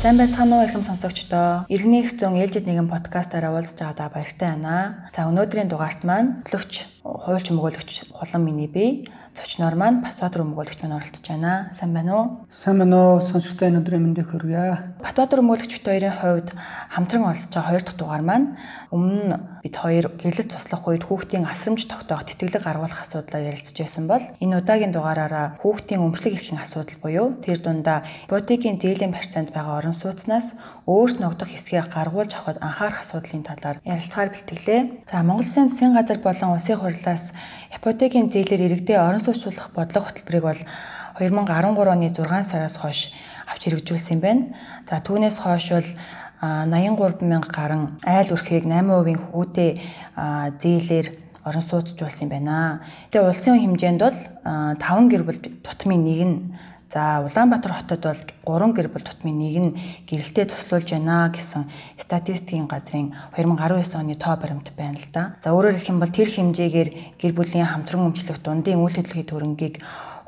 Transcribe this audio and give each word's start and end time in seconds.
Сайн 0.00 0.16
байцгаана 0.16 0.56
уу 0.56 0.64
ихэм 0.64 0.80
сонсогчдоо. 0.88 1.68
Иргэний 1.68 2.00
их 2.08 2.16
зүүн 2.16 2.40
ээлжид 2.40 2.64
нэгэн 2.64 2.88
подкастаар 2.88 3.52
уулзж 3.52 3.76
байгаадаа 3.76 4.08
баяртай 4.08 4.48
байна. 4.48 5.12
За 5.12 5.28
өнөөдрийн 5.28 5.68
дугаарт 5.68 6.08
маань 6.08 6.40
төлөгч, 6.48 7.04
хуульч 7.04 7.52
мөгөөлөгч 7.52 8.08
Хулан 8.08 8.40
миний 8.48 8.64
бие 8.64 9.04
зочноор 9.36 9.76
маань 9.76 10.00
Батбаатар 10.00 10.40
өмгөөлөгч 10.40 10.80
маань 10.80 10.96
оролцож 10.96 11.26
байна. 11.28 11.68
Сайн 11.76 11.92
байна 11.92 12.12
уу? 12.16 12.26
Сайн 12.48 12.80
байна 12.80 12.96
уу? 12.96 13.20
Сонсогчтой 13.20 13.68
өнөөдрийн 13.68 14.00
мэндийг 14.00 14.32
хүргье. 14.32 14.96
Батбаатар 15.04 15.44
өмгөөлөгч 15.44 15.72
бит 15.76 15.84
хоёрын 15.84 16.16
хувьд 16.16 16.48
хамтран 16.88 17.28
оролцож 17.28 17.52
байгаа 17.52 17.68
хоёр 17.68 17.82
дахь 17.84 17.98
дугаар 18.00 18.24
маань 18.24 18.46
өмнө 18.88 19.36
бид 19.60 19.76
хоёр 19.76 20.06
гэрлэж 20.16 20.48
туслах 20.56 20.88
үед 20.88 21.04
хүүхдийн 21.04 21.44
асрамж 21.44 21.84
тогтоох 21.84 22.24
тэтгэлэг 22.24 22.64
гаргуулах 22.64 23.04
асуудлаар 23.04 23.52
ярилцж 23.52 23.76
байсан 23.76 24.08
бол 24.08 24.24
энэ 24.40 24.56
удаагийн 24.64 24.96
дугаараараа 24.96 25.60
хүүхдийн 25.60 26.00
өмчлөг 26.00 26.40
эрхийн 26.40 26.64
асуудал 26.64 26.96
буюу 27.04 27.28
тэр 27.44 27.60
дундаа 27.60 28.08
ипотекийн 28.26 28.80
зээлийн 28.80 29.12
барьцаанд 29.12 29.52
байгаа 29.52 29.84
орон 29.84 29.94
сууцнаас 29.94 30.56
өөрт 30.88 31.20
ногдох 31.20 31.52
хэсгийг 31.52 31.92
гаргуулж 31.92 32.32
авахд 32.34 32.58
анхаарах 32.64 33.04
асуудлын 33.04 33.44
талаар 33.44 33.78
ярилцахаар 33.84 34.32
бэлтгэлээ. 34.32 34.80
За 35.12 35.22
Монгол 35.22 35.50
Улсын 35.50 35.68
засгийн 35.68 35.98
газар 35.98 36.18
болон 36.22 36.54
улсын 36.54 36.78
хурлаас 36.78 37.24
ипотекийн 37.74 38.30
зээлээр 38.30 38.66
иргэдээ 38.66 38.98
орон 38.98 39.22
сууцлах 39.22 39.70
бодлого 39.74 40.10
хөтөлбөрийг 40.10 40.44
бол 40.44 40.60
2013 41.18 41.94
оны 41.94 42.08
6 42.10 42.50
сараас 42.50 42.76
хойш 42.76 43.14
авч 43.46 43.62
хэрэгжүүлсэн 43.66 44.18
байна. 44.20 44.54
За 44.88 44.98
түүнээс 44.98 45.38
хойш 45.38 45.70
бол 45.70 45.88
83 46.40 47.22
мянга 47.22 47.50
гарan 47.52 47.82
айл 48.02 48.32
өрхийг 48.34 48.64
8% 48.64 49.30
хүүтэй 49.30 49.70
зээлээр 50.62 51.06
орон 51.44 51.64
сууцжуулсан 51.64 52.28
байна. 52.28 52.80
Тэгээ 53.10 53.28
улсын 53.28 53.60
хэмжээнд 53.60 54.00
бол 54.00 54.18
5 54.44 55.10
гэр 55.12 55.22
бүл 55.24 55.40
тутмын 55.64 56.02
нэг 56.04 56.20
нь 56.26 56.36
За 56.92 57.22
Улаанбаатар 57.22 57.72
хотод 57.72 58.02
бол 58.02 58.58
3 58.58 58.74
гэр 58.74 58.88
бүл 58.90 59.06
тутмын 59.06 59.38
нэг 59.38 59.56
нь 59.62 59.76
гэрэлтэд 60.10 60.50
туслуулж 60.50 60.90
байна 60.90 61.30
гэсэн 61.30 61.70
статистикийн 62.02 62.66
газрын 62.66 63.14
2019 63.38 63.94
оны 63.94 64.18
тоо 64.18 64.34
баримт 64.34 64.74
байна 64.74 64.98
л 64.98 65.06
да. 65.14 65.38
За 65.38 65.54
өөрөөр 65.54 65.78
хэлэх 65.78 65.92
юм 65.94 66.02
бол 66.02 66.10
тэр 66.10 66.26
хэмжээгээр 66.34 66.90
гэр 67.14 67.32
бүлийн 67.38 67.70
хамтран 67.70 68.10
өмчлөх 68.10 68.42
дундын 68.42 68.82
үйл 68.82 68.98
хөдлөлийн 68.98 69.30
төрөнгийг 69.30 69.74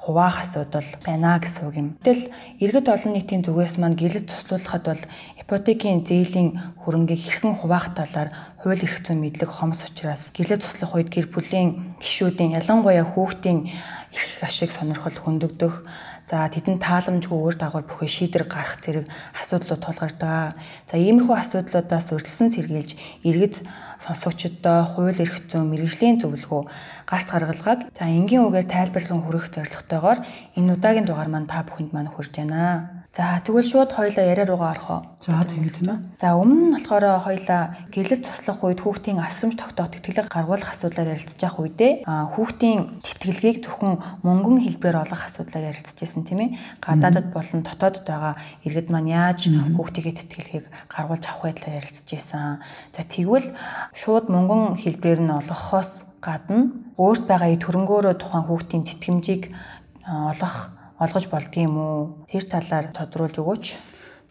хуваах 0.07 0.47
асуудал 0.47 0.87
байна 1.03 1.43
гэсэн 1.43 1.63
үг 1.67 1.75
юм. 1.83 1.89
Гэтэл 1.99 2.31
иргэд 2.63 2.87
олон 2.95 3.13
нийтийн 3.15 3.43
зүгээс 3.43 3.83
маань 3.83 3.99
гэрлэж 3.99 4.27
туслуулахад 4.31 4.85
бол 4.87 5.03
ипотекийн 5.43 6.07
зээлийн 6.07 6.79
хөрөнгийг 6.83 7.23
хэрхэн 7.23 7.59
хуваах 7.59 7.95
талаар 7.95 8.31
хууль 8.63 8.83
эрх 8.83 9.03
зүйн 9.03 9.19
мэдлэг 9.23 9.51
хомс 9.51 9.83
учраас 9.87 10.31
гэрлэж 10.35 10.63
туслах 10.63 10.95
үед 10.95 11.11
гэр 11.11 11.27
бүлийн 11.31 11.99
гишүүдийн 12.03 12.55
ялангуяа 12.59 13.07
хүүхдийн 13.15 13.71
эрх 14.11 14.43
ашиг 14.43 14.71
сонирхол 14.75 15.15
хөндөгдөх 15.23 15.87
За 16.33 16.49
тэдэнд 16.49 16.81
тааламжгүй 16.81 17.37
өөр 17.37 17.57
дагавар 17.61 17.85
бүхий 17.85 18.09
шийдвэр 18.09 18.49
гарах 18.49 18.81
зэрэг 18.81 19.05
асуудлууд 19.37 19.85
тулгардаг. 19.85 20.57
За 20.89 20.97
иймэрхүү 20.97 21.37
асуудлуудаас 21.37 22.09
өртөлсөн 22.09 22.49
сэргийлж 22.57 22.97
иргэд 23.21 23.61
сонсогчдоо 24.01 24.97
хууль 24.97 25.21
эрх 25.21 25.37
зүйн 25.53 25.69
мэрэгжлийн 25.69 26.25
зөвлөгөө 26.25 26.63
гарц 27.05 27.29
гаргалгааг 27.29 27.81
за 27.93 28.09
энгийн 28.09 28.49
үгээр 28.49 28.65
тайлбарлан 28.65 29.21
хүргэх 29.29 29.53
зорилготойгоор 29.53 30.19
энэ 30.57 30.73
удаагийн 30.73 31.05
дугаар 31.05 31.29
маань 31.29 31.53
та 31.53 31.69
бүхэнд 31.69 31.93
маань 31.93 32.09
хүрж 32.09 32.33
байна. 32.33 33.02
За 33.13 33.45
тэгвэл 33.45 33.69
шууд 33.69 33.93
хоёлаа 33.93 34.25
яриа 34.25 34.49
руугаа 34.49 34.73
орох 34.73 34.89
уу? 34.89 35.03
За 35.21 35.45
тэгээд 35.45 35.77
тийм 35.77 35.89
ээ. 35.93 36.01
За 36.17 36.33
өмнө 36.33 36.65
нь 36.65 36.75
болохоор 36.81 37.21
хоёлаа 37.21 37.77
гэрлэж 37.93 38.25
туслах 38.25 38.65
үед 38.65 38.81
хүүхдийн 38.81 39.21
асрамж 39.21 39.61
тогтоох 39.61 39.93
тэтгэлэг 39.93 40.33
гаргуулах 40.33 40.73
асуудлаар 40.73 41.21
ярилцж 41.21 41.37
байх 41.37 41.61
үедээ 41.61 42.09
хүүхдийн 42.09 43.05
тэтгэлгийг 43.05 43.69
зөвхөн 43.69 44.01
мөнгөн 44.25 44.65
хэлбэрээр 44.65 45.05
олох 45.05 45.29
асуудлаар 45.29 45.77
ярилцжсэн 45.77 46.25
тийм 46.25 46.41
ээ. 46.41 46.51
Гадаадд 46.81 47.29
болон 47.37 47.61
дотоодд 47.61 48.09
байгаа 48.09 48.35
иргэд 48.65 48.89
маань 48.89 49.13
яаж 49.13 49.45
хүүхдийн 49.77 50.17
тэтгэлгийг 50.17 50.65
гаргуулж 50.89 51.25
авах 51.29 51.53
вэ 51.53 51.61
талаар 51.61 51.85
ярилцжсэн. 51.85 52.65
За 52.97 53.03
тэгвэл 53.05 53.53
шууд 53.93 54.33
мөнгөн 54.33 54.81
хэлбэрээр 54.81 55.21
нь 55.21 55.37
олгохоос 55.37 56.09
гадна 56.25 56.73
өөрт 56.97 57.29
байгаа 57.29 57.61
төрөнгөөрөө 57.61 58.15
тухайн 58.17 58.49
хүүхдийн 58.49 58.89
тэтгэмжийг 58.89 59.53
олох 60.09 60.81
олгож 61.03 61.27
болдгийм 61.27 61.75
үү? 61.75 62.31
Тэр 62.31 62.45
талаар 62.47 62.87
тодруулж 62.95 63.37
өгөөч. 63.43 63.65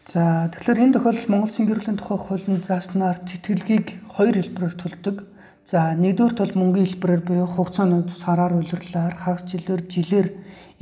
За 0.08 0.48
тэгэхээр 0.48 0.82
энэ 0.88 0.94
тохиолдолд 0.96 1.28
Монгол 1.28 1.48
Улсын 1.52 1.68
гэр 1.68 1.78
бүлийн 1.84 2.00
тухай 2.00 2.18
хуулийн 2.18 2.64
зааснаар 2.64 3.22
тэтгэлгийг 3.28 3.86
хоёр 4.08 4.34
хэлбэрээр 4.40 4.74
төлдөг. 4.80 5.16
За 5.68 5.94
нэгдүгээр 5.94 6.34
тул 6.34 6.52
мөнгөний 6.58 6.88
хэлбэрээр 6.90 7.22
буюу 7.22 7.46
хугацаанууд 7.46 8.10
сараар 8.10 8.56
улирлаар, 8.58 9.14
хагас 9.14 9.46
жилээр, 9.46 9.86
жилээр 9.86 10.28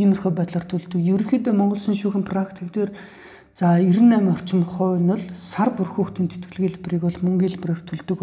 иймэрхүү 0.01 0.33
байдлаар 0.33 0.65
төлдөг. 0.65 0.97
Ерөнхийдөө 0.97 1.53
Монгол 1.53 1.77
Улсын 1.77 1.99
шүүхэн 2.01 2.25
практик 2.25 2.73
дээр 2.73 2.91
за 3.53 3.77
98 3.77 4.31
орчим 4.33 4.65
хувь 4.65 4.97
нь 4.97 5.13
бол 5.13 5.27
сар 5.37 5.69
бүр 5.77 5.89
хүүхдийн 5.91 6.33
тэтгэлгийн 6.33 6.81
хэлбэрийг 6.81 7.03
бол 7.05 7.19
мөнгөний 7.21 7.51
хэлбэрээр 7.61 7.83
төлдөг. 7.85 8.21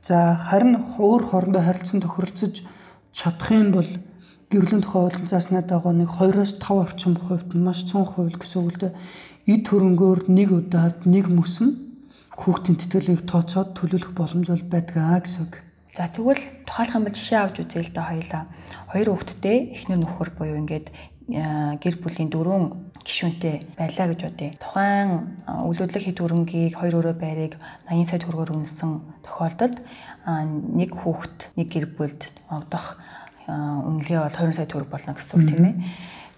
За 0.00 0.40
харин 0.40 0.80
өөр 0.96 1.22
хоорондоо 1.26 1.60
харилцан 1.60 2.00
тохиролцож 2.00 2.64
чадах 3.12 3.50
юм 3.52 3.76
бол 3.76 3.90
уулын 4.60 5.26
цааснаа 5.26 5.62
дагуу 5.66 5.92
нэг 5.96 6.10
2-оос 6.14 6.58
5 6.62 6.84
орчим 6.84 7.14
хувьд 7.16 7.50
маш 7.54 7.82
цөөн 7.88 8.06
хувь 8.06 8.34
гэсэн 8.38 8.58
үг 8.62 8.70
л 8.70 8.80
дээ. 8.86 8.92
Эд 9.50 9.64
хөрөнгөөр 9.68 10.20
нэг 10.30 10.48
удаад 10.52 10.98
нэг 11.04 11.26
мөсөн 11.32 11.70
хүүхдийн 12.34 12.78
тэтгэлгийг 12.78 13.22
тооцоод 13.30 13.74
төлөвлөх 13.78 14.12
боломж 14.14 14.48
бол 14.50 14.64
байдгаа 14.70 15.22
гэсэн 15.22 15.40
үг. 15.46 15.54
За 15.94 16.10
тэгвэл 16.10 16.42
тухайлах 16.66 16.96
юм 16.98 17.04
бол 17.06 17.14
жишээ 17.14 17.38
авч 17.38 17.56
үзье 17.62 17.82
л 17.86 17.94
да 17.94 18.02
хоёлаа. 18.10 18.42
Хоёр 18.90 19.08
хүүхэдтэй 19.14 19.58
эхнэр 19.78 20.00
нөхөр 20.02 20.30
буюу 20.34 20.58
ингээд 20.58 20.90
гэр 21.30 21.94
бүлийн 22.02 22.28
дөрвөн 22.34 22.64
гишүүнтэй 23.06 23.78
байлаа 23.78 24.06
гэж 24.10 24.20
бодъё. 24.26 24.50
Тухайн 24.60 25.10
үйлдвэрлэх 25.46 26.04
хэд 26.04 26.18
хөрөнгийг 26.20 26.74
хоёр 26.76 26.94
өрөө 27.00 27.16
байрыг 27.16 27.54
80 27.88 28.10
сая 28.10 28.20
төгрөгөөр 28.20 28.52
үнэлсэн 28.58 28.90
тохиолдолд 29.24 29.76
нэг 30.76 30.90
хүүхэд 30.92 31.38
нэг 31.56 31.68
гэр 31.72 31.86
бүлд 31.96 32.22
огдох 32.50 32.98
үнэлгээ 33.48 34.20
бол 34.20 34.36
20 34.36 34.56
сая 34.56 34.68
төгрөг 34.68 34.90
болно 34.90 35.12
гэсэн 35.14 35.34
үг 35.36 35.44
тийм 35.48 35.64
ээ. 35.64 35.76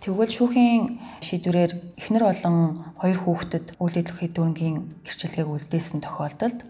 Тэгвэл 0.03 0.33
шүүхийн 0.33 0.83
шийдвэрээр 1.25 1.73
эхнэр 1.99 2.25
болон 2.27 2.57
хоёр 3.01 3.19
хүүхдэд 3.25 3.67
үйл 3.81 3.97
хөдлөлийн 3.97 4.33
дүнгийн 4.35 4.77
гэрчлэгийг 5.03 5.49
үлдээсэн 5.49 6.05
тохиолдолд 6.05 6.63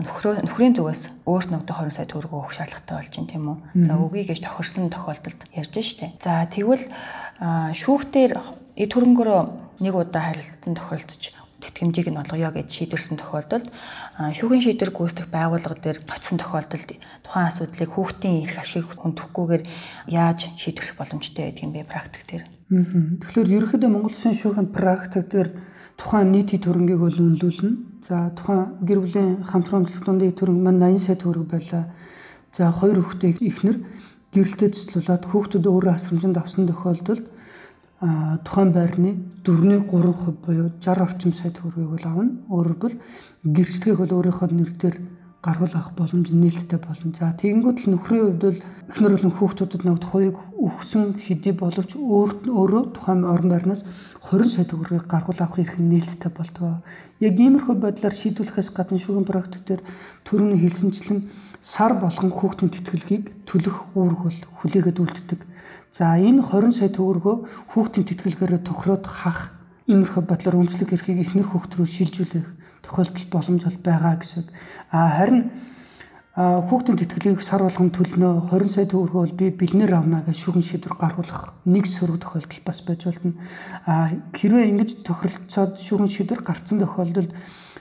нөхрөө 0.00 0.42
нөхрийн 0.42 0.74
зүгээс 0.74 1.22
өөрт 1.22 1.54
ногдох 1.54 1.86
20 1.86 1.94
сая 1.94 2.08
төгрөг 2.10 2.32
өгөх 2.34 2.54
шаардлагатай 2.56 2.94
болж 2.98 3.12
байна 3.14 3.30
тийм 3.30 3.44
үү. 3.46 3.58
За 3.86 3.94
үгүй 3.94 4.22
гэж 4.26 4.38
тохирсон 4.42 4.90
тохиолдолд 4.90 5.40
ярьж 5.54 5.74
штэ. 5.78 6.18
За 6.18 6.42
тэгвэл 6.50 6.82
шүүхтэр 7.78 8.32
эд 8.74 8.90
хөрөнгөөрөө 8.90 9.40
нэг 9.86 9.94
удаа 9.94 10.34
харилцсан 10.34 10.74
тохиолдож 10.74 11.22
тэтгэмжийг 11.64 12.08
нь 12.12 12.20
олгоё 12.20 12.52
гэж 12.52 12.68
шийдвэрсэн 12.68 13.16
тохиолдолд 13.18 13.66
шүүхийн 14.36 14.64
шийдвэр 14.64 14.92
гүйцэтгэх 14.92 15.28
байгууллага 15.32 15.80
дээр 15.80 15.98
очисон 16.04 16.38
тохиолдолд 16.38 16.90
тухайн 17.24 17.48
асуудлыг 17.48 17.90
хүүхдийн 17.96 18.44
эрх 18.44 18.56
ашиг 18.60 18.86
хүндэхгүйгээр 19.00 19.62
яаж 20.12 20.40
шийдвэрлэх 20.60 20.96
боломжтой 21.00 21.44
байдгийг 21.48 21.72
бэ 21.72 21.88
практик 21.88 22.22
дээр. 22.28 22.44
Тэгэхээр 23.24 23.54
ерөнхийдөө 23.56 23.90
Монгол 23.90 24.12
Улсын 24.12 24.36
шүүхийн 24.36 24.68
практик 24.72 25.26
дээр 25.32 25.48
тухайн 25.96 26.32
нийтийн 26.32 26.62
төрөнгийг 26.62 27.00
бол 27.00 27.18
үнэлүүлнэ. 27.18 27.72
За 28.04 28.32
тухайн 28.36 28.78
гэр 28.84 29.00
бүлийн 29.00 29.30
хамтран 29.44 29.84
өмчлөх 29.84 30.04
дундын 30.04 30.36
төрөнг 30.36 30.60
маань 30.60 30.82
80 30.82 30.98
сая 31.00 31.16
төгрөг 31.16 31.46
байлаа. 31.48 31.84
За 32.52 32.70
хоёр 32.70 33.00
хүүхдээ 33.00 33.40
ихнэр 33.40 33.76
гэрэлтэд 34.34 34.74
цэцлүүлээд 34.74 35.24
хүүхдүүд 35.30 35.64
өөрөө 35.70 35.92
асрамжинд 35.94 36.36
авсан 36.38 36.66
тохиолдолд 36.66 37.24
тухайн 38.44 38.72
байрны 38.72 39.10
4-ний 39.44 39.80
3% 39.88 40.44
буюу 40.44 40.70
60 40.80 41.02
орчим 41.04 41.32
сая 41.32 41.52
төгрөгийг 41.52 41.90
бол 41.90 42.06
авна. 42.10 42.32
Өөрөөр 42.48 42.78
бол 42.80 42.96
гэрчлэгийг 43.44 43.98
бол 43.98 44.16
өөрийнхөө 44.18 44.48
нэр 44.52 44.70
дээр 44.80 44.96
гаргуул 45.44 45.76
авах 45.76 45.92
боломж 45.92 46.32
нээлттэй 46.32 46.80
болно. 46.80 47.12
За 47.12 47.36
тэгэнгүүт 47.36 47.84
л 47.84 47.90
нөхрийн 47.92 48.24
хувьд 48.24 48.40
бол 48.44 48.60
эхнэр 48.88 49.12
болон 49.12 49.32
хүүхдүүдэд 49.36 49.82
ногдох 49.84 50.10
хувийг 50.10 50.36
өгсөн 50.56 51.20
хэдий 51.20 51.52
боловч 51.52 51.90
өөр 52.00 52.48
өөрөө 52.48 52.82
тухайн 52.96 53.28
орон 53.28 53.52
байрнаас 53.52 53.84
20 54.24 54.48
сая 54.48 54.64
төгрөгийг 54.64 55.04
гаргуул 55.04 55.40
авах 55.44 55.60
эрх 55.60 55.76
нь 55.76 55.92
нээлттэй 55.92 56.32
болдог. 56.32 56.80
Яг 57.20 57.36
иймэрхүү 57.36 57.76
байдлаар 57.76 58.16
шийдвэрлэхээс 58.16 58.72
гадна 58.72 58.96
шүүхийн 58.96 59.28
практик 59.28 59.62
дээр 59.68 59.82
төрөний 60.24 60.60
хэлсэнчлэн 60.64 61.28
сар 61.60 61.92
болгон 62.00 62.32
хүүхдийн 62.32 62.72
тэтгэлгийг 62.72 63.44
төлөх 63.44 63.92
үүрэг 63.92 64.20
бол 64.24 64.40
хүлээгээд 64.64 65.00
үлддэг. 65.00 65.40
За 65.94 66.18
энэ 66.18 66.42
20 66.42 66.74
сая 66.74 66.90
төгрөгөө 66.90 67.70
хүүхдийн 67.70 68.02
тэтгэлгээрээ 68.10 68.66
тохироод 68.66 69.06
хах 69.06 69.54
иймэрхүү 69.86 70.26
бодлоор 70.26 70.66
өмчлөг 70.66 70.90
эрхийг 70.90 71.22
ихнэр 71.22 71.46
хүүхд 71.46 71.78
рүү 71.78 71.86
шилжүүлэх 71.86 72.48
тохиолдол 72.82 73.26
боломж 73.30 73.62
бол 73.62 73.78
байгаа 73.78 74.18
гэсэн. 74.18 74.42
А 74.90 75.06
харин 75.14 75.54
хүүхдийн 76.34 76.98
тэтгэлгийг 76.98 77.38
сар 77.46 77.62
болгон 77.62 77.94
төлнө 77.94 78.50
20 78.50 78.74
сая 78.74 78.90
төгрөгөө 78.90 79.22
бол 79.22 79.38
би 79.38 79.54
бэлнээр 79.54 79.94
авна 79.94 80.26
гэж 80.26 80.34
шүүхэн 80.34 80.66
шийдвэр 80.66 80.98
гаргуулах 80.98 81.54
нэг 81.62 81.86
сөрөг 81.86 82.18
тохиолдол 82.18 82.62
бас 82.66 82.78
байж 82.82 83.00
болно. 83.06 83.38
А 83.86 84.10
хэрвээ 84.34 84.74
ингэж 84.74 85.06
тохиролцоод 85.06 85.78
шүүхэн 85.78 86.10
шийдвэр 86.10 86.42
гарцсан 86.42 86.82
тохиолдолд 86.82 87.30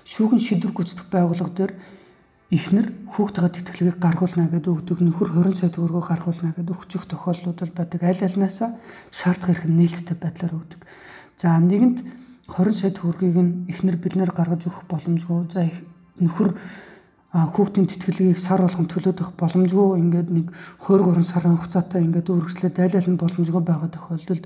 шүүхэн 0.05 0.37
шийдвэр 0.37 0.69
гүйцэтгэх 0.77 1.09
байгууллага 1.09 1.49
дээр 1.57 1.73
эхнэр 2.53 2.87
хүүхдтэйгээ 3.17 3.53
тэтгэлгийг 3.57 3.97
гаргуулна 3.97 4.45
гэдэг 4.53 4.69
өгдөг 4.69 4.97
нөхөр 5.01 5.29
20 5.41 5.57
сая 5.57 5.71
төгрөгөө 5.73 6.05
гаргуулна 6.05 6.53
гэдэг 6.53 6.77
өгчих 6.77 7.09
тохиолдлууд 7.09 7.57
бол 7.57 7.73
байдаг 7.73 8.01
аль 8.05 8.21
альнаасаа 8.21 8.69
шаардах 9.09 9.57
хэрэг 9.57 9.73
нээлттэй 9.73 10.17
байдлаар 10.21 10.53
өгдөг. 10.53 10.81
За 11.33 11.57
нэгэнт 11.57 11.99
20 12.45 12.77
сая 12.77 12.91
төгрөгийг 12.93 13.37
нь 13.41 13.53
эхнэр 13.73 13.97
биднэр 13.97 14.31
гаргаж 14.37 14.69
өгөх 14.69 14.85
боломжгүй. 14.85 15.49
За 15.49 15.65
нөхөр 16.21 16.53
хүүхдийн 17.33 17.89
тэтгэлгийг 17.89 18.37
сар 18.37 18.61
болгон 18.61 18.85
төлөөдөх 18.85 19.33
боломжгүй 19.33 19.97
ингээд 19.97 20.29
нэг 20.29 20.53
23 20.85 21.25
сарын 21.25 21.57
хугацаатай 21.57 22.05
ингээд 22.05 22.29
үргэлжлээд 22.29 22.77
айл 22.77 22.93
айл 22.93 23.09
нь 23.09 23.17
боломжгүй 23.17 23.63
байгаа 23.65 23.89
тохиолдолд 23.89 24.45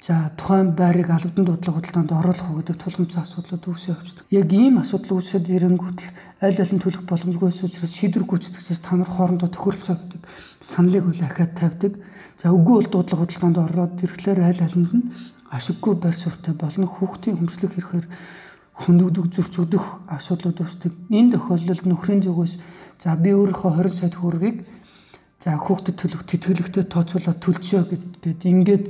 за 0.00 0.32
тухайн 0.36 0.72
байрыг 0.72 1.10
албадан 1.12 1.44
дуудлага 1.44 1.84
худалдаанд 1.84 2.12
оруулах 2.12 2.48
уу 2.48 2.58
гэдэг 2.64 2.76
тулгымцсан 2.80 3.22
асуудлууд 3.22 3.64
үүсэж 3.68 3.92
явждаг. 3.92 4.24
Яг 4.32 4.48
ийм 4.48 4.80
асуудал 4.80 5.20
үүсэхэд 5.20 5.52
ирэнгүүт 5.52 6.00
айл 6.40 6.56
айл 6.56 6.72
нь 6.72 6.80
төлөх 6.80 7.04
боломжгүй 7.04 7.52
учраас 7.52 7.92
шийдвэр 8.00 8.24
гүйцэтгэгчээс 8.24 8.80
та 8.80 8.96
нар 8.96 9.12
хоорондоо 9.12 9.52
тохиролцоо 9.52 10.00
гэдэг 10.00 10.22
саналыг 10.64 11.04
үл 11.04 11.20
ахаад 11.20 11.52
тавьдаг. 11.52 11.92
За 12.40 12.48
үгүй 12.48 12.74
бол 12.80 12.88
дуудлага 12.88 13.28
худалдаанд 13.28 13.58
ороод 13.60 14.00
ирэхлээр 14.00 14.40
айл 14.40 14.60
айлнд 14.64 14.92
нь 14.96 15.04
ашиггүй 15.52 15.94
байр 16.00 16.16
суурьтай 16.16 16.54
болно 16.56 16.88
хүүхдийн 16.88 17.36
хөмслөх 17.36 17.76
хэрэгээр 17.76 18.06
хөндөгдөг 18.80 19.26
зөрчигдөх 19.36 19.84
асуудлууд 20.08 20.58
үүсдэг. 20.64 20.92
Энэ 21.12 21.36
тохиолдолд 21.36 21.84
нөхрийн 21.84 22.24
зүгээс 22.24 22.54
за 22.96 23.12
би 23.20 23.36
өөрийнхөө 23.36 23.84
20 23.84 23.92
сая 23.92 24.08
төгрөгийг 24.08 24.64
за 25.42 25.60
хүүхдэд 25.60 25.96
төлөх 26.00 26.22
тэтгэлэгтэй 26.24 26.84
тооцоолоод 26.88 27.38
төлчөө 27.44 27.82
гэд 28.24 28.40
ингээд 28.48 28.84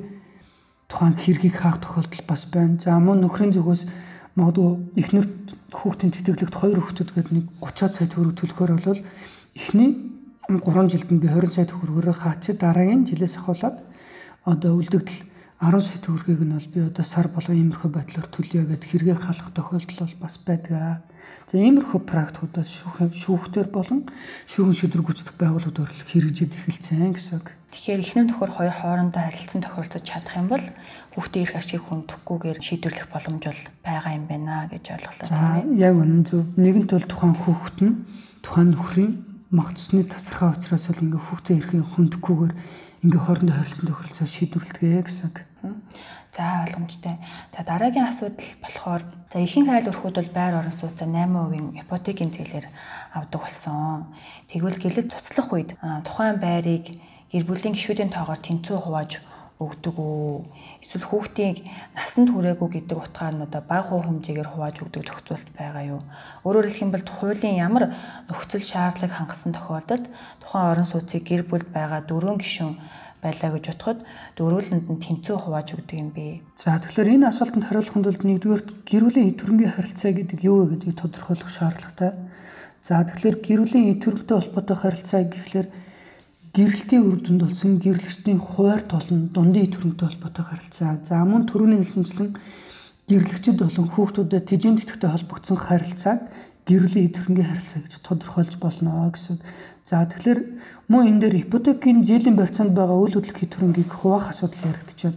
тухайн 0.91 1.15
хэргийг 1.15 1.55
хаах 1.55 1.79
тохиолдол 1.79 2.25
бас 2.27 2.43
байна. 2.51 2.77
За 2.83 2.99
мөн 2.99 3.23
нөхрийн 3.23 3.55
зүгээс 3.55 3.87
магадгүй 4.35 4.99
эхнэр 4.99 5.27
хүүхдийн 5.71 6.13
тэтгэлэгт 6.13 6.57
хоёр 6.59 6.79
хүүхдүүд 6.83 7.11
гээд 7.15 7.31
нэг 7.31 7.45
30 7.63 7.95
сая 7.95 8.09
төгрөг 8.11 8.35
төлөхөөр 8.35 8.71
бол 8.83 9.03
эхний 9.55 9.91
3 10.51 10.91
жилд 10.91 11.09
нь 11.15 11.23
би 11.23 11.29
20 11.31 11.55
сая 11.55 11.67
төгрөгөөр 11.71 12.11
хаач 12.11 12.51
дараагийн 12.59 13.07
жилээс 13.07 13.39
ахуулаад 13.39 13.77
одоо 14.43 14.73
үлдэгдэл 14.83 15.31
10 15.61 15.85
сая 15.85 16.01
төгрөгийг 16.03 16.43
нь 16.43 16.57
бол 16.57 16.69
би 16.75 16.81
одоо 16.89 17.05
сар 17.05 17.29
болго 17.29 17.53
иймэрхүү 17.53 17.91
байдлаар 17.93 18.29
төлөё 18.33 18.65
гэд 18.65 18.83
хэрэгээ 18.89 19.19
халах 19.21 19.53
тохиолдол 19.53 20.09
бол 20.09 20.17
бас 20.25 20.35
байдаг. 20.41 21.05
За 21.47 21.55
иймэрхүү 21.61 22.01
практикуудаас 22.09 22.71
шүүхэн 22.81 23.13
шүүхтэр 23.13 23.69
болон 23.69 24.09
шүүгэн 24.49 24.77
шийдвэр 24.79 25.05
гүйцэтгэх 25.05 25.37
байгууллагууд 25.37 25.81
өөрлөх 25.85 26.09
хэрэгжиж 26.09 26.51
эхэлсэн 26.57 27.13
гэсэн 27.13 27.45
үг. 27.45 27.53
Тэгэхээр 27.77 28.03
эхнэр 28.03 28.27
төхөр 28.33 28.51
хоёр 28.57 28.75
хоорондоо 28.75 29.21
харилцан 29.21 29.61
тохиолдож 29.63 30.03
чадах 30.03 30.35
юм 30.41 30.49
бол 30.49 30.65
хүүхдээ 31.15 31.43
эрх 31.43 31.55
ашиг 31.59 31.83
хүндөхгүйгээр 31.87 32.59
шийдвэрлэх 32.63 33.09
боломж 33.11 33.43
бол 33.51 33.63
байгаа 33.83 34.13
юм 34.15 34.25
байна 34.31 34.71
гэж 34.71 34.85
ойлголоо. 34.95 35.27
За 35.27 35.63
яг 35.75 35.95
үнэн 35.99 36.23
зөв. 36.23 36.47
Нэгэнт 36.55 36.91
бол 36.95 37.09
тухайн 37.11 37.35
хүүхэд 37.35 37.79
нь 37.83 37.95
тухайн 38.47 38.69
нөхрийн 38.71 39.13
магтсны 39.51 40.07
тасархай 40.07 40.55
учраас 40.55 40.87
л 40.95 41.03
ингээ 41.03 41.19
хүүхдээ 41.19 41.57
эрхээ 41.59 41.83
хүндэхгүйгээр 41.83 42.55
ингээ 43.03 43.23
хоорондоо 43.27 43.57
харилцан 43.59 43.87
тохиролцоо 43.91 44.29
шийдвэрлэдэг 44.31 45.07
гэсэн. 45.11 45.31
За 46.37 46.63
ойлгомжтой. 46.63 47.19
За 47.51 47.61
дараагийн 47.67 48.07
асуудал 48.07 48.51
болохоор 48.63 49.03
за 49.33 49.39
ихэнх 49.43 49.69
айл 49.75 49.91
өрхүүд 49.91 50.17
бол 50.23 50.31
байр 50.31 50.55
орон 50.63 50.77
сууцаа 50.79 51.11
8% 51.11 51.83
ипотекийн 51.83 52.31
зээлээр 52.31 52.67
авдаг 53.19 53.41
болсон. 53.43 54.15
Тэгвэл 54.47 54.79
гэлэл 54.79 55.11
цуцлах 55.11 55.51
үед 55.51 55.71
тухайн 56.07 56.39
байрыг 56.39 56.87
гэр 57.35 57.45
бүлийн 57.51 57.75
гишүүдийн 57.75 58.15
тоогоор 58.15 58.39
тэнцүү 58.39 58.79
хувааж 58.79 59.19
өгдөг 59.59 59.97
үү? 59.99 60.47
Эсвэл 60.81 61.05
хүүхдийн 61.05 61.57
насанд 61.93 62.29
хүрээгүй 62.33 62.69
гэдэг 62.81 62.97
утгаар 62.97 63.35
нь 63.37 63.45
одоо 63.45 63.61
бага 63.61 63.93
хувь 63.93 64.09
хэмжээгээр 64.09 64.49
хувааж 64.49 64.77
өгдөг 64.81 65.03
тохиолдолд 65.05 65.49
байгаа 65.53 65.85
юу? 65.93 66.01
Өөрөөр 66.49 66.67
хэлэх 66.73 66.85
юм 66.89 66.93
бол 66.97 67.05
хуулийн 67.05 67.57
ямар 67.61 67.85
нөхцөл 68.33 68.65
шаардлага 68.65 69.13
хангасан 69.13 69.53
тохиолдолд 69.53 70.09
тухайн 70.41 70.71
орон 70.73 70.89
сууцыг 70.89 71.23
гэр 71.29 71.45
бүлд 71.45 71.69
байгаа 71.69 72.01
дөрвөн 72.09 72.41
гишүүн 72.41 72.75
байлаа 73.21 73.51
гэж 73.53 73.65
бодоход 73.69 73.99
дөрвөлөнд 74.41 74.87
нь 74.89 75.03
тэнцүү 75.05 75.37
хувааж 75.37 75.69
өгдөг 75.77 75.97
юм 76.01 76.11
бэ. 76.17 76.41
За 76.57 76.81
тэгэхээр 76.81 77.13
энэ 77.21 77.29
асуултанд 77.29 77.69
хариулахын 77.69 78.05
тулд 78.05 78.23
нэгдүгээр 78.25 78.63
гэр 78.89 79.03
бүлийн 79.05 79.29
идэвхрэнгийн 79.37 79.75
харилцаа 79.77 80.13
гэдэг 80.17 80.39
юу 80.41 80.57
вэ 80.65 80.81
гэдгийг 80.81 80.97
тодорхойлох 80.97 81.51
шаардлагатай. 81.53 82.13
За 82.81 83.05
тэгэхээр 83.05 83.37
гэр 83.45 83.61
бүлийн 83.61 83.93
идэвхрэнтэй 83.93 84.37
холбоотой 84.41 84.77
харилцаа 84.81 85.21
гэхлээр 85.29 85.69
гэрэлтийн 86.51 87.07
үр 87.07 87.19
дүнд 87.23 87.43
болсон 87.47 87.79
гэрлэгчдийн 87.79 88.43
хуваар 88.43 88.83
толон 88.83 89.31
дундын 89.31 89.71
идэвхрэнтэй 89.71 90.07
холбоотой 90.11 90.45
харилцаа. 90.51 90.99
За 91.07 91.23
мөн 91.23 91.47
түрүүний 91.47 91.79
хэлсэнчлэн 91.79 92.35
гэрлэгчд 93.07 93.55
болон 93.63 93.87
хүүхдүүдэд 93.87 94.51
тэжээм 94.51 94.77
тэтгэвтэй 94.83 95.11
холбогдсон 95.15 95.59
харилцааг 95.63 96.21
гэрлийн 96.67 97.07
идэвхрэнгийн 97.07 97.51
харилцаа 97.55 97.81
гэж 97.87 97.95
тодорхойлж 98.03 98.55
болно 98.59 98.91
гэсэн. 99.15 99.39
За 99.87 100.03
тэгэхээр 100.11 100.41
мөн 100.91 101.03
энэ 101.07 101.21
дээр 101.23 101.37
ипотекийн 101.47 102.03
зээлийн 102.03 102.35
барьцаанд 102.35 102.75
байгаа 102.75 102.99
үйл 102.99 103.15
хөдлөлийн 103.15 103.51
төрөнгийг 103.51 103.91
хуваах 103.91 104.35
асуудал 104.35 104.75
байна. 104.75 105.15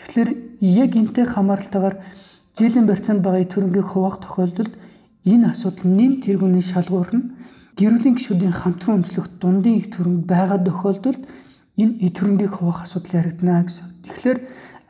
Тэгэхээр 0.00 0.30
яг 0.60 0.90
энтэй 0.96 1.26
хамааралтайгаар 1.28 1.96
зээлийн 2.56 2.88
барьцаанд 2.88 3.20
байгаа 3.20 3.44
төрөнгийг 3.44 3.88
хуваах 3.92 4.24
тохиолдолд 4.24 4.72
энэ 5.24 5.52
асуудал 5.52 5.88
нэм 5.88 6.24
тэргүүний 6.24 6.64
шалгуур 6.64 7.10
нь 7.12 7.24
гэрүүлийн 7.78 8.16
гишүүдийн 8.16 8.52
хамтран 8.52 9.00
өмчлөх 9.00 9.26
дундын 9.40 9.78
их 9.80 9.88
төрөнг 9.94 10.28
байгаа 10.28 10.60
тохиолдолд 10.60 11.22
энэ 11.80 11.96
ид 12.04 12.12
төрөнгийг 12.16 12.52
хуваах 12.52 12.84
асуудал 12.84 13.24
яригдана 13.24 13.64
гэсэн. 13.64 13.86
Тэгэхээр 14.04 14.38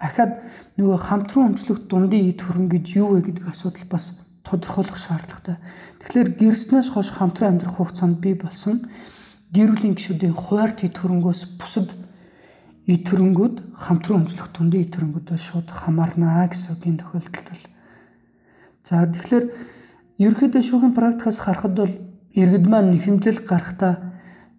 ахаад 0.02 0.32
нөгөө 0.78 0.98
хамтран 0.98 1.54
өмчлөх 1.54 1.78
дундын 1.86 2.26
ид 2.26 2.42
төрөнг 2.42 2.74
гэж 2.74 2.86
юу 2.98 3.08
вэ 3.14 3.20
гэдэг 3.30 3.46
асуудал 3.46 3.86
бас 3.86 4.04
тодорхойлох 4.42 4.98
шаардлагатай. 4.98 5.56
Тэгэхээр 6.02 6.28
гэрснээс 6.42 6.88
хойш 6.90 7.14
хамтран 7.14 7.54
амьдрах 7.54 7.78
хугацаанд 7.78 8.18
бий 8.18 8.34
болсон 8.34 8.90
гэр 9.54 9.70
бүлийн 9.70 9.94
гишүүдийн 9.94 10.34
хуваарт 10.34 10.82
эд 10.82 10.98
хөрөнгөөс 10.98 11.42
бусад 11.60 11.94
эд 12.90 13.04
хөрөнгүүд 13.06 13.56
хамтран 13.78 14.26
өмчлөх 14.26 14.50
тундын 14.50 14.82
эд 14.82 14.92
хөрөнгүүдээс 14.98 15.42
шууд 15.46 15.68
хамаарнаа 15.70 16.50
гэсэн 16.50 16.74
үгийн 16.74 16.98
тохиолдолд 16.98 17.46
бол. 17.46 17.64
За 18.82 19.06
тэгэхээр 19.06 19.44
ерөнхийдөө 20.18 20.62
шүүхийн 20.66 20.96
практикаас 20.98 21.38
харахад 21.38 21.74
бол 21.78 21.94
иргэд 22.34 22.66
маань 22.66 22.90
нэхэмжил 22.92 23.40
гарахтаа 23.44 24.12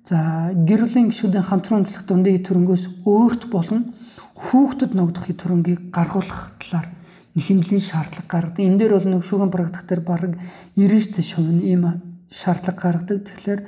за 0.03 0.51
гэр 0.53 0.85
бүлийн 0.85 1.09
гишүүдийн 1.09 1.47
хамтран 1.47 1.83
өмчлөх 1.83 2.05
дундын 2.05 2.35
эд 2.37 2.47
хөрөнгөөс 2.47 2.85
өөрт 3.07 3.43
болон 3.49 3.95
хүүхдэд 4.35 4.91
ногдох 4.93 5.29
эд 5.31 5.39
хөрөнгийг 5.41 5.89
гаргуулах 5.89 6.53
талаар 6.59 6.87
нэхэмжлийн 7.35 7.81
шаардлага 7.81 8.29
гаргадаг. 8.29 8.61
Энэ 8.61 8.77
дээр 8.77 8.93
бол 8.93 9.09
нэг 9.09 9.23
шүүгэн 9.25 9.51
практик 9.53 9.85
дээр 9.89 10.01
бараг 10.05 10.33
90 10.75 11.21
шив 11.21 11.41
нь 11.41 11.65
ийм 11.65 11.83
шаардлага 12.29 12.77
гаргадаг. 12.77 13.25
Тэгэхээр 13.25 13.61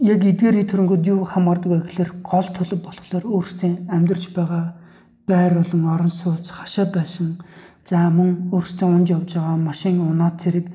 яг 0.00 0.20
эдгээр 0.24 0.56
төрөнгүүд 0.64 1.04
юу 1.12 1.24
хамаардаг 1.28 1.70
вэ 1.70 1.78
гэхээр 1.84 2.10
гол 2.24 2.48
төлөв 2.56 2.80
болохоор 2.80 3.24
өөрсдийн 3.28 3.84
амьдарч 3.92 4.32
байгаа 4.32 4.80
байр 5.28 5.60
болон 5.60 5.82
орон 5.92 6.10
сууц, 6.10 6.48
хашаа 6.48 6.88
байшин, 6.88 7.36
за 7.84 8.08
мөн 8.08 8.48
өөрсдийн 8.48 8.94
унж 8.96 9.08
явж 9.12 9.36
байгаа 9.36 9.56
машин 9.60 10.00
унаа 10.00 10.32
тэрэг, 10.40 10.66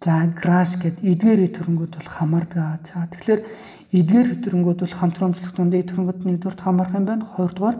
за 0.00 0.32
граш 0.36 0.76
гэд 0.82 1.00
эдгээр 1.00 1.40
төрөнгүүд 1.56 1.92
бол 1.96 2.10
хамаардаг. 2.10 2.84
За 2.84 3.08
тэгэхээр 3.10 3.40
эдгээр 3.92 4.28
төрөнгүүд 4.44 4.78
бол 4.84 4.94
хамтрамжлах 5.00 5.52
дундын 5.56 5.88
төрөнгүүд 5.88 6.20
нэгдүгээр 6.24 6.56
хамаарх 6.60 6.92
юм 6.94 7.04
байна. 7.06 7.24
Хоёрдугаар 7.24 7.76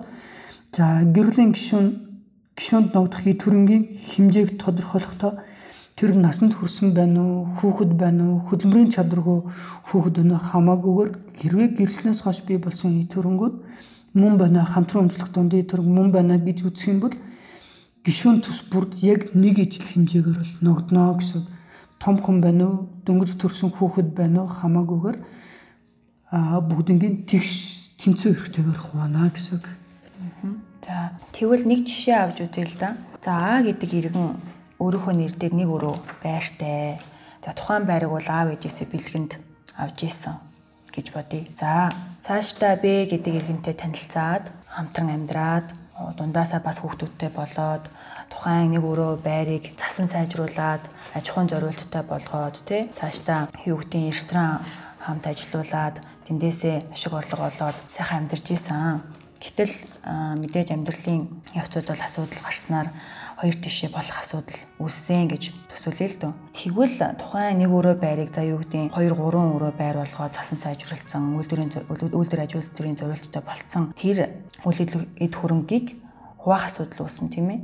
за 0.72 0.84
гэрлийн 1.04 1.52
гишүүн 1.52 1.86
гишүүнд 2.56 2.88
ногдох 2.96 3.20
хий 3.20 3.36
төрөнгийн 3.36 3.84
хэмжээг 3.92 4.56
тодорхойлохдоо 4.56 5.32
тэр 5.96 6.12
насанд 6.16 6.52
хүрсэн 6.56 6.92
байна 6.92 7.20
уу, 7.20 7.48
хүүхэд 7.56 7.92
байна 7.96 8.22
уу, 8.28 8.44
хөдөлмөрийн 8.48 8.92
чадваргүй 8.92 9.48
хүүхэд 9.88 10.16
өнөө 10.24 10.40
хамаагүйгээр 10.52 11.10
хэрвээ 11.40 11.68
гэрчлэнээс 11.76 12.20
хойш 12.20 12.44
бий 12.44 12.60
болсон 12.60 13.08
төрөнгүүд 13.08 13.54
мөн 14.16 14.34
байна 14.36 14.64
хамтран 14.64 15.08
өмчлөх 15.08 15.32
дундын 15.32 15.64
төрөг 15.68 15.88
мөн 15.88 16.08
байна 16.12 16.36
гэж 16.36 16.68
үзэх 16.68 16.92
юм 16.92 17.00
бол 17.00 17.16
гишүүн 18.04 18.44
төс 18.44 18.60
бүрд 18.68 19.00
яг 19.04 19.32
нэг 19.32 19.56
ижил 19.56 19.88
хэмжээгээр 19.88 20.38
бол 20.40 20.52
ногдно 20.64 21.16
гэсэн. 21.16 21.55
Том 21.98 22.16
хүн 22.20 22.40
байна 22.44 22.64
уу, 22.66 22.76
дөнгөж 23.04 23.36
төрсэн 23.40 23.70
хүүхэд 23.72 24.12
байна 24.12 24.44
уу 24.44 24.50
хамаагүйгээр 24.50 25.18
а 26.30 26.60
бүгднгийн 26.60 27.24
тэгш 27.24 27.52
тэнцүү 28.02 28.32
хэрэгтэйгээр 28.34 28.80
хуваана 28.82 29.30
гэсэн. 29.32 29.62
За 30.84 31.16
тэгвэл 31.32 31.64
нэг 31.66 31.86
жишээ 31.88 32.18
авч 32.20 32.38
үзье 32.44 32.66
л 32.66 32.76
да. 32.78 32.96
За 33.24 33.58
А 33.58 33.64
гэдэг 33.64 33.90
иргэн 33.90 34.38
өөрийнхөө 34.78 35.14
нэр 35.16 35.34
дээр 35.34 35.54
нэг 35.56 35.68
өрөө 35.72 35.96
байртай. 36.22 37.00
За 37.42 37.50
тухайн 37.56 37.88
байрыг 37.88 38.12
бол 38.12 38.28
аав 38.28 38.52
ээжээсээ 38.54 38.86
бэлгэнд 38.92 39.32
авч 39.80 39.98
исэн 40.06 40.36
гэж 40.94 41.06
бодъё. 41.10 41.48
За 41.56 41.90
цаашдаа 42.26 42.76
Б 42.78 43.08
гэдэг 43.10 43.32
иргэнтэй 43.38 43.74
танилцаад 43.74 44.44
хамтран 44.70 45.08
амьдраад 45.10 45.66
дундаасаа 46.18 46.60
бас 46.60 46.78
хүүхдүүдтэй 46.80 47.30
болоод 47.32 47.84
тухайн 48.30 48.76
нэг 48.76 48.84
өрөө 48.84 49.22
байрыг 49.24 49.64
цасан 49.80 50.08
сайжруулад 50.12 50.82
аж 51.16 51.32
ахуйн 51.32 51.48
зориулттай 51.48 52.02
болгоод 52.04 52.56
тий 52.68 52.92
цаашдаа 52.92 53.48
хүүхдийн 53.64 54.12
ресторан 54.12 54.60
хамт 55.00 55.24
ажилуулад 55.24 55.96
тэндээсээ 56.28 56.92
ашиг 56.92 57.12
орлого 57.16 57.48
олоод 57.48 57.76
сайхан 57.96 58.28
амьдарч 58.28 58.46
исэн. 58.52 59.00
Гэтэл 59.40 59.72
мэдээж 60.42 60.68
амьдралын 60.76 61.28
явцуд 61.56 61.88
бол 61.88 62.02
асуудал 62.04 62.42
гарснаар 62.44 62.88
хоёр 63.40 63.56
тишээ 63.56 63.90
болох 63.92 64.16
асуудал 64.18 64.60
үүссэн 64.80 65.28
гэж 65.28 65.42
төсөөлөе 65.70 66.08
л 66.08 66.20
дөө. 66.20 66.32
Тэгвэл 66.56 66.96
тухайн 67.20 67.60
нэг 67.60 67.70
өрөө 67.70 67.96
байрыг 68.00 68.32
за 68.32 68.42
юу 68.48 68.64
гэдэг 68.64 68.96
2 68.96 69.12
3 69.12 69.56
өрөө 69.56 69.72
байр 69.76 69.96
болгоод 70.00 70.36
цасан 70.36 70.58
сайжруулсан 70.60 71.36
үйлдвэрийн 71.36 71.70
үйлдвэр 72.16 72.44
ажилтны 72.48 72.96
зорилттой 72.96 73.42
болцсон 73.44 73.92
тэр 73.92 74.32
үйл 74.64 74.80
эд 75.20 75.34
хөрөнгийг 75.36 76.00
хуваах 76.40 76.72
асуудал 76.72 77.04
үүсэн 77.04 77.28
тийм 77.28 77.48
ээ. 77.52 77.60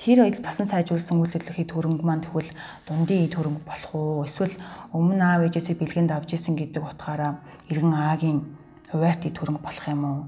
Тэр 0.00 0.32
тасан 0.40 0.64
сайжруулсан 0.64 1.20
үйл 1.20 1.28
хөдлөлийн 1.28 1.68
төрөнг 1.68 2.00
маань 2.00 2.24
тэгвэл 2.24 2.48
дундын 2.88 3.28
төрөнг 3.28 3.60
болох 3.68 3.92
уу? 3.92 4.24
Эсвэл 4.24 4.56
өмнө 4.96 5.20
аав 5.20 5.44
ээжээсээ 5.44 5.76
бэлгэнд 5.76 6.16
авч 6.16 6.40
исэн 6.40 6.56
гэдэг 6.56 6.80
утгаараа 6.80 7.44
иргэн 7.68 7.92
аагийн 7.92 8.48
хуваарт 8.88 9.28
төрөнг 9.28 9.60
болох 9.60 9.84
юм 9.92 10.02
уу? 10.08 10.20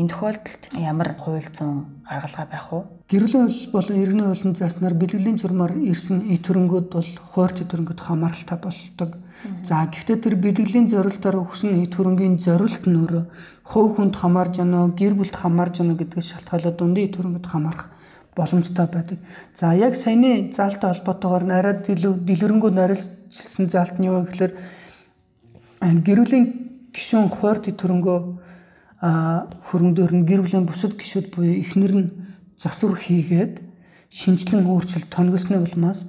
Энэ 0.00 0.08
тохиолдолд 0.08 0.62
ямар 0.80 1.12
хууль 1.20 1.44
зүйн 1.44 2.08
гаргалгаа 2.08 2.46
байх 2.48 2.66
вэ? 2.72 2.80
Гэрэл 3.12 3.34
болон 3.68 3.96
иргэний 4.00 4.26
хуулийн 4.32 4.56
зааснаар 4.56 4.94
бэлгэлийн 4.96 5.36
журмаар 5.36 5.76
ирсэн 5.76 6.32
и 6.32 6.40
төрөнгүүд 6.40 6.86
бол 6.88 7.10
хуваарт 7.36 7.68
төрөнгөд 7.68 8.00
хамааралтай 8.00 8.58
болдог. 8.64 9.10
За 9.60 9.84
гэхдээ 9.92 10.18
тэр 10.24 10.34
бэлгэлийн 10.40 10.88
зорилтоор 10.88 11.36
өгсөн 11.44 11.84
и 11.84 11.90
төрөнгийн 11.92 12.40
зорилт 12.40 12.84
нь 12.88 12.96
өөрөө 12.96 13.24
хувь 13.66 13.92
хүнд 13.98 14.14
хамаарж 14.16 14.62
яана, 14.62 14.88
гэр 14.96 15.18
бүлд 15.18 15.36
хамаарж 15.36 15.84
яана 15.84 16.00
гэдгээс 16.00 16.30
шалтгаалаад 16.32 16.76
дундын 16.78 17.12
төрөнгөд 17.12 17.44
хамаарах 17.44 17.97
боломжтой 18.38 18.86
байдаг. 18.86 19.18
За 19.54 19.74
яг 19.74 19.98
саяны 19.98 20.50
заалтай 20.54 20.94
холбоотойгоор 20.94 21.44
нараад 21.44 21.78
дэлгэрэнгүй 21.86 22.70
нарилжсэн 22.70 23.66
заалт 23.66 23.98
нь 23.98 24.06
юу 24.06 24.22
гэхээр 24.22 24.54
гэрүүлийн 25.82 26.46
гишүүн 26.94 27.28
хуурд 27.34 27.66
төрөнгөө 27.74 28.18
хөрөнгөдөр 29.02 30.12
нь 30.14 30.26
гэр 30.26 30.42
бүлийн 30.42 30.66
бусад 30.66 30.94
гишүүд 30.94 31.34
буюу 31.34 31.58
эхнэр 31.62 31.94
нь 31.98 32.08
засвар 32.58 32.98
хийгээд 32.98 33.62
шинжлэн 34.10 34.66
өөрчлөлт 34.66 35.10
тоногсны 35.12 35.62
улмаас 35.62 36.06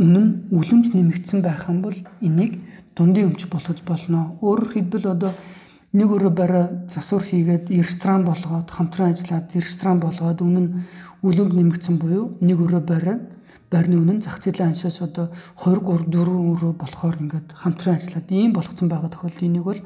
үнэн 0.00 0.48
үлэмж 0.48 0.96
нэмэгдсэн 0.96 1.44
байх 1.44 1.68
юм 1.68 1.84
бол 1.84 1.98
энийг 2.24 2.64
дундын 2.96 3.34
өмч 3.34 3.46
болгож 3.52 3.78
болно. 3.84 4.38
Өөрөөр 4.40 4.72
хэлбэл 4.72 5.12
одоо 5.12 5.32
нэг 5.94 6.08
өрөө 6.10 6.32
барай 6.34 6.66
засвар 6.90 7.22
хийгээд 7.22 7.70
ресторан 7.70 8.26
болгоод 8.26 8.66
хамтран 8.66 9.14
ажиллаад 9.14 9.54
ресторан 9.54 10.02
болгоод 10.02 10.42
үнэн 10.42 10.66
үлэмж 11.22 11.52
нэмэгдсэн 11.54 11.96
буюу 12.02 12.34
нэг 12.42 12.58
өрөө 12.58 12.82
барай 12.82 13.16
байрны 13.70 14.02
үнэн 14.02 14.18
зах 14.18 14.42
зээлийн 14.42 14.74
аншаас 14.74 14.98
одоо 15.06 15.30
2 15.62 15.86
3 15.86 16.10
4 16.10 16.50
өрөө 16.50 16.72
болохоор 16.82 17.16
ингээд 17.22 17.48
хамтран 17.54 17.94
ажиллаад 17.94 18.26
ийм 18.30 18.52
болгоцсон 18.54 18.88
байгаа 18.90 19.10
тохиолдолд 19.10 19.46
энийг 19.46 19.64
бол 19.66 19.80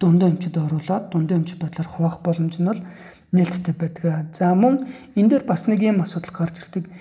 дундаа 0.00 0.28
өмчөд 0.32 0.56
оруулаад 0.60 1.04
дундаа 1.12 1.36
өмч 1.40 1.50
бодлоор 1.56 1.88
хуваах 1.88 2.16
боломж 2.20 2.54
нь 2.60 2.68
бол 2.68 2.80
нээлттэй 3.32 3.74
байдаг. 3.74 4.36
За 4.36 4.54
мөн 4.54 4.84
энэ 5.16 5.28
дээр 5.28 5.44
бас 5.48 5.66
нэг 5.66 5.80
юм 5.82 6.00
асуудал 6.00 6.32
гарч 6.32 6.60
ирдэг. 6.60 6.92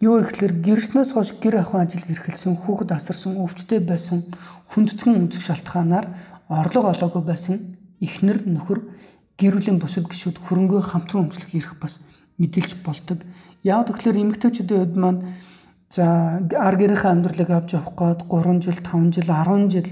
Юу 0.00 0.18
ихлээр 0.22 0.54
гэрснээс 0.62 1.10
хойш 1.14 1.30
гэр 1.38 1.62
ахуйн 1.62 1.86
ажил 1.86 2.06
эрхэлсэн 2.10 2.54
хүүхэд 2.58 2.90
асарсан 2.90 3.38
өвчтэй 3.38 3.78
байсан 3.84 4.26
хүндэтгэн 4.74 5.30
үнцэх 5.30 5.42
шалтгаанаар 5.46 6.06
орлого 6.48 6.90
олоогүй 6.90 7.22
байсан 7.22 7.81
эхнэр 8.02 8.42
нөхөр 8.44 8.78
гэрүүлийн 9.38 9.78
бусад 9.78 10.10
гишүүд 10.10 10.42
хөрөнгөө 10.42 10.82
хамтран 10.90 11.30
өмчлөх 11.30 11.54
эрх 11.54 11.78
бас 11.78 12.02
мэдээлж 12.42 12.82
болдог. 12.82 13.22
Яг 13.62 13.86
тэгэхээр 13.86 14.20
эмэгтэйчүүдийн 14.22 14.80
хувьд 14.82 14.96
маань 14.98 15.20
за 15.86 16.04
ар 16.42 16.76
гэрийнхээ 16.76 17.12
амьдралыг 17.14 17.50
авч 17.50 17.78
явах 17.78 17.94
гээд 17.94 18.20
3 18.26 18.58
жил, 18.58 18.78
5 18.82 19.14
жил, 19.14 19.28
10 19.30 19.70
жил, 19.70 19.88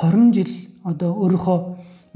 20 0.00 0.32
жил 0.32 0.52
одоо 0.86 1.10
өөрийнхөө 1.12 1.58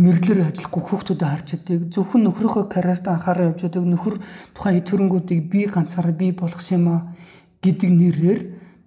мэрлэр 0.00 0.40
ажиллахгүй 0.48 0.82
хүүхдүүдэд 0.84 1.28
харж 1.28 1.48
идэг. 1.60 1.80
Зөвхөн 1.92 2.24
нөхрийнхөө 2.24 2.64
карьерт 2.72 3.04
анхаарал 3.04 3.52
явж 3.52 3.68
идэг. 3.68 3.84
Нөхөр 3.84 4.16
тухайн 4.56 4.80
төрөнгүүдийг 4.80 5.40
би 5.52 5.68
ганцаараа 5.68 6.14
бий 6.16 6.32
болгох 6.32 6.64
юм 6.72 6.88
а 6.88 6.96
гэдэг 7.60 7.90
нэрээр 7.90 8.40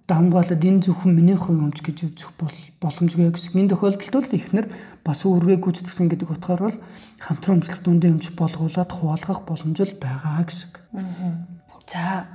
дамгаалаад 0.04 0.60
энэ 0.60 0.84
зөвхөн 0.84 1.16
миний 1.16 1.38
хувь 1.38 1.56
өмч 1.56 1.80
гэж 1.80 2.12
үзэх 2.12 2.36
бол 2.36 2.52
боломжгүй 2.84 3.32
гэсэн. 3.32 3.56
Энэ 3.56 3.72
тохиолдолд 3.72 4.12
бол 4.12 4.36
ихнэр 4.36 4.66
бас 5.00 5.24
үргээ 5.24 5.58
гүйцэтгсэн 5.64 6.12
гэдэг 6.12 6.28
утгаар 6.28 6.60
бол 6.68 6.78
хамтран 7.24 7.64
өмчлөлт 7.64 7.88
үндэ 7.88 8.06
өмч 8.12 8.24
болгуулад 8.36 8.90
хуваалгах 8.92 9.40
боломж 9.48 9.78
л 9.80 9.96
байгаа 9.96 10.44
гэсэн. 10.44 10.68
За 11.88 12.28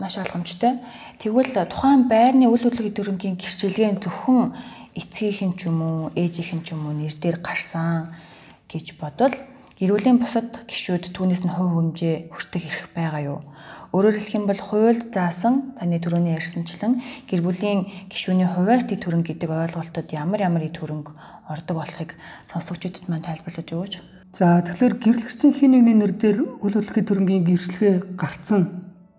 маш 0.00 0.16
ойлгомжтой. 0.16 0.80
Тэгвэл 1.20 1.52
тухайн 1.68 2.08
байрны 2.08 2.48
үйл 2.48 2.64
хөдлөлийн 2.64 2.96
төрөнгийн 2.96 3.36
гэрчлэгээ 3.36 4.00
зөвхөн 4.00 4.56
эцгийнхэн 4.96 5.52
ч 5.58 5.68
юм 5.68 5.80
уу, 5.84 6.00
ээжийнхэн 6.16 6.64
ч 6.64 6.72
юм 6.72 6.86
уу 6.86 6.94
нэр 6.96 7.12
дээр 7.20 7.38
гарсан 7.44 8.12
гэж 8.68 8.96
бодвол 9.00 9.34
гэрүүлийн 9.80 10.20
бусад 10.20 10.68
гишүүд 10.68 11.10
түүнээс 11.16 11.42
нь 11.42 11.52
хувь 11.52 11.72
хэмжээ 11.74 12.14
хүртэх 12.30 12.62
эрх 12.68 12.88
байгаа 12.94 13.22
юу? 13.24 13.40
Өөрөөр 13.92 14.16
хэлэх 14.16 14.36
юм 14.40 14.46
бол 14.48 14.56
хуульд 14.56 15.12
заасан 15.12 15.76
таны 15.76 16.00
төрөний 16.00 16.32
ярьсанчлан 16.32 17.04
гэр 17.28 17.44
бүлийн 17.44 18.08
гишүүний 18.08 18.48
хуваарьтын 18.48 18.96
төрөн 18.96 19.20
гэдэг 19.20 19.52
ойлголтод 19.52 20.08
ямар 20.16 20.40
ямар 20.48 20.64
төрөнг 20.64 21.12
ордог 21.44 21.76
болохыг 21.76 22.16
сонсогчдод 22.48 23.12
маань 23.12 23.28
тайлбарлаж 23.28 23.68
өгөөч. 23.68 23.94
За 24.32 24.64
тэгэхээр 24.64 24.96
гэрлэгчдийн 24.96 25.52
хин 25.52 25.70
нэгний 25.76 25.96
нэр 26.00 26.16
дээр 26.16 26.38
үйл 26.64 26.72
хөдлөлийн 26.80 27.04
төрөнгийн 27.04 27.44
гэрчлэгээ 27.44 28.16
гарцсан 28.16 28.62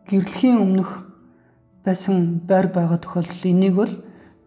гэрлэхийн 0.10 0.58
өмнөх 0.58 1.06
байсан 1.86 2.42
байр 2.50 2.74
байгаа 2.74 2.98
тохиолдол 2.98 3.46
энийг 3.46 3.78
бол 3.78 3.94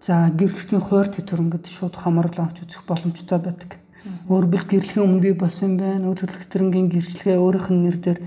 за 0.02 0.26
гэрлэгчдийн 0.34 0.82
хуваарьтын 0.82 1.22
төрөнгөд 1.22 1.70
шууд 1.70 1.94
хамаарлан 1.94 2.50
авч 2.50 2.66
үзэх 2.66 2.82
боломжтой 2.82 3.38
байдаг. 3.38 3.78
Өөрөөр 4.26 4.66
гэрлэхийн 4.74 5.06
өмнө 5.06 5.22
би 5.22 5.32
болсон 5.38 5.78
байна. 5.78 6.10
Үйл 6.10 6.18
хөдлөлийн 6.18 6.50
төрөнгийн 6.50 6.88
гэрчлэгээ 6.90 7.38
өөрийнх 7.38 7.70
нь 7.70 7.82
нэр 7.86 7.98
дээр 8.02 8.18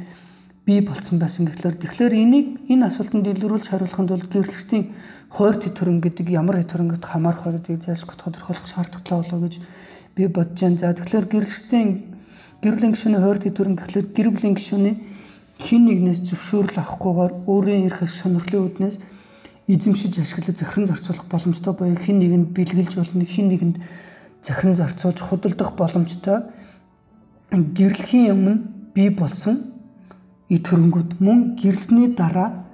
бий 0.70 0.86
болсон 0.86 1.18
байсан 1.18 1.50
гэхлээр 1.50 1.82
тэгэхээр 1.82 2.14
энийг 2.14 2.48
энэ 2.70 2.86
асуултанд 2.86 3.26
илрүүлж 3.26 3.74
хариулахын 3.74 4.06
тулд 4.06 4.30
гэрлэгчдийн 4.30 4.94
хойр 5.34 5.58
тэтгэрэн 5.58 5.98
гэдэг 5.98 6.30
ямар 6.30 6.62
тэтгэрэнгөд 6.62 7.02
хамаарх 7.10 7.42
гэдгийг 7.42 7.90
зайлшгүй 7.90 8.14
тодорхойлох 8.22 8.70
шаардлагатай 8.70 9.18
болоо 9.18 9.40
гэж 9.50 9.54
би 10.14 10.24
бодож 10.30 10.62
байна. 10.62 10.78
За 10.78 10.94
тэгэхээр 10.94 11.26
гэрлэгчдийн 11.26 11.90
гэрлийн 12.62 12.94
гишүүний 12.94 13.18
хойр 13.18 13.40
тэтгэрэн 13.42 13.76
гэхлээр 13.82 14.08
гэр 14.14 14.30
бүлийн 14.30 14.56
гишүүний 14.62 14.96
хин 15.58 15.82
нэгнээс 15.90 16.22
зөвшөөрөл 16.30 16.78
авахгүйгээр 16.78 17.34
өөрийн 17.50 17.86
эрх 17.90 18.06
сонирхлын 18.06 18.64
үүднээс 18.70 18.98
эзэмшиж 19.74 20.22
ашиглаж 20.22 20.54
захиран 20.54 20.86
зарцуулах 20.86 21.26
боломжтой 21.34 21.74
буюу 21.74 21.98
хин 21.98 22.22
нэгэнд 22.22 22.54
бэлгэлж 22.54 22.94
болно 22.94 23.26
хин 23.26 23.50
нэгэнд 23.50 23.78
захиран 24.46 24.78
зарцуулж 24.78 25.18
худалдах 25.18 25.74
боломжтой 25.74 26.46
гэрлэхийн 27.50 28.38
өмнө 28.38 28.54
бий 28.94 29.10
болсон 29.10 29.79
эд 30.50 30.66
хөрөнгүүд 30.66 31.10
мөн 31.22 31.40
гэрсний 31.62 32.10
дараа 32.18 32.66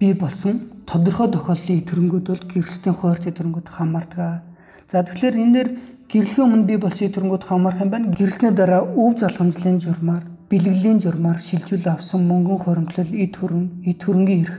бий 0.00 0.14
болсон 0.14 0.72
тодорхой 0.88 1.28
тохиолдлын 1.28 1.78
эд 1.80 1.88
хөрөнгүүд 1.90 2.26
бол 2.28 2.44
гэрслийн 2.48 2.96
хуурь 2.96 3.28
эд 3.28 3.36
хөрөнгүүд 3.38 3.68
хамаардаг. 3.68 4.42
За 4.88 5.04
тэгэхээр 5.04 5.36
энэ 5.36 5.52
дээр 5.52 5.68
гэрлийн 6.08 6.46
өмнө 6.48 6.64
бий 6.64 6.78
болсон 6.80 7.04
эд 7.08 7.14
хөрөнгүүд 7.20 7.44
хамаарх 7.44 7.80
юм 7.84 7.90
байна. 7.92 8.14
Гэрсний 8.16 8.52
дараа 8.56 8.88
өв 8.88 9.20
залхамжлын 9.20 9.84
журмаар, 9.84 10.24
бэлгэлийн 10.48 10.98
журмаар 11.04 11.36
шилжүүл 11.36 11.92
авсан 11.92 12.24
мөнгөн 12.24 12.58
хуримтлал 12.64 13.12
эд 13.12 13.36
хөрөнгө, 13.36 13.84
эд 13.84 14.00
хөрөнгийн 14.00 14.42
эрх 14.48 14.56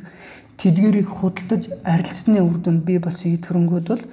тэдгэрийг 0.62 1.09
худалдаж 1.09 1.63
арилжсны 1.81 2.45
үр 2.45 2.57
дүнд 2.62 2.86
бий 2.86 3.01
болсон 3.01 3.33
эд 3.33 3.50
хөрөнгүүд 3.50 3.86
бол 3.89 4.03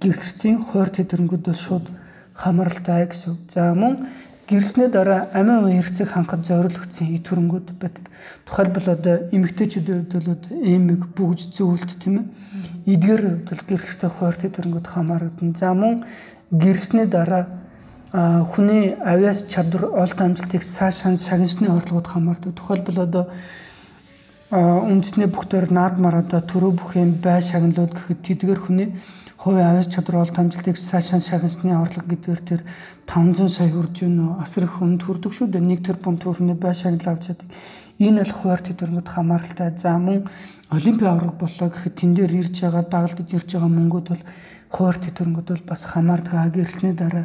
гэрчдийн 0.00 0.58
хуурь 0.64 0.96
эд 0.96 1.12
хөрөнгүүд 1.12 1.44
бол 1.44 1.60
шууд 1.60 1.86
хамааралтай 2.32 3.04
гэсэн. 3.04 3.36
За 3.52 3.74
мөн 3.76 4.08
Гэрснээ 4.50 4.88
дараа 4.90 5.30
амиа 5.30 5.62
уян 5.62 5.78
хэрэгцээг 5.78 6.10
хангахад 6.10 6.42
зориулагдсан 6.42 7.06
эд 7.14 7.22
хөрөнгүүд 7.30 7.68
байдаг. 7.78 8.04
Тухайлбал 8.42 8.88
одоо 8.90 9.14
эмэгтэйчүүдийн 9.30 10.10
хувьд 10.10 10.14
бол 10.18 10.34
одоо 10.34 10.52
эмэг 10.58 11.02
бүгж 11.14 11.54
зөвлөлт 11.54 11.94
тийм 12.02 12.14
ээ. 12.18 12.26
Эдгээр 12.98 13.22
хувьд 13.30 13.46
бол 13.46 13.62
гэрчлэгтэй 13.70 14.10
хуурт 14.10 14.42
эд 14.50 14.54
хөрөнгүүд 14.58 14.86
хамаардаг. 14.90 15.38
За 15.54 15.70
мөн 15.70 16.02
гэрснээ 16.50 17.06
дараа 17.06 17.46
хүний 18.10 18.98
авяас 18.98 19.46
чадвар 19.46 19.94
олд 19.94 20.18
амжилтыг 20.18 20.66
цаашаа 20.66 21.14
шагнасны 21.14 21.70
орлогод 21.70 22.10
хамаардаг. 22.10 22.58
Тухайлбал 22.58 23.06
одоо 23.06 23.24
үндэсний 24.50 25.30
бүх 25.30 25.46
төр 25.46 25.70
наадмаар 25.70 26.26
одоо 26.26 26.42
төрөө 26.42 26.72
бүх 26.74 26.98
юм 26.98 27.22
бай 27.22 27.38
шагналууд 27.38 27.94
гэхэд 27.94 28.18
тэдгээр 28.26 28.58
хүний 28.58 28.98
хувийн 29.40 29.72
авяас 29.72 29.88
чадвар 29.88 30.20
олд 30.20 30.36
амжилтыг 30.36 30.76
цаашаа 30.76 31.16
шагнасны 31.16 31.72
орлого 31.72 32.04
гэдгээр 32.12 32.40
тэр 32.44 32.60
500 33.08 33.48
сая 33.48 33.72
хүрж 33.72 34.04
байна. 34.04 34.36
Асар 34.36 34.68
их 34.68 34.76
хүнд 34.76 35.00
хүрдэг 35.00 35.32
шүү 35.32 35.48
дээ. 35.48 35.64
1 35.64 35.80
тэрбум 35.80 36.20
төгрөгийн 36.20 36.60
бай 36.60 36.76
шагнал 36.76 37.16
авч 37.16 37.32
чаддаг. 37.32 37.48
Энэ 37.96 38.20
бол 38.20 38.36
хуваарь 38.36 38.64
тэтгэрмэд 38.68 39.08
хамааралтай. 39.08 39.72
За 39.80 39.96
мөн 39.96 40.28
олимпийн 40.68 41.08
авраг 41.08 41.40
боллоо 41.40 41.72
гэхэд 41.72 41.94
тэн 41.96 42.12
дээр 42.12 42.32
ирж 42.36 42.60
байгаа 42.60 42.84
дагалдаж 42.84 43.28
ирж 43.32 43.48
байгаа 43.56 43.72
мөнгүүд 43.72 44.06
бол 44.12 44.24
хуваарь 44.68 45.00
тэтгэрмэд 45.08 45.48
бол 45.48 45.64
бас 45.64 45.82
хамаардаг 45.88 46.52
гэрсний 46.52 46.92
дараа. 46.92 47.24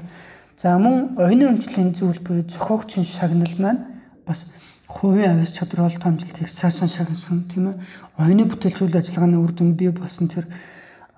За 0.56 0.80
мөн 0.80 1.20
оюуны 1.20 1.52
өмчлийн 1.52 1.92
зүйл 1.92 2.24
буюу 2.24 2.48
зохиогчийн 2.48 3.04
шагнал 3.04 3.56
маань 3.60 4.00
бас 4.24 4.48
хувийн 4.88 5.36
авяас 5.36 5.52
чадвар 5.52 5.92
олд 5.92 6.00
амжилтыг 6.00 6.48
цаашаа 6.48 6.88
шагнасан 6.88 7.44
тийм 7.52 7.76
ээ. 7.76 7.80
Оюуны 8.24 8.48
бүтээлчүүл 8.48 8.96
ажиллагааны 8.96 9.36
үр 9.36 9.52
дүн 9.52 9.76
бий 9.76 9.92
болсон 9.92 10.32
тэр 10.32 10.48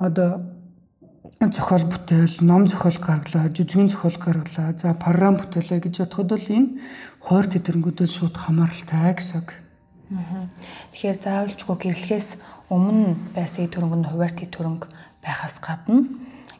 одоо 0.01 0.56
зохиол 1.39 1.85
бүтээл, 1.85 2.41
ном 2.41 2.65
зохиол 2.65 2.97
гаргалаа, 2.97 3.53
жүжигэн 3.53 3.93
зохиол 3.93 4.17
гаргалаа. 4.17 4.73
За 4.73 4.97
програм 4.97 5.37
бүтээлээ 5.37 5.79
гэж 5.85 5.95
бодоход 6.01 6.27
бол 6.33 6.47
энэ 6.49 6.69
хойр 7.21 7.45
тэтгэнгүүдээс 7.45 8.13
шууд 8.17 8.35
хамааралтай 8.35 9.13
гэсэн. 9.13 9.45
Тэгэхээр 10.97 11.17
заавалчгүй 11.21 11.75
гэрлэхээс 11.77 12.29
өмнө 12.73 13.35
байсан 13.37 13.69
төрөнгө 13.69 13.97
нь 14.01 14.09
хуваарь 14.09 14.35
тэтгэрэнг 14.39 14.89
байхаас 15.21 15.59
гадна 15.61 16.07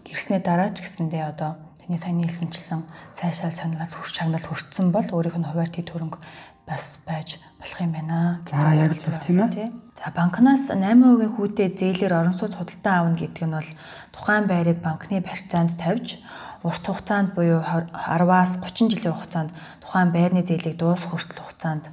гэрснээ 0.06 0.42
дараа 0.44 0.70
ч 0.76 0.84
гэсэндээ 0.84 1.24
одоо 1.26 1.56
Тэний 1.88 2.04
саяны 2.04 2.28
хэлсэнчлэн 2.28 2.84
сайшаал 3.16 3.56
шагналд 3.56 3.96
хүрч 3.96 4.12
шагналд 4.12 4.44
хүрсэн 4.44 4.92
бол 4.92 5.08
өөрийнх 5.08 5.40
нь 5.40 5.48
хуваар 5.48 5.72
тий 5.72 5.88
төрөнг 5.88 6.20
бас 6.68 7.00
байж 7.08 7.40
болох 7.60 7.82
юм 7.82 7.92
байна. 7.92 8.42
За 8.46 8.74
яг 8.74 8.94
зөв 8.98 9.14
тийм 9.26 9.42
ээ. 9.42 9.72
За 9.98 10.14
банкнаас 10.14 10.70
8% 10.70 11.36
хүүтэй 11.36 11.74
зээлээр 11.74 12.14
орон 12.14 12.38
сууц 12.38 12.54
худалдан 12.56 12.94
аавна 12.94 13.18
гэдэг 13.18 13.44
нь 13.46 13.56
бол 13.58 13.72
тухайн 14.14 14.46
байрыг 14.46 14.78
банкны 14.86 15.26
барьцаанд 15.26 15.74
тавьж 15.82 16.22
урт 16.62 16.86
хугацаанд 16.86 17.34
буюу 17.34 17.62
10-аас 17.62 18.62
30 18.62 18.94
жилийн 18.94 19.18
хугацаанд 19.18 19.52
тухайн 19.82 20.10
байрны 20.14 20.42
зээлийг 20.46 20.78
дуусгах 20.78 21.18
хүртэл 21.18 21.42
хугацаанд 21.42 21.86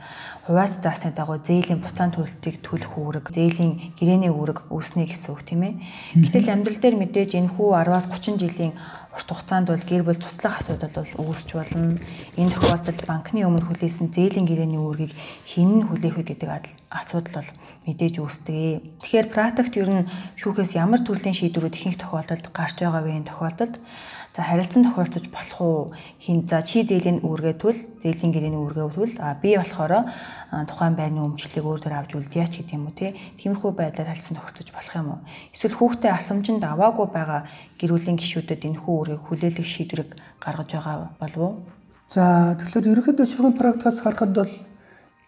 хуваац 0.45 0.77
заасны 0.85 1.13
дагуу 1.17 1.41
зээлийн 1.41 1.81
буцаан 1.81 2.13
төлөлтийг 2.13 2.61
төлөх 2.61 2.93
үүрэг, 3.01 3.33
зээлийн 3.33 3.97
гэрээний 3.97 4.29
үүрэг 4.29 4.69
үүснэ 4.69 5.09
гэсэн 5.09 5.33
үг 5.33 5.41
тийм 5.49 5.63
ээ. 5.65 5.75
Гэтэл 6.21 6.53
амьдрал 6.53 6.81
дээр 6.81 6.97
мэдээж 7.01 7.33
энэ 7.41 7.53
хүү 7.57 7.69
10-аас 7.73 8.07
30 8.13 8.37
жилийн 8.45 8.73
урт 9.15 9.29
хугацаанд 9.31 9.71
бол 9.71 9.79
гэр 9.79 10.03
бүл 10.03 10.19
туслах 10.19 10.59
асуудал 10.59 10.91
бол 10.91 11.31
үүсч 11.31 11.49
болно. 11.55 12.03
Энэ 12.35 12.51
тохиолдолд 12.51 13.01
банкны 13.07 13.47
өмнө 13.47 13.71
хүлээсэн 13.71 14.11
зээлийн 14.11 14.47
гэрээний 14.51 14.83
үүргийг 14.83 15.15
хэн 15.47 15.71
нь 15.81 15.87
хүлээх 15.87 16.19
вэ 16.19 16.25
гэдэг 16.35 16.51
асуудал 16.91 17.39
бол 17.39 17.51
мэдээж 17.87 18.15
үүсдэг. 18.19 18.83
Тэгэхээр 19.07 19.29
практикт 19.31 19.75
ер 19.79 19.91
нь 19.91 20.11
шүүхээс 20.43 20.75
ямар 20.75 21.01
төрлийн 21.07 21.39
шийдвэрүүд 21.39 21.79
ихэнх 21.79 22.03
тохиолдолд 22.03 22.47
гарч 22.51 22.77
байгаа 22.83 23.03
вэ 23.07 23.23
энэ 23.23 23.31
тохиолдолд 23.31 23.75
За 24.35 24.43
харилцан 24.43 24.83
тохиолцож 24.83 25.31
болох 25.31 25.61
уу? 25.61 25.95
Хин 26.19 26.43
за 26.51 26.67
чи 26.67 26.83
зээлийн 26.83 27.23
үүргээ 27.23 27.55
төл, 27.55 27.79
зээлийн 28.03 28.35
гэрээний 28.35 28.59
үүргээ 28.59 28.91
төл, 28.91 29.15
а 29.23 29.39
би 29.39 29.55
болохоор 29.55 30.11
тухайн 30.67 30.99
байрны 30.99 31.23
өмчлөлийг 31.23 31.63
өөр 31.63 31.79
дөр 31.79 31.95
авч 32.03 32.19
үлдээе 32.19 32.51
ч 32.51 32.67
гэдэг 32.67 32.75
юм 32.75 32.91
уу 32.91 32.99
те. 32.99 33.15
Тиймэрхүү 33.39 33.71
байдлаар 33.79 34.11
харилцан 34.11 34.35
тохиолцож 34.35 34.69
болох 34.75 34.95
юм 34.99 35.09
уу? 35.15 35.21
Эсвэл 35.55 35.79
хүүхдээ 35.79 36.13
асамжинд 36.19 36.67
аваагүй 36.67 37.07
байгаа 37.15 37.47
гэр 37.79 37.95
бүлийн 37.95 38.19
гишүүдэд 38.19 38.67
энэ 38.75 38.81
хүү 38.83 38.95
үүргийг 38.99 39.23
хүлээлгэх 39.23 39.71
шийдвэрийг 39.71 40.11
гаргаж 40.43 40.71
байгаа 40.75 40.97
болов 41.23 41.39
уу? 41.39 41.55
За 42.11 42.59
тэгэхээр 42.59 42.91
ерөнхийдөө 42.91 43.27
шүүхийн 43.31 43.55
практикаас 43.55 44.03
харахад 44.03 44.35
бол 44.35 44.53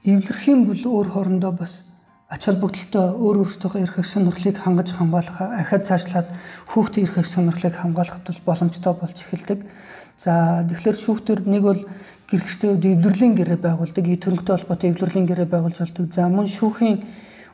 эвлэрхийн 0.02 0.66
бүл 0.66 0.82
өөр 0.82 1.08
хоорондоо 1.14 1.54
бас 1.54 1.85
ач 2.26 2.42
холбогдолтой 2.50 3.06
өөр 3.14 3.36
өөрсдийнхөө 3.46 3.82
эрх 3.86 3.96
эх 4.02 4.08
сонирхлыг 4.10 4.58
хангаж 4.58 4.90
хамгаалах 4.90 5.38
ахад 5.38 5.86
цаашлаад 5.86 6.28
хүүхдийн 6.66 7.06
эрх 7.06 7.18
эх 7.22 7.28
сонирхлыг 7.30 7.74
хамгаалахад 7.78 8.26
бол 8.26 8.46
боломжтой 8.50 8.94
болж 8.98 9.16
эхэлдэг. 9.22 9.62
За 10.18 10.66
тэгэхээр 10.66 10.96
шүүхтэр 10.98 11.40
нэг 11.46 11.62
бол 11.62 11.80
гэрлэгчтэй 12.26 12.68
хувьд 12.74 12.86
эвлэрлийн 12.98 13.34
гэрээ 13.38 13.60
байгуулдаг, 13.62 14.04
төрөнгөтэй 14.10 14.54
холбоотой 14.58 14.88
эвлэрлийн 14.90 15.26
гэрээ 15.30 15.46
байгуулж 15.46 15.78
болдог. 15.78 16.10
За 16.10 16.26
мөн 16.26 16.50
шүүхийн 16.50 16.96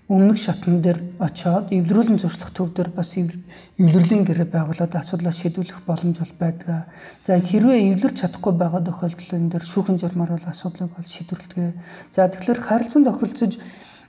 өмнөх 0.09 0.39
шатн 0.41 0.81
дээр 0.81 0.99
очиод 1.21 1.69
эвлэрүүлэн 1.69 2.19
зуршлах 2.21 2.53
төв 2.57 2.73
дээр 2.73 2.91
бас 2.97 3.13
эвлэрлийн 3.17 4.25
гэрээ 4.25 4.49
байгуулад 4.49 4.93
асуудлаа 4.97 5.33
шийдвэрлэх 5.33 5.85
боломж 5.85 6.17
бол 6.19 6.35
байдаг. 6.41 6.89
За 7.23 7.37
хэрвээ 7.39 7.93
эвлэрч 7.93 8.25
чадахгүй 8.25 8.53
байгаа 8.57 8.83
тохиолдолд 8.83 9.33
энэ 9.37 9.53
дээр 9.53 9.65
шүүхэн 9.65 10.01
журмаар 10.01 10.37
бол 10.37 10.49
асуудлыг 10.49 10.91
бол 10.93 11.07
шийдвэрлэдэг. 11.07 11.77
За 12.11 12.29
тэгэхээр 12.29 12.61
харилцан 12.61 13.05
тохиролцож 13.05 13.53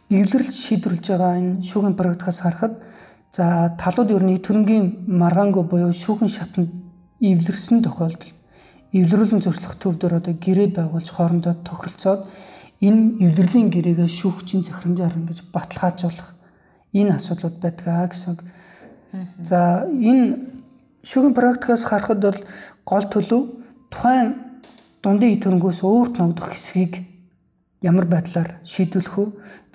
эвлэрэл 0.09 0.51
шийдвэрлэж 0.51 1.05
байгаа 1.07 1.37
энэ 1.39 1.61
шүүхийн 1.63 1.95
практикаас 1.95 2.39
харахад 2.43 2.83
за 3.31 3.75
талууд 3.79 4.09
ер 4.11 4.23
нь 4.23 4.37
төрөнгийн 4.43 5.07
маргаангүй 5.07 5.63
буюу 5.63 5.93
шүүхийн 5.93 6.31
шатанд 6.31 6.69
эвлэрсэн 7.21 7.81
тохиолдолд 7.81 8.35
эвлэрүүлэн 8.93 9.41
зуршлах 9.41 9.75
төвдөр 9.81 10.21
одоо 10.21 10.33
гэрээ 10.37 10.69
байгуулж 10.77 11.09
хоорондоо 11.09 11.55
тохиролцоод 11.65 12.21
энэ 12.83 13.25
эвлэрлийн 13.25 13.69
гэрээгээ 13.73 14.09
шүүгчийн 14.11 14.61
захирамжаар 14.67 15.17
ингэж 15.17 15.39
баталгаажуулах 15.49 16.29
энэ 16.93 17.15
асуудлууд 17.17 17.57
байдаг 17.57 18.11
гэсэн. 18.11 18.37
За 19.41 19.87
энэ 19.89 20.37
шүүхийн 21.01 21.33
практикаас 21.33 21.83
харахад 21.89 22.19
бол 22.21 22.39
гол 22.85 23.05
төлөв 23.09 23.43
тухайн 23.89 24.29
дундын 25.01 25.41
төрөнгөөс 25.41 25.79
өөрт 25.81 26.15
ногдох 26.21 26.53
хэсгийг 26.53 27.12
ямар 27.83 28.07
байдлаар 28.07 28.63
шийдвэрлэх 28.63 29.15
вэ? 29.19 29.25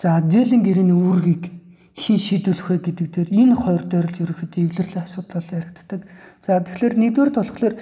За 0.01 0.19
зээлийн 0.25 0.65
гэрээний 0.65 0.97
үүргийг 0.97 1.53
хэн 1.93 2.17
шийдвэрлэх 2.17 2.69
вэ 2.73 2.77
гэдэг 2.89 3.07
дээр 3.13 3.29
энэ 3.29 3.55
хоёр 3.55 3.85
дээр 3.85 4.07
л 4.09 4.23
ерөөхдөө 4.25 4.65
эвлэрлийн 4.65 5.05
асуудал 5.05 5.45
яригддаг. 5.45 6.01
За 6.41 6.57
тэгэхээр 6.65 6.95
нэгдүгээр 6.97 7.31
болохоор 7.37 7.75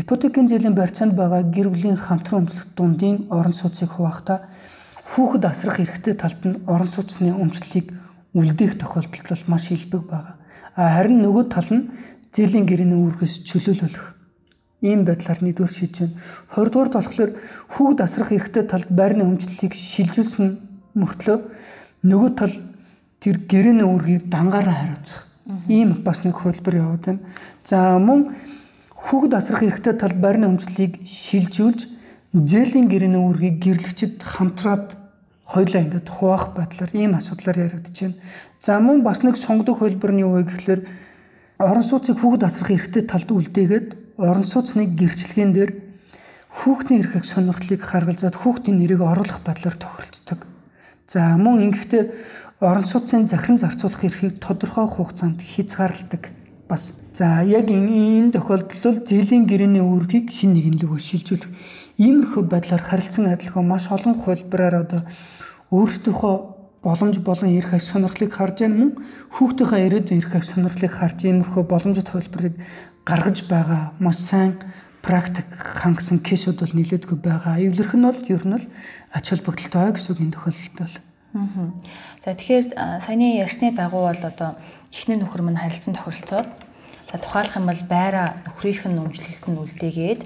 ипотекийн 0.00 0.48
зээлийн 0.48 0.74
барьцаанд 0.74 1.12
байгаа 1.12 1.44
гэр 1.44 1.68
бүлийн 1.68 2.00
хамтран 2.00 2.48
өмчлөх 2.48 2.72
дундын 2.72 3.28
орон 3.28 3.52
сууцыг 3.52 3.92
хуваахтаа 3.92 4.48
хүүхэд 5.12 5.44
асрах 5.44 5.78
эрхтэй 5.84 6.14
талд 6.16 6.40
нь 6.48 6.60
орон 6.64 6.88
сууцны 6.88 7.36
өмчлөлийг 7.36 7.92
үлдээх 8.32 8.80
тохиолдол 8.80 9.24
бол 9.28 9.44
маш 9.52 9.70
илбэг 9.70 10.02
байна. 10.08 10.40
Харин 10.76 11.20
нөгөө 11.20 11.44
тал 11.52 11.68
нь 11.68 11.92
зээлийн 12.32 12.64
гэрээний 12.68 12.96
үүргээс 12.96 13.44
чөлөөлөх 13.48 14.15
ийм 14.84 15.04
байдлаар 15.08 15.40
нэгдүгээр 15.40 15.72
шийдэж 15.72 15.96
байна. 16.00 16.16
20 16.52 16.72
дугаард 16.72 16.94
болохоор 16.96 17.32
хүүгд 17.72 17.98
асрах 18.04 18.30
эрхтэй 18.32 18.64
талд 18.68 18.90
байрны 18.92 19.24
өмчлөлийг 19.24 19.72
шилжүүлсэн 19.72 20.46
мөртлөө 20.96 21.38
нөгөө 22.04 22.30
тал 22.36 22.54
тэр 23.20 23.36
гэрээний 23.48 23.86
үүргийг 23.88 24.28
дангаараа 24.28 24.76
хариуцах. 24.76 25.22
Ийм 25.68 26.04
бас 26.04 26.24
нэг 26.24 26.36
хөлбөр 26.36 26.74
яваад 26.76 27.04
байна. 27.08 27.24
За 27.64 27.96
мөн 27.96 28.36
хүүгд 28.92 29.32
асрах 29.32 29.62
эрхтэй 29.64 29.96
талд 29.96 30.20
байрны 30.20 30.52
өмчлөлийг 30.52 31.02
шилжүүлж 31.08 31.88
зээлийн 32.36 32.90
гэрээний 32.92 33.22
үүргийг 33.22 33.56
гэрлэгчд 33.64 34.20
хамтраад 34.20 34.96
хоёлаа 35.46 35.82
ингээд 35.82 36.08
хуваах 36.10 36.52
байдлаар 36.52 36.92
ийм 36.92 37.16
асуудлаар 37.16 37.72
байна. 37.72 38.14
За 38.60 38.80
мөн 38.80 39.00
бас 39.00 39.22
нэг 39.22 39.40
сонгодог 39.40 39.80
хөлбөр 39.80 40.12
нь 40.12 40.22
юу 40.26 40.36
вэ 40.36 40.50
гэхээр 40.50 40.80
орон 41.62 41.86
сууцыг 41.86 42.18
хүүгд 42.18 42.42
асрах 42.44 42.70
эрхтэй 42.74 43.06
талд 43.06 43.30
үлдээгээд 43.30 44.05
орон 44.18 44.44
сууцны 44.44 44.88
гэрчлэгэн 44.96 45.52
дээр 45.52 45.72
хүүхдийн 46.48 47.00
эрхийг 47.04 47.24
сонирхлыг 47.28 47.82
харгалзаад 47.84 48.36
хүүхдийн 48.36 48.80
нэрийг 48.80 49.04
оруулах 49.04 49.44
байдлаар 49.44 49.76
тохиролцдог. 49.76 50.48
За 51.06 51.36
мөн 51.36 51.70
ингэхдээ 51.70 52.04
орон 52.60 52.84
сууцын 52.84 53.28
захиран 53.28 53.58
зарцуулах 53.60 54.02
эрхийг 54.04 54.40
тодорхой 54.40 54.88
хугацаанд 54.88 55.44
хязгаарладаг. 55.44 56.32
Бас 56.68 57.02
за 57.12 57.44
яг 57.44 57.68
энэ 57.68 58.32
тохиолдолд 58.32 59.06
зээлийн 59.06 59.46
гэрээний 59.46 59.84
үүргийг 59.84 60.32
хин 60.32 60.56
нэгэн 60.56 60.80
лүгөө 60.80 60.98
шилжүүлэх 60.98 61.52
иймэрхүү 62.00 62.42
байдлаар 62.48 62.82
харилцан 62.82 63.30
адилхан 63.30 63.68
маш 63.68 63.86
олон 63.92 64.18
хувилбараар 64.18 64.74
одоо 64.82 65.00
өөрсдийнхөө 65.70 66.34
боломж 66.82 67.16
болон 67.22 67.54
эрх 67.54 67.70
аж 67.70 67.84
сонирхлыг 67.86 68.32
харж 68.34 68.66
яа 68.66 68.70
мөн 68.74 68.90
хүүхдийнхээ 69.30 69.86
ирээдүйн 69.86 70.20
эрх 70.20 70.32
аж 70.34 70.44
сонирхлыг 70.50 70.92
харж 70.92 71.18
иймэрхүү 71.22 71.62
боломжит 71.70 72.08
хувилбарыг 72.10 72.54
гаргаж 73.06 73.46
байгаа 73.46 73.94
маш 74.02 74.18
сайн 74.18 74.58
практик 75.06 75.46
хангасан 75.54 76.18
кейсүүд 76.18 76.58
бол 76.58 76.74
нэлээдгүй 76.74 77.18
байгаа. 77.22 77.62
Эвлэрх 77.62 77.94
нь 77.94 78.02
бол 78.02 78.18
ер 78.26 78.42
нь 78.42 78.54
бол 78.58 78.66
ач 79.14 79.24
холбогдолтой 79.30 79.94
гэсэн 79.94 80.10
үг 80.10 80.20
энэ 80.26 80.34
тохиолдолд 80.34 80.74
бол. 80.82 80.96
Аа. 81.38 81.70
За 82.26 82.34
тэгэхээр 82.34 82.66
саяны 83.06 83.38
ярьсны 83.38 83.70
дагуу 83.70 84.10
бол 84.10 84.22
одоо 84.26 84.58
эхнэр 84.90 85.22
нөхөр 85.22 85.42
мань 85.46 85.62
харилцан 85.62 85.94
тохиролцоод 85.94 86.50
за 87.06 87.16
тухайлах 87.22 87.54
юм 87.54 87.66
бол 87.70 87.82
байра 87.86 88.42
нөхрийнх 88.42 88.82
нь 88.90 88.98
өмчлөлт 88.98 89.44
нь 89.46 89.60
үлдээгээд 89.62 90.22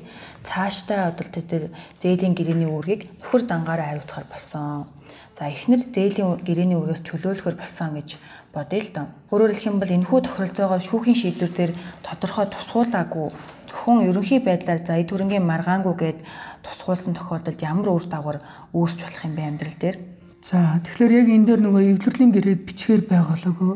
цаашдаа 0.49 1.13
одоо 1.13 1.29
тэр 1.29 1.65
зээлийн 2.01 2.33
гэрээний 2.33 2.71
үүргийг 2.73 3.13
нөхөр 3.21 3.43
дангаараа 3.45 4.01
хариуцахаар 4.01 4.29
болсон. 4.33 4.89
За 5.37 5.53
эхнэр 5.53 5.93
зээлийн 5.93 6.41
гэрээний 6.41 6.81
үүргээс 6.81 7.05
чөлөөлөхөр 7.05 7.57
болсон 7.61 8.01
гэж 8.01 8.17
бодъё 8.55 8.81
л 8.83 8.91
доо. 8.95 9.07
Өөрөөр 9.31 9.53
хэлэх 9.55 9.71
юм 9.71 9.79
бол 9.79 9.95
энэхүү 9.95 10.21
тохиролцоогоо 10.27 10.81
шүүхийн 10.83 11.19
шийдвэрээр 11.23 11.73
тодорхой 12.03 12.47
тусгуулаагүй 12.51 13.29
зөвхөн 13.71 14.11
ерөнхий 14.11 14.41
байдлаар 14.43 14.83
за 14.83 14.99
төрөнгийн 14.99 15.47
маргаангүй 15.47 15.95
гэд 15.95 16.19
тусгуулсан 16.67 17.15
тохиолдолд 17.15 17.63
ямар 17.63 17.89
үр 17.95 18.05
дагавар 18.11 18.39
үүсч 18.75 18.99
болох 19.07 19.23
юм 19.23 19.35
бэ 19.39 19.43
амьдрал 19.47 19.79
дээр? 19.79 19.97
За 20.43 20.83
тэгэхээр 20.83 21.13
яг 21.15 21.29
энэ 21.31 21.47
дээр 21.47 21.61
нөгөө 21.63 21.83
эвлэрлийн 21.95 22.33
гэрээд 22.35 22.67
бичгээр 22.67 23.03
байгалаагүй 23.07 23.73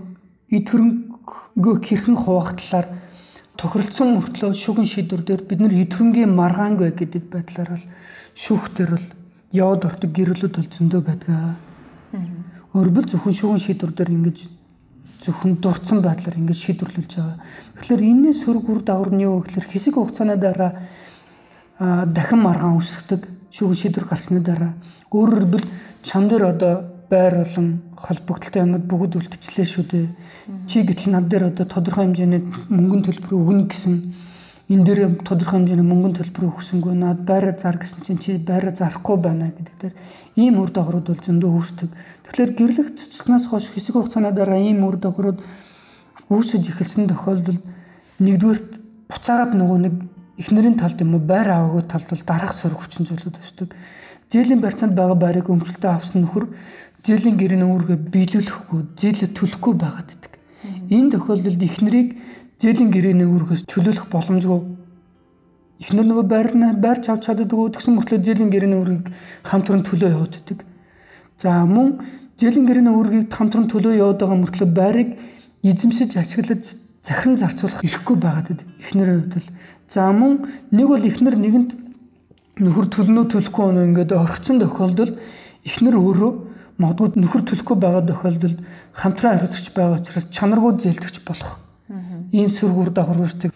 и 0.50 0.58
төрөнгөө 0.66 1.74
хэрхэн 1.86 2.18
хуваах 2.18 2.58
талаар 2.58 2.86
тохиролцсон 3.54 4.18
мөртлөө 4.18 4.52
шүүхийн 4.58 4.90
шийдвэр 4.90 5.22
дээр 5.22 5.42
бид 5.46 5.60
нар 5.62 5.74
эдгэрэнгийн 5.74 6.32
маргаангүй 6.34 6.90
гэдэг 6.98 7.24
байдлаар 7.30 7.70
бол 7.78 7.86
шүүхтэр 8.34 8.90
бол 8.90 9.06
яваад 9.54 9.82
ордог 9.86 10.10
гэрэлүүд 10.10 10.54
бол 10.58 10.70
зөндөө 10.74 11.02
байдаг. 11.06 11.30
Өөрөөр 12.74 13.06
зөвхөн 13.06 13.38
шүүхийн 13.38 13.62
шийдвэр 13.62 13.92
дээр 13.94 14.10
ингэж 14.18 14.38
зөвхөн 15.22 15.60
дурдсан 15.62 16.02
байдлаар 16.02 16.38
ингэж 16.38 16.58
шийдвэрлэж 16.58 17.10
байгаа. 17.14 17.38
Тэгэхээр 17.78 18.02
энэний 18.02 18.34
сөрөг 18.34 18.66
үр 18.70 18.80
дагавар 18.82 19.12
нь 19.14 19.24
юу 19.26 19.42
гэхээр 19.44 19.66
хэсэг 19.70 19.94
хугацааны 19.94 20.36
дараа 20.36 20.72
дахин 21.78 22.40
маргаан 22.42 22.78
үсгдэг 22.78 23.28
шүүгэн 23.50 23.78
шийдвэр 23.78 24.06
гарсны 24.08 24.40
дараа 24.40 24.74
өөрөөр 25.14 25.44
хэлбэл 25.44 25.66
чам 26.02 26.28
дээр 26.28 26.44
одоо 26.54 26.72
байр 27.10 27.34
болон 27.46 27.68
холбогдолтой 27.94 28.62
юмуд 28.62 28.84
бүгд 28.90 29.12
үлдчихлээ 29.18 29.66
шүү 29.66 29.84
дээ. 29.90 30.06
Чи 30.66 30.82
гэтэл 30.82 31.14
над 31.14 31.28
дээр 31.28 31.54
одоо 31.54 31.66
тодорхой 31.66 32.10
хэмжээний 32.10 32.42
мөнгөний 32.68 33.04
төлбөр 33.06 33.32
өгнө 33.38 33.64
гэсэн 33.70 33.94
энэ 34.68 34.84
дээр 34.84 35.00
тодорхой 35.20 35.60
хэмжээний 35.60 35.84
мөнгөний 35.84 36.16
төлбөр 36.16 36.48
өгсөнгөө 36.56 36.94
над 36.96 37.18
байраа 37.28 37.52
зар 37.52 37.76
гэсэн 37.76 38.00
чинь 38.00 38.20
чи 38.22 38.40
байраа 38.40 38.72
зарахгүй 38.72 39.16
байна 39.20 39.52
гэдэг 39.52 39.76
дээр 39.76 39.94
ийм 40.40 40.56
үр 40.56 40.72
дагаврууд 40.72 41.12
бол 41.12 41.20
зөндөө 41.20 41.50
үүсдэг. 41.52 41.90
Тэгэхээр 42.24 42.52
гэрлэх 42.56 42.88
цуцснаас 42.96 43.44
хойш 43.52 43.68
хэсэг 43.68 43.92
хугацааны 43.92 44.32
дараа 44.32 44.56
ийм 44.56 44.80
үр 44.88 44.96
дагаврууд 44.96 45.44
үүсэж 46.32 46.64
эхэлсэн 46.72 47.12
тохиолдолд 47.12 47.60
нэгдүгээрт 48.24 48.70
буцаагаад 49.12 49.52
нөгөө 49.52 49.78
нэг 49.84 49.94
эхнэрийн 50.40 50.80
талд 50.80 50.98
юм 51.04 51.14
уу 51.14 51.22
байр 51.22 51.48
аваагүй 51.52 51.84
талд 51.84 52.08
бол 52.08 52.24
дараах 52.24 52.56
сөрөг 52.56 52.80
хүчин 52.80 53.04
зүйлүүд 53.04 53.36
өсдөг. 53.44 53.68
Зээлийн 54.32 54.64
барьцаанд 54.64 54.96
байгаа 54.96 55.18
байрыг 55.20 55.46
өмчлөлтөд 55.52 55.84
авсан 55.84 56.24
нөхөр 56.24 56.48
зээлийн 57.04 57.36
гэрээний 57.36 57.68
үүргээ 57.68 57.98
биелүүлэхгүй, 58.08 58.80
зээлээ 58.96 59.30
төлөхгүй 59.36 59.74
байгаад 59.76 60.08
байдаг. 60.08 60.32
Энэ 60.88 61.12
тохиолдолд 61.12 61.60
эхнэрийг 61.60 62.08
зээлийн 62.64 62.90
гэрээний 62.90 63.28
үүргээс 63.28 63.68
чөлөөлөх 63.68 64.08
боломжгүй 64.08 64.60
эхнэр 65.84 66.06
нөгөө 66.06 66.26
байрна 66.30 66.72
байрч 66.72 67.10
авч 67.10 67.26
чаддаггүй 67.26 67.74
тэгсэн 67.74 67.98
мөртлөө 67.98 68.20
зээлийн 68.22 68.50
гэрээний 68.50 68.78
үүргийг 68.78 69.06
хамтран 69.42 69.82
төлөө 69.82 70.10
байдаг. 70.14 70.58
За 71.36 71.66
мөн 71.66 72.00
зээлийн 72.38 72.64
гэрээний 72.64 72.94
үүргийг 72.94 73.28
хамтран 73.34 73.66
төлөө 73.66 73.98
яваад 73.98 74.18
байгаа 74.22 74.38
мөртлөө 74.38 74.68
байрыг 74.70 75.08
эзэмшиж 75.66 76.14
ашиглаж 76.14 76.78
захиран 77.02 77.36
зарцуулах 77.36 77.82
ирэхгүй 77.82 78.16
байгаад 78.16 78.48
байдаг. 78.54 78.68
Эхнэрийн 78.80 79.20
хувьд 79.20 79.34
л 79.42 79.48
за 79.90 80.08
мөн 80.14 80.32
нэг 80.70 80.86
бол 80.88 81.04
эхнэр 81.04 81.36
нэгэнд 81.42 81.70
нөхөр 82.64 82.86
төлнөө 82.94 83.24
төлөхгүй 83.34 83.64
өнө 83.74 83.86
ингээд 83.90 84.14
орхисон 84.14 84.62
тохиолдолд 84.62 85.18
эхнэр 85.66 85.98
өөрөө 85.98 86.32
магадгүй 86.78 87.18
нөхөр 87.18 87.42
төлөхгүй 87.50 87.76
байгаа 87.82 88.02
тохиолдолд 88.06 88.58
хамтран 88.94 89.42
хариуцагч 89.42 89.74
байгаа 89.74 89.98
учраас 89.98 90.30
чанаргүй 90.30 90.72
зээлдэгч 90.78 91.26
болох. 91.26 91.63
Ийм 92.34 92.50
сүргүүр 92.50 92.90
дагавар 92.90 93.30
үүсдэг. 93.30 93.54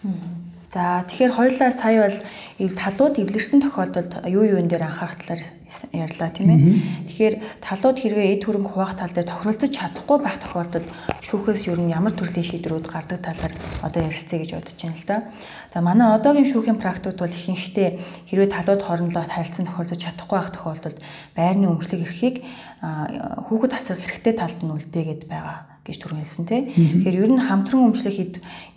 За 0.71 1.03
тэгэхээр 1.03 1.35
хоёулаа 1.35 1.71
сая 1.75 1.99
бол 2.07 2.71
талууд 2.79 3.19
эвлэрсэн 3.19 3.59
тохиолдолд 3.59 4.23
юу 4.23 4.47
юун 4.47 4.71
дээр 4.71 4.87
анхаарах 4.87 5.19
талаар 5.19 5.43
ярьлаа 5.91 6.29
тийм 6.31 6.47
ээ. 6.47 6.61
Тэгэхээр 7.11 7.35
талууд 7.59 7.97
хэрвээ 7.99 8.39
эд 8.39 8.47
хөрөнгө 8.47 8.71
хуваах 8.71 8.95
тал 8.95 9.11
дээр 9.11 9.27
тохиролцож 9.27 9.71
чадахгүй 9.75 10.17
байх 10.23 10.39
тохиолдолд 10.39 10.87
шүүхээс 11.27 11.67
юу 11.67 11.75
н 11.75 11.91
ямар 11.91 12.15
төрлийн 12.15 12.47
шийдвэрүүд 12.47 12.87
гардаг 12.87 13.19
талаар 13.19 13.53
одоо 13.83 13.99
ярилцъя 13.99 14.39
гэж 14.39 14.51
бодож 14.55 14.77
байна 14.79 14.95
л 14.95 15.07
да. 15.11 15.17
За 15.75 15.79
манай 15.83 16.07
одоогийн 16.15 16.47
шүүхийн 16.47 16.79
практикт 16.79 17.19
бол 17.19 17.35
ихэнхдээ 17.35 17.89
хэрвээ 18.31 18.49
талууд 18.55 18.79
хоорондоо 18.79 19.27
харилцан 19.27 19.67
тохиолцож 19.67 19.99
чадахгүй 19.99 20.37
байх 20.39 20.51
тохиолдолд 20.55 20.97
байрны 21.35 21.67
өмчлөг 21.67 22.01
эрхийг 22.07 22.35
хүүхэд 22.79 23.73
асрах 23.75 23.99
хэрэгтэй 23.99 24.33
талд 24.39 24.59
нь 24.63 24.71
үлдээгээд 24.71 25.27
байгаа 25.27 25.78
гэж 25.89 25.97
түрүү 25.99 26.19
хэлсэн 26.21 26.45
тий. 26.45 26.61
Тэгэхээр 26.77 27.17
ер 27.19 27.31
нь 27.33 27.41
хамтран 27.41 27.89
өмчлөх 27.89 28.17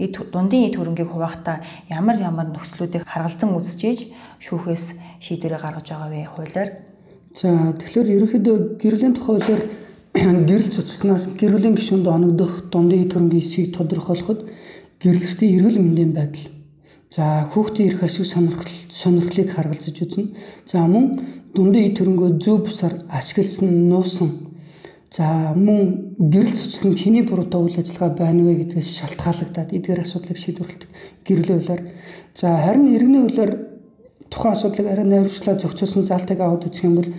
эд 0.00 0.14
дундын 0.32 0.66
эд 0.66 0.76
хөрөнгийг 0.80 1.12
хуваахта 1.12 1.60
ямар 1.92 2.16
ямар 2.18 2.48
нөхцлүүдийг 2.50 3.04
харгалзан 3.04 3.52
үзчихээж 3.52 4.00
шүүхээс 4.40 4.84
шийдвэрээ 5.20 5.60
гаргаж 5.60 5.86
байгаа 5.92 6.10
вэ 6.10 6.20
хуулиар. 6.32 6.70
За 7.36 7.76
тэгэхээр 7.76 8.08
ерөнхийдөө 8.16 8.56
гэрлийн 8.80 9.14
тухайлаар 9.14 9.62
гэрэл 10.48 10.74
цуцснаас 10.74 11.36
гэрүүлийн 11.36 11.76
гишүүнд 11.76 12.06
оногдох 12.08 12.72
дундын 12.72 13.04
эд 13.04 13.12
хөрөнгийн 13.14 13.44
эсийг 13.44 13.76
тодорхойлоход 13.76 14.48
гэрлэгчдийн 15.00 15.56
эрүүл 15.56 15.78
мэндийн 15.80 16.12
байдал 16.16 16.62
За 17.12 17.44
хүүхдийн 17.44 17.88
эрх 17.92 18.02
ашиг 18.08 18.24
сонирхол 18.24 18.72
сонирхлыг 18.88 19.52
харгалзаж 19.52 19.96
үзнэ. 20.00 20.32
За 20.64 20.88
мөн 20.88 21.20
дундын 21.52 21.92
эд 21.92 22.00
хөрөнгөө 22.00 22.40
зөв 22.40 22.64
бусаар 22.64 23.04
ашигласан 23.12 23.68
нуусан 23.92 24.28
За 25.12 25.52
мөн 25.52 26.16
гэрэл 26.16 26.56
цуцлан 26.56 26.96
хэний 26.96 27.20
буруутай 27.28 27.60
үйл 27.60 27.76
ажиллагаа 27.76 28.16
байна 28.16 28.48
вэ 28.48 28.64
гэдгээс 28.64 28.88
шалтгаалагдаад 28.96 29.76
эдгээр 29.76 30.00
асуудлыг 30.08 30.38
шийдвэрлэдэг 30.40 30.88
гэрэл 31.28 31.52
хуулиар. 31.52 31.82
За 32.32 32.56
харин 32.56 32.88
иргэний 32.96 33.20
хуулиар 33.20 33.52
тухайн 34.32 34.56
асуудлыг 34.56 34.88
арай 34.88 35.04
найруулчлаа 35.04 35.60
зохицуулсан 35.60 36.08
заалтыг 36.08 36.40
аваад 36.40 36.64
үзэх 36.64 36.88
юм 36.88 36.96
бол 36.96 37.10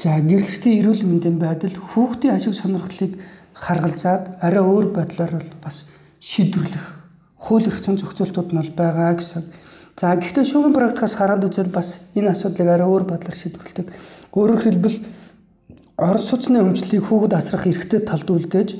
за 0.00 0.16
гэрлэгчдийн 0.16 0.80
эрүүл 0.80 1.04
мэндийн 1.04 1.36
байдал 1.36 1.76
хүүхдийн 1.76 2.40
ашиг 2.40 2.56
сонирхлыг 2.56 3.20
харгалзаад 3.52 4.40
арай 4.40 4.64
өөр 4.64 4.96
байдлаар 4.96 5.36
бол 5.36 5.52
бас 5.60 5.84
шийдвэрлэх 6.24 6.86
хууль 7.36 7.68
эрх 7.68 7.84
зүйн 7.84 8.00
зохицуултууд 8.00 8.48
нь 8.56 8.60
бол 8.64 8.72
байгаа 8.80 9.12
гэсэн. 9.12 9.44
За 10.00 10.16
гэхдээ 10.16 10.44
шүүхийн 10.44 10.72
практикаас 10.72 11.14
хараад 11.20 11.44
үзвэл 11.44 11.68
бас 11.68 12.08
энэ 12.16 12.32
асуудлыг 12.32 12.68
арай 12.68 12.88
өөр 12.88 13.04
байдлаар 13.04 13.36
шийдвэрлэдэг. 13.36 13.86
Өөрөөр 14.32 14.60
хэлбэл 14.64 14.96
орон 15.96 16.20
сууцны 16.20 16.60
өмчлөлийг 16.60 17.08
хүүхэд 17.08 17.32
асрах 17.32 17.64
эрхтэй 17.66 18.00
талд 18.04 18.28
үлдээж 18.28 18.76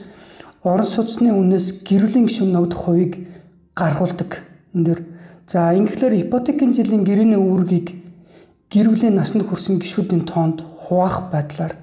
орон 0.61 0.85
сууцны 0.85 1.33
үнээс 1.33 1.81
гэрүүлийн 1.89 2.29
гишүүн 2.29 2.53
ногдох 2.53 2.93
хувийг 2.93 3.33
гаргуулдаг. 3.73 4.45
Энд 4.77 4.85
дэр 4.85 5.01
за 5.49 5.73
ингэхлээр 5.73 6.29
ипотекийн 6.29 6.77
жилийн 6.77 7.09
гэрээний 7.09 7.41
үүргийг 7.41 7.97
гэрүүлийн 8.69 9.17
насанд 9.17 9.49
хүрсэн 9.49 9.81
гишүүдийн 9.81 10.29
тоонд 10.29 10.61
хуваах 10.61 11.33
байдлаар 11.33 11.81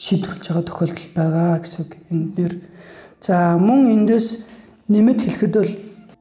шийдвэрлэж 0.00 0.48
байгаа 0.48 0.64
тохиолдол 0.64 1.06
байгаа 1.12 1.60
гэсэн 1.60 1.80
үг. 1.84 1.92
Энд 2.08 2.28
дэр 2.40 2.52
за 3.20 3.60
мөн 3.60 3.80
эндээс 4.00 4.48
нэмэт 4.88 5.20
хэлэхэд 5.28 5.54
бол 5.60 5.72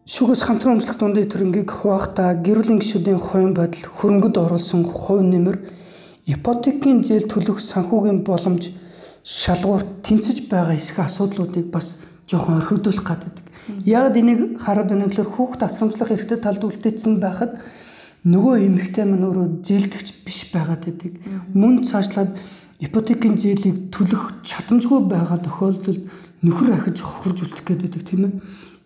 шүүгээс 0.03 0.43
хамтран 0.43 0.75
өмчлөх 0.75 0.99
дундын 0.99 1.31
төрөнгийг 1.31 1.71
хуваахтаа 1.71 2.35
гэрүүлийн 2.43 2.83
гишүүдийн 2.83 3.23
хувийн 3.23 3.55
байдал 3.55 3.87
хөрөнгөд 3.87 4.35
оруулсан 4.35 4.83
хувь 4.83 5.23
нэмэр 5.23 5.57
ипотекийн 6.29 7.01
зээл 7.03 7.25
төлөх 7.25 7.57
санхүүгийн 7.57 8.21
боломж 8.21 8.69
шалгуурт 9.25 10.05
тэнцэж 10.05 10.45
байгаа 10.51 10.77
эсэх 10.77 10.99
асуудлуудыг 11.01 11.73
бас 11.73 12.05
жоохон 12.29 12.61
орхигдуулах 12.61 13.05
гэдэг. 13.05 13.35
Яг 13.85 14.13
энийг 14.17 14.61
хараад 14.61 14.93
өнөглөр 14.93 15.29
хүүхд 15.29 15.61
асрамжлах 15.65 16.13
эрхтэй 16.13 16.37
талд 16.37 16.61
үлдээсэн 16.61 17.17
байхад 17.17 17.57
нөгөө 18.25 18.55
эмэгтэй 18.67 19.05
мань 19.05 19.25
өөрөө 19.25 19.47
зээлдэгч 19.65 20.07
биш 20.25 20.39
байгаад 20.53 20.81
байдаг. 20.85 21.13
Мөн 21.53 21.81
цаашлаад 21.87 22.37
ипотекийн 22.79 23.37
зээлийг 23.37 23.89
төлөх 23.93 24.43
чадамжгүй 24.45 25.01
байгаа 25.09 25.39
тохиолдолд 25.41 26.03
нөхөр 26.45 26.69
ахиж 26.77 26.97
хохирж 27.01 27.39
үлдэх 27.43 27.63
гэдэг 27.65 28.03
тийм 28.05 28.21
ээ. 28.25 28.33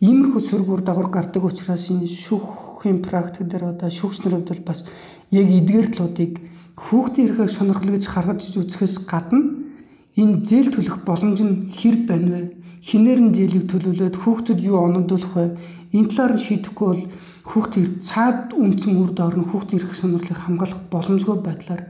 Иймэрхүү 0.03 0.41
сүргүүр 0.41 0.81
дагавар 0.83 1.09
гардаг 1.13 1.43
учраас 1.43 1.87
энэ 1.93 2.07
шүүхийн 2.07 2.99
практик 3.05 3.47
дээр 3.47 3.71
одоо 3.71 3.89
шүүгчнэр 3.89 4.33
хувьд 4.35 4.49
бол 4.51 4.63
бас 4.67 4.79
яг 5.31 5.47
эдгээр 5.47 5.87
талуудыг 5.93 6.31
хүүхдийн 6.83 7.27
эрхийг 7.31 7.51
сонирхлогж 7.51 8.05
харгаж 8.11 8.39
үзэхээс 8.59 9.07
гадна 9.07 9.63
энэ 10.19 10.43
зээл 10.43 10.69
төлөх 10.75 10.97
боломж 11.07 11.39
нь 11.41 11.71
хэр 11.71 11.95
байна 12.05 12.29
вэ? 12.35 12.41
Хинээр 12.83 13.19
нь 13.23 13.35
зээлийг 13.35 13.65
төлөвлөөд 13.71 14.15
хүүхдэд 14.19 14.59
юу 14.67 14.77
оногдуулах 14.91 15.33
вэ? 15.33 15.45
Энэ 15.95 16.09
талаар 16.11 16.33
нь 16.35 16.43
шийдэхгүй 16.43 16.87
бол 16.91 17.03
хүүхдийн 17.47 17.87
цаад 18.03 18.51
үндсэн 18.51 18.93
үр 18.99 19.11
доор 19.15 19.35
нь 19.39 19.47
хүүхдийн 19.47 19.79
эрх 19.79 19.95
сонирхлыг 19.95 20.39
хамгаалах 20.43 20.81
боломжгүй 20.91 21.37
байдлаар 21.39 21.81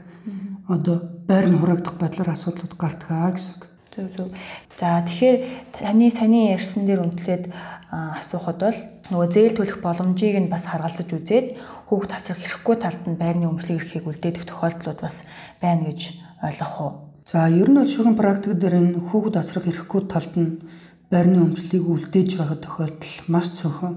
одоо 0.70 0.96
байр 1.26 1.46
нь 1.50 1.58
хураагдах 1.58 1.98
байдлаар 1.98 2.30
асуудлууд 2.32 2.74
гардаг 2.78 3.10
аа 3.10 3.32
гэсэн. 3.34 3.73
Зөв 3.94 4.10
зөв. 4.10 4.28
За 4.74 5.06
тэгэхээр 5.06 5.36
таны 5.70 6.10
саний 6.10 6.50
ярьсан 6.50 6.82
дээр 6.82 7.06
үнтлээд 7.06 7.46
асуухад 7.94 8.58
бол 8.58 8.78
нөгөө 9.14 9.28
зээл 9.30 9.54
төлөх 9.54 9.78
боломжийг 9.86 10.34
нь 10.42 10.50
бас 10.50 10.66
харгалзаж 10.66 11.06
үзээд 11.14 11.46
хүүхд 11.86 12.10
тасрах 12.10 12.42
хэрэггүй 12.42 12.76
талд 12.82 13.02
нь 13.06 13.14
байрны 13.14 13.46
өмчлөг 13.46 13.78
эрхийг 13.78 14.10
үлдээдэг 14.10 14.50
тохиолдлууд 14.50 14.98
бас 14.98 15.22
байна 15.62 15.86
гэж 15.86 16.00
ойлгох 16.42 16.74
уу? 16.82 16.92
За 17.22 17.46
ер 17.46 17.70
нь 17.70 17.86
шүүхийн 17.86 18.18
практик 18.18 18.58
дээр 18.58 18.82
энэ 18.82 18.98
хүүхд 18.98 19.38
тасрах 19.38 19.62
хэрэггүй 19.70 20.02
талд 20.10 20.34
нь 20.34 20.50
байрны 21.14 21.38
өмчлөгийг 21.46 21.86
үлдээж 21.86 22.30
байгаа 22.34 22.58
тохиолдол 22.58 23.14
маш 23.30 23.46
цөөхөн. 23.54 23.94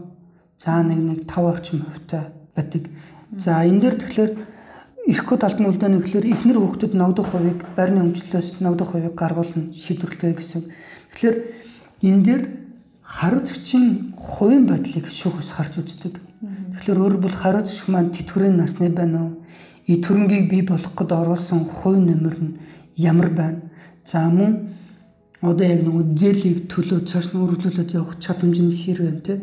За 0.62 0.77
нэг 0.86 0.99
нэг 1.01 1.19
5 1.25 1.41
орчим 1.41 1.81
хувьтай 1.81 2.29
байдаг. 2.53 2.83
За 3.33 3.65
энэ 3.65 3.81
дээр 3.81 3.95
тэгэхээр 3.97 4.31
ирэхгүй 5.07 5.37
талд 5.39 5.59
нь 5.63 5.69
үлдээнэ 5.71 6.03
гэхээр 6.03 6.25
эхнэр 6.35 6.59
хүүхдэд 6.59 6.93
ногдох 6.93 7.31
хувийг 7.31 7.63
байрны 7.79 8.03
өмчлөлөөс 8.11 8.59
ногдох 8.59 8.91
хувийг 8.91 9.15
гаргуулна 9.15 9.71
шийдвэрлэдэг 9.71 10.35
гэсэн. 10.35 10.63
Тэгэхээр 11.15 11.37
энэ 12.03 12.23
дээр 12.27 12.43
хариуцагчийн 13.07 14.13
хувийн 14.19 14.67
байдлыг 14.67 15.07
шүүхс 15.07 15.55
харж 15.55 15.79
үздэг. 15.79 16.19
Тэгэхээр 16.75 16.99
өөр 16.99 17.15
бол 17.23 17.31
хариуцагч 17.31 17.87
маань 17.87 18.11
тэтгэврийн 18.11 18.59
насны 18.59 18.91
байна 18.91 19.19
уу? 19.23 19.33
И 19.87 20.03
төрөнгийг 20.03 20.51
бий 20.51 20.63
болох 20.67 20.91
гэд 20.91 21.11
оруулсан 21.15 21.63
хувь 21.63 22.03
нэмэр 22.03 22.37
нь 22.43 22.57
ямар 22.99 23.31
байна? 23.31 23.63
За 24.03 24.27
мөн 24.27 24.75
одоо 25.39 25.63
яг 25.63 25.87
нэг 25.87 26.19
зээлийг 26.19 26.67
төлөө 26.67 27.07
цааш 27.07 27.31
нь 27.31 27.39
үргэлжлүүлээд 27.39 27.95
явах 27.95 28.19
чадамж 28.19 28.59
нь 28.59 28.75
хэр 28.75 28.99
байна 29.07 29.23
те? 29.23 29.35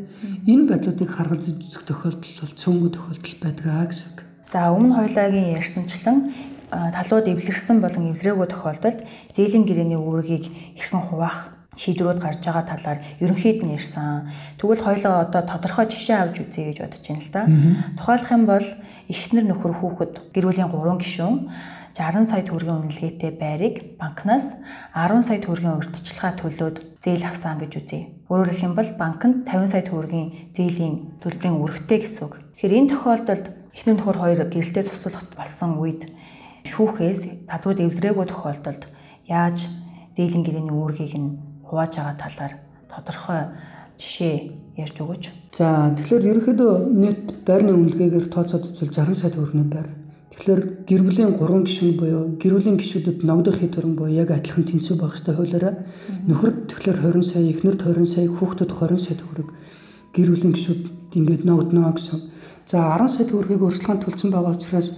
Энэ 0.45 0.69
байдлуудыг 0.69 1.09
харгалзаж 1.09 1.57
үзэх 1.57 1.89
тохиолдол 1.89 2.37
бол 2.45 2.53
цөөнгөө 2.61 2.91
тохиолдол 2.93 3.37
байдаг 3.41 3.67
аа 3.73 3.89
гэсэн. 3.89 4.34
За 4.53 4.73
өмнө 4.75 4.99
хоёлагийн 4.99 5.57
ярьсанчлан 5.59 6.19
талууд 6.71 7.27
эвлэрсэн 7.31 7.79
болон 7.81 8.13
эвлэрээгүй 8.13 8.49
тохиолдолд 8.51 9.01
зээлийн 9.37 9.65
гэрээний 9.65 10.01
үүргийг 10.01 10.45
хэрхэн 10.79 11.03
хуваах 11.09 11.55
шийдвэрүүд 11.77 12.21
гарч 12.23 12.41
байгаа 12.47 12.65
талаар 12.67 12.99
ерөнхийд 13.19 13.63
нь 13.67 13.75
ярьсан. 13.75 14.31
Тэгвэл 14.59 14.83
хоёлоо 14.87 15.15
одоо 15.27 15.43
тодорхой 15.43 15.87
жишээ 15.91 16.19
авч 16.23 16.37
үзье 16.43 16.71
гэж 16.71 16.79
бодож 16.83 17.03
байна 17.03 17.23
л 17.23 17.31
да. 17.35 17.43
Тухайлах 17.99 18.31
юм 18.31 18.45
бол 18.47 18.67
эхнэр 19.11 19.45
нөхөр 19.51 19.75
хүүхэд 19.79 20.15
гэр 20.35 20.45
бүлийн 20.47 20.71
3 20.71 21.03
гишүүн 21.03 21.37
60 21.95 22.27
сая 22.27 22.43
төгрөгийн 22.43 22.91
үнэлгээтэй 22.91 23.33
байрыг 23.39 23.75
банкнаас 24.03 24.59
10 24.99 25.23
сая 25.23 25.39
төгрөгийн 25.39 25.79
урьдчилгаа 25.79 26.33
төлөөд 26.43 26.77
зээл 27.03 27.23
авсан 27.23 27.63
гэж 27.63 27.73
үзье. 27.79 28.11
Өөрөөр 28.27 28.51
хэлэх 28.51 28.67
юм 28.67 28.75
бол 28.75 28.91
банк 28.99 29.23
нь 29.23 29.47
50 29.47 29.71
сая 29.71 29.83
төгрөгийн 29.87 30.55
зээлийн 30.59 31.23
төлбөрийн 31.23 31.63
үргэтэй 31.63 31.99
гэсэн 32.03 32.23
үг. 32.27 32.35
Тэгэхээр 32.59 32.79
энэ 32.83 32.91
тохиолдолд 32.91 33.47
эхнэр 33.75 33.99
нөхөр 33.99 34.19
хоёр 34.23 34.41
гэрэлтэй 34.49 34.85
цуцлуулахт 34.87 35.35
болсон 35.35 35.79
үед 35.83 36.09
шүүхээс 36.71 37.51
талбайд 37.51 37.85
эвлэрээгүй 37.85 38.27
тохиолдолд 38.31 38.83
яаж 39.29 39.67
зээлийн 40.17 40.45
гэрээний 40.47 40.75
үүргийг 40.75 41.15
нь 41.19 41.37
хувааж 41.67 41.93
байгаа 41.99 42.17
талаар 42.17 42.55
тодорхой 42.89 43.41
жишээ 43.99 44.35
ярьж 44.79 44.97
өгөөч. 45.03 45.25
За 45.59 45.95
тэгэхээр 45.95 46.29
ерөнхийдөө 46.31 46.73
нийт 46.95 47.25
байрны 47.47 47.73
үнэлгээгээр 47.75 48.27
тооцоод 48.31 48.75
үзвэл 48.75 48.95
60 48.95 49.15
сая 49.15 49.31
төгрөгийн 49.31 49.71
байр. 49.71 49.89
Тэгэхээр 50.35 50.63
гэр 50.83 51.03
бүлийн 51.07 51.33
3 51.39 51.63
гишүүн 51.63 51.95
буюу 51.95 52.23
гэр 52.43 52.53
бүлийн 52.59 52.79
гишүүдэд 52.83 53.23
ногдох 53.23 53.59
хэд 53.63 53.71
төгрөг 53.79 53.95
буюу 53.95 54.19
яг 54.19 54.35
адилхан 54.35 54.67
тэнцүү 54.67 54.99
байх 54.99 55.15
хэрэгтэй 55.15 55.35
хуулиараа. 55.39 55.75
Нөхөрт 56.27 56.59
тэгэхээр 56.75 56.99
20 57.07 57.23
сая, 57.23 57.43
эхнэрт 57.55 57.81
20 57.87 58.03
сая, 58.03 58.27
хүүхдэд 58.27 58.71
20 58.75 58.99
сая 58.99 59.15
төгрөг 59.15 59.49
гэр 60.11 60.29
бүлийн 60.35 60.55
гишүүд 60.59 60.83
ингээд 61.15 61.43
ногдно 61.47 61.95
гэсэн. 61.95 62.34
За 62.71 62.79
10 62.97 63.09
сая 63.15 63.27
төгрөгийг 63.29 63.63
өрсөлдөөн 63.69 64.01
төлсөн 64.05 64.31
байгаа 64.33 64.57
учраас 64.57 64.89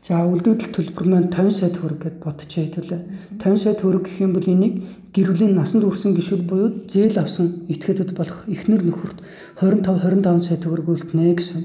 За 0.00 0.24
үлдэгдэл 0.24 0.72
төлбөр 0.72 1.06
маань 1.12 1.28
50 1.28 1.52
сая 1.52 1.70
төгрөг 1.76 2.00
гэд 2.00 2.16
бодчихъя 2.24 2.72
хэвлээ. 2.72 3.02
50 3.36 3.60
сая 3.60 3.76
төгрөг 3.76 4.08
гэх 4.08 4.24
юм 4.24 4.32
бол 4.32 4.48
энийг 4.48 4.74
гэр 5.12 5.28
бүлийн 5.36 5.52
насанд 5.52 5.84
хүрсэн 5.84 6.16
гишүүд 6.16 6.42
буюу 6.48 6.88
зээл 6.88 7.20
авсан 7.20 7.68
этгээдэд 7.68 8.16
болох 8.16 8.48
эхнэр 8.48 8.80
нөхөрт 8.80 9.20
25 9.60 10.24
25 10.24 10.40
сая 10.40 10.56
төгрөг 10.56 10.88
үлднэ 10.88 11.36
гэсэн. 11.36 11.60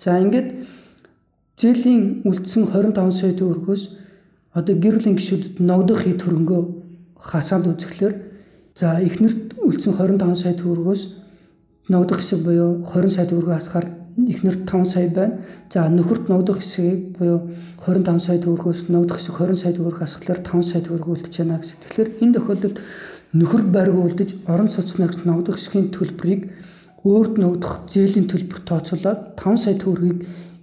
За 0.00 0.16
ингээд 0.16 0.48
зээлийн 1.60 2.24
үлдсэн 2.24 2.72
25 2.72 3.20
сая 3.20 3.36
төгрөгөөс 3.36 3.82
одоо 4.56 4.74
гэр 4.80 4.94
бүлийн 4.96 5.18
гишүүдэд 5.20 5.54
ногдох 5.60 6.08
хит 6.08 6.24
хөрөнгөө 6.24 6.62
хасаад 7.20 7.68
үзэхлээр 7.68 8.14
за 8.80 8.96
эхнэрт 9.04 9.60
үлдсэн 9.60 9.92
25 9.92 10.40
сая 10.40 10.56
төгрөгөөс 10.56 11.02
ногдох 11.92 12.24
хэсэг 12.24 12.40
буюу 12.48 12.80
20 12.80 13.12
сая 13.12 13.28
төгрөгөө 13.28 13.56
хасахаар 13.60 13.86
эхнэрт 14.16 14.70
5 14.70 14.84
сая 14.86 15.08
байна. 15.10 15.42
За 15.70 15.88
нөхөрт 15.88 16.28
ногдох 16.28 16.62
хэсгийг 16.62 17.18
буюу 17.18 17.50
25 17.82 18.22
сая 18.22 18.38
төгрөгөөс 18.38 18.88
ногдох 18.88 19.18
хэсэг 19.18 19.34
20 19.34 19.58
сая 19.58 19.72
төгрөг 19.74 19.98
хасхлаар 19.98 20.40
5 20.42 20.62
сая 20.62 20.82
төгрөг 20.82 21.08
үлдэж 21.10 21.34
байна 21.38 21.58
гэсэн. 21.58 21.78
Тэгэхээр 21.82 22.10
энэ 22.22 22.34
тохиолдолд 22.38 22.76
нөхөр 23.34 23.62
байрг 23.74 23.96
үлдэж 23.98 24.30
орон 24.46 24.70
сууцнаа 24.70 25.08
гэж 25.10 25.26
ногдох 25.26 25.58
хэсгийн 25.58 25.90
төлбөрийг 25.90 26.42
өөрт 27.02 27.34
ногдох 27.42 27.74
зээлийн 27.90 28.30
төлбөр 28.30 28.60
тооцоолоод 28.62 29.20
5 29.34 29.58
сая 29.58 29.74
төгрөгийг 29.74 30.18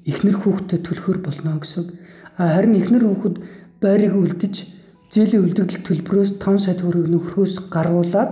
эхнэр 0.07 0.37
хүүхдэд 0.39 0.81
төлөхөр 0.87 1.19
болно 1.19 1.59
гэсэн. 1.59 1.85
А 2.39 2.55
харин 2.55 2.79
эхнэр 2.79 3.03
хүүхэд 3.03 3.35
байрыг 3.83 4.15
үлдэж 4.15 4.55
зээлийн 5.11 5.43
үлдэгдэл 5.43 5.85
төлбөрөөс 5.85 6.31
5 6.39 6.63
сая 6.63 6.75
төгрөгийг 6.79 7.11
нөхрөөс 7.11 7.55
гаргуулад 7.67 8.31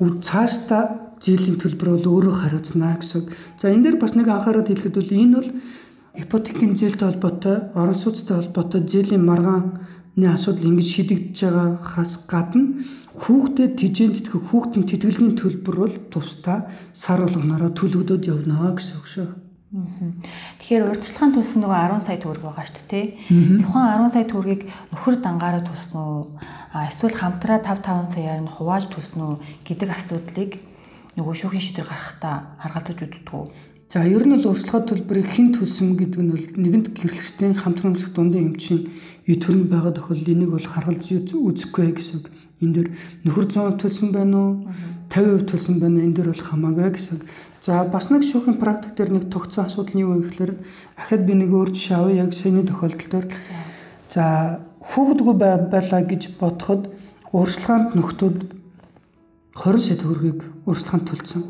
цаашдаа 0.00 1.03
зээлийн 1.24 1.56
төлбөр 1.56 1.88
бол 1.96 2.06
өөрөө 2.20 2.34
хариуцна 2.44 3.00
гэсэн. 3.00 3.32
За 3.56 3.72
энэ 3.72 3.84
дээр 3.84 3.96
бас 3.96 4.12
нэг 4.12 4.28
анхаарал 4.28 4.68
хэлэхэд 4.68 4.96
бол 5.00 5.12
энэ 5.16 5.36
бол 5.40 5.50
ипотекийн 6.20 6.76
зээлтэй 6.76 7.08
холбоотой, 7.08 7.56
орон 7.72 7.96
сууцтай 7.96 8.36
холбоотой 8.36 8.84
зээлийн 8.84 9.24
маргааны 9.24 10.26
асуудал 10.28 10.68
ингэж 10.68 10.88
шийдэгдэж 10.92 11.38
байгаагаас 11.48 12.12
гадна 12.28 12.84
хүүхдэд 13.24 13.72
тижээнд 13.80 14.18
итгэх 14.20 14.44
хүүхдийн 14.50 14.84
тэтгэлгийн 14.90 15.34
төлбөр 15.40 15.76
бол 15.80 15.96
тусдаа 16.12 16.68
сар 16.92 17.24
болгонороо 17.24 17.72
төлөгдөд 17.72 18.22
явна 18.28 18.74
гэсэн 18.76 18.98
үг 19.00 19.08
шүү. 19.08 19.28
Тэгэхээр 19.74 20.86
урьдчилгаан 20.86 21.34
төлсөн 21.34 21.60
нөгөө 21.66 21.98
10 21.98 22.06
сая 22.06 22.18
төгрөг 22.22 22.46
байгаа 22.46 22.66
шүү 22.70 22.86
дээ. 22.94 23.06
Тухайн 23.58 24.06
10 24.06 24.14
сая 24.14 24.26
төгрөгийг 24.30 24.62
нөхөр 24.94 25.14
дангаараа 25.18 25.66
төлсөн 25.66 25.98
үү? 25.98 26.22
Эсвэл 26.94 27.18
хамтраа 27.18 27.58
5 27.58 27.82
5 27.82 28.14
саяар 28.14 28.38
нь 28.38 28.54
хувааж 28.54 28.86
төлсөн 28.94 29.18
үү 29.18 29.34
гэдэг 29.66 29.90
асуудлыг 29.90 30.50
нөгөө 31.14 31.34
шүүхийн 31.38 31.64
шийдвэр 31.64 31.88
гаргахтаа 31.90 32.34
харгалзаж 32.58 32.98
үздэг. 33.06 33.54
За 33.94 34.02
ер 34.02 34.26
нь 34.26 34.34
бол 34.34 34.50
урьдчилгаа 34.50 34.82
төлбөрийг 34.90 35.28
хэн 35.30 35.54
төлсөн 35.54 35.94
гэдэг 35.94 36.18
нь 36.18 36.32
бол 36.34 36.46
нэгэнд 36.58 36.86
гэрлэгчдийн 36.98 37.54
хамтран 37.54 37.94
өмсөх 37.94 38.10
дундын 38.10 38.58
эмчийн 38.58 38.90
ий 39.30 39.38
төрөнд 39.38 39.70
байгаа 39.70 39.94
тохиолдол 39.94 40.34
энийг 40.34 40.50
бол 40.50 40.66
харгалзаж 40.66 41.30
үзэхгүй 41.30 41.94
гэсэн. 41.94 42.26
Энд 42.58 42.74
дэр 42.74 42.88
нөхөр 43.22 43.46
100% 43.46 43.78
төлсөн 43.78 44.10
байна 44.10 44.34
уу? 44.34 44.52
50% 45.14 45.46
төлсөн 45.46 45.76
байна. 45.78 46.02
Энд 46.02 46.16
дэр 46.18 46.34
бол 46.34 46.42
хамаагүй 46.42 46.90
гэсэн. 46.90 47.22
За 47.62 47.86
бас 47.86 48.10
нэг 48.10 48.26
шүүхийн 48.26 48.58
практик 48.58 48.98
дээр 48.98 49.10
нэг 49.14 49.24
тогтсон 49.30 49.70
асуудал 49.70 49.94
нь 49.94 50.02
юу 50.02 50.18
вэ 50.18 50.26
гэхээр 50.26 50.52
ахад 50.98 51.22
би 51.22 51.34
нэг 51.38 51.54
өөр 51.54 51.70
жишээ 51.70 51.94
авъя 51.94 52.26
яг 52.26 52.34
саяны 52.34 52.66
тохиолдол 52.66 53.10
дээр. 53.14 53.26
За 54.10 54.24
хүүхдгүй 54.82 55.34
байлаа 55.38 56.02
гэж 56.02 56.34
бодоход 56.42 56.90
урьдчилгаанд 57.30 57.94
нөхдүүд 57.94 58.36
20 59.54 59.78
сая 59.86 59.96
төгрөгийг 60.02 60.53
урьдчилгаанд 60.66 61.08
төлсөн. 61.08 61.42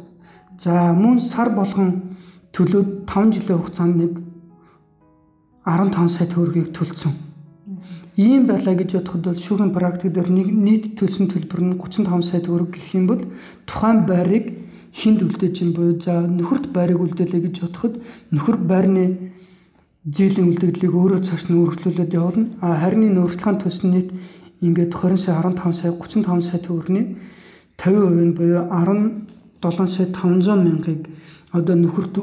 За 0.58 0.92
мөн 0.94 1.20
сар 1.20 1.50
болгон 1.54 2.16
төлөөд 2.54 3.06
5 3.10 3.34
жилийн 3.34 3.58
хугацаанд 3.58 3.96
нэг 3.98 4.12
15 5.66 6.08
сая 6.08 6.28
төгрөгийг 6.28 6.70
төлсөн. 6.76 7.12
Ийм 8.16 8.46
байлаа 8.46 8.74
гэж 8.78 8.94
бодоход 8.94 9.22
бол 9.26 9.38
шүүхийн 9.44 9.72
практик 9.74 10.12
дээр 10.14 10.30
нэг 10.30 10.48
нийт 10.52 10.84
төлсөн 10.94 11.26
төлбөр 11.32 11.60
нь 11.66 11.74
35 11.80 12.22
сая 12.22 12.40
төгрөг 12.46 12.70
гэх 12.76 12.94
юм 12.94 13.06
бол 13.10 13.22
тухайн 13.66 14.06
байрыг 14.06 14.44
хинд 14.94 15.26
үлдээж 15.26 15.56
ин 15.66 15.70
буюу 15.74 15.98
за 15.98 16.22
нөхөрт 16.22 16.70
байрыг 16.70 17.02
үлдээлээ 17.02 17.42
гэж 17.50 17.56
бодоход 17.66 17.94
нөхөр 18.30 18.56
байрны 18.62 19.34
зээлийн 20.06 20.52
үлдэгдлийг 20.52 20.94
өөрөө 20.94 21.20
цааш 21.26 21.50
нь 21.50 21.58
өргөжлүүлээд 21.58 22.14
явуулна. 22.14 22.46
А 22.62 22.78
харин 22.78 23.08
энэ 23.10 23.24
урьдчилгаанд 23.24 23.66
төлсөн 23.66 23.90
нийт 23.90 24.10
ингээд 24.62 24.92
20 24.94 25.16
сая 25.18 25.42
15 25.42 25.74
сая 25.74 25.92
35 25.96 26.44
сая 26.44 26.60
төгрөгийн 26.62 27.08
50% 27.78 28.24
нь 28.28 28.36
буюу 28.38 28.64
17 28.68 29.86
сая 29.86 30.06
500 30.06 30.64
мянгаыг 30.66 31.02
одоо 31.52 31.74
нөхөрт 31.76 32.16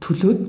төлөөд 0.00 0.40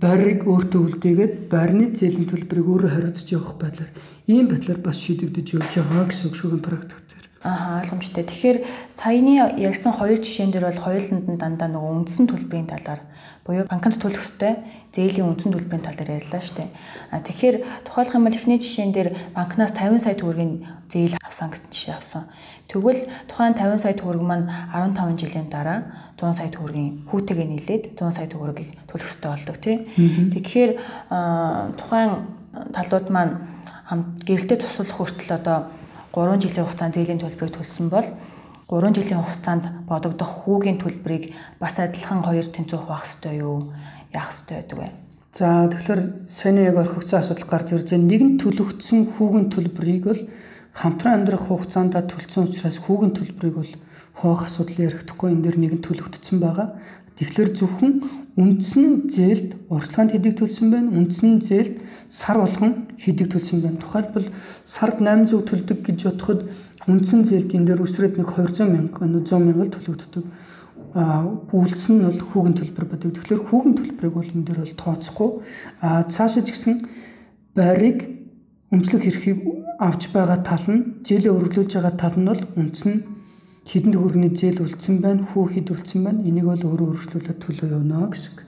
байрыг 0.00 0.44
өөртөө 0.44 0.80
үлдээгээд 0.86 1.34
байрны 1.48 1.94
зээлийн 1.96 2.28
төлбөрийг 2.28 2.68
өөрөө 2.68 2.90
хариуцж 2.92 3.28
явах 3.32 3.56
байдлаар 3.56 3.90
ийм 4.28 4.46
байдлаар 4.52 4.80
бас 4.84 5.00
шийдэгдэж 5.00 5.46
явж 5.56 5.72
байгаа 5.80 6.04
гэсэн 6.10 6.26
үг 6.28 6.36
шүүгийн 6.36 6.64
практик 6.66 7.00
дээр. 7.08 7.26
Аа 7.46 7.80
ойлгомжтой. 7.80 8.24
Тэгэхээр 8.28 8.58
саяны 8.92 9.32
ярьсан 9.56 9.92
хоёр 9.96 10.20
жишээн 10.20 10.52
дээр 10.52 10.68
бол 10.68 10.84
хоёуланд 10.84 11.26
нь 11.32 11.40
дандаа 11.40 11.68
нөгөө 11.72 11.92
үндсэн 11.96 12.26
төлбөрийн 12.28 12.68
талаар 12.68 13.00
буюу 13.46 13.64
банкнд 13.70 13.96
төлөх 14.02 14.20
ёстой 14.20 14.60
зээлийн 14.92 15.30
үндсэн 15.32 15.54
төлбөрийн 15.54 15.84
тал 15.86 15.96
дээр 15.96 16.18
ярьлаа 16.20 16.42
шүү 16.42 16.56
дээ. 16.58 16.70
А 17.14 17.22
тэгэхээр 17.22 17.56
тухайлх 17.86 18.12
юм 18.18 18.24
бол 18.26 18.36
эхний 18.36 18.58
жишээн 18.58 18.92
дээр 18.92 19.08
банкнаас 19.32 19.72
50 19.72 20.02
сая 20.02 20.16
төгрөгийн 20.18 20.66
зээл 20.90 21.14
авсан 21.22 21.54
гэсэн 21.54 21.70
жишээ 21.70 21.94
авсан. 21.96 22.22
Тэгвэл 22.66 23.06
тухайн 23.30 23.54
50 23.54 23.78
сая 23.78 23.94
төгрөг 23.94 24.22
маань 24.26 24.50
15 24.74 25.22
жилийн 25.22 25.46
дараа 25.46 25.86
100 26.18 26.34
сая 26.38 26.50
төгрөгийн 26.50 27.06
хүүтэйгээ 27.06 27.46
нийлээд 27.46 27.84
100 27.94 28.16
сая 28.18 28.26
төгрөгийг 28.26 28.74
төлөх 28.90 29.06
ёстой 29.06 29.30
болдог 29.30 29.56
тийм. 29.62 29.86
Тэгэхээр 30.34 30.70
тухайн 31.78 32.10
талууд 32.74 33.06
маань 33.14 33.32
гэрэлтэй 34.26 34.58
туслах 34.58 34.90
хүртэл 34.98 35.38
одоо 35.38 35.70
3 36.10 36.42
жилийн 36.42 36.66
хугацаанд 36.66 36.96
зээлийн 36.98 37.22
төлбөрийг 37.22 37.54
төлсөн 37.54 37.86
бол 37.86 38.08
3 38.66 38.98
жилийн 38.98 39.22
хугацаанд 39.22 39.64
бодогдох 39.86 40.30
хүүгийн 40.42 40.82
төлбөрийг 40.82 41.38
бас 41.62 41.78
адилхан 41.78 42.26
хоёр 42.26 42.50
тэнцүү 42.50 42.78
хуваах 42.82 43.06
ёстой 43.06 43.38
юу? 43.46 43.70
Яах 44.10 44.34
ёстой 44.34 44.58
байдаг 44.58 44.78
вэ? 44.78 44.88
За 45.36 45.68
тэгэхээр 45.70 46.02
саяны 46.26 46.60
яг 46.66 46.76
орхигдсан 46.80 47.20
асуудал 47.20 47.46
гарч 47.46 47.68
ирж 47.76 47.92
байгаа. 47.92 48.08
Нэгэн 48.10 48.32
төлөгдсөн 48.42 49.00
хүүгийн 49.14 49.46
төлбөрийг 49.54 50.04
бол 50.08 50.22
хамтран 50.76 51.24
амьдрах 51.24 51.48
хугацаанд 51.48 51.96
төлсөн 51.96 52.52
учраас 52.52 52.76
хүүгийн 52.84 53.16
төлбөрийг 53.16 53.56
бол 53.56 53.72
хуваах 54.20 54.52
асуудал 54.52 54.84
яригдахгүй 54.84 55.32
энэ 55.32 55.44
дэр 55.44 55.56
нэгэн 55.56 55.80
төлөгдсөн 55.80 56.36
байгаа. 56.40 56.76
Тэгэхээр 57.16 57.50
зөвхөн 57.56 57.92
үндсэн 58.36 59.08
зээлд 59.08 59.56
урьдчилгаанд 59.72 60.12
хэдийг 60.12 60.36
төлсөн 60.36 60.68
байна. 60.68 60.92
Үндсэн 60.92 61.40
зээлд 61.40 61.80
сар 62.12 62.36
болгон 62.44 62.92
хэдийг 63.00 63.32
төлсөн 63.32 63.64
байна. 63.64 63.80
Тухайлбал 63.80 64.28
сард 64.68 65.00
800 65.00 65.48
төлдөг 65.48 65.78
гэж 65.80 65.98
бодоход 66.12 66.40
үндсэн 66.84 67.24
зээлд 67.24 67.56
энэ 67.56 67.72
дээр 67.72 67.80
үсрээд 67.80 68.20
нэг 68.20 68.28
200 68.36 68.68
мянга, 68.68 69.08
100 69.08 69.40
мянга 69.40 69.72
төлөгддөг. 69.72 70.24
А 70.92 71.24
үйлдэл 71.24 71.88
нь 71.96 72.04
бол 72.04 72.20
хүүгийн 72.20 72.56
төлбөр 72.60 72.84
байдаг. 72.84 73.16
Тэгэхээр 73.16 73.42
хүүгийн 73.48 73.76
төлбөрийг 73.80 74.14
бол 74.16 74.32
энэ 74.36 74.44
дээр 74.44 74.60
бол 74.60 74.76
тооцохгүй. 74.76 75.30
А 75.80 76.04
цаашаа 76.04 76.44
ч 76.44 76.52
гэсэн 76.52 76.84
байрыг 77.56 78.15
өмчлөх 78.76 79.04
эрхийг 79.08 79.40
авч 79.80 80.12
байгаа 80.12 80.44
тал 80.44 80.66
нь 80.68 81.00
зээлээ 81.08 81.32
өргөлүүлж 81.32 81.72
байгаа 81.80 81.94
тал 81.96 82.16
нь 82.20 82.28
бол 82.28 82.42
үндсэн 82.60 82.94
хэдэн 83.66 83.92
төгрөгийн 83.92 84.36
зээл 84.36 84.62
үлдсэн 84.62 84.94
байна, 85.02 85.26
хүү 85.26 85.44
хэд 85.58 85.68
үлдсэн 85.74 86.00
байна. 86.04 86.22
Энийг 86.22 86.46
бол 86.46 86.62
өөрөө 86.62 86.86
өргөжлүүлээд 86.92 87.40
төлөө 87.42 87.68
явна 87.74 88.06
гэсэн. 88.12 88.46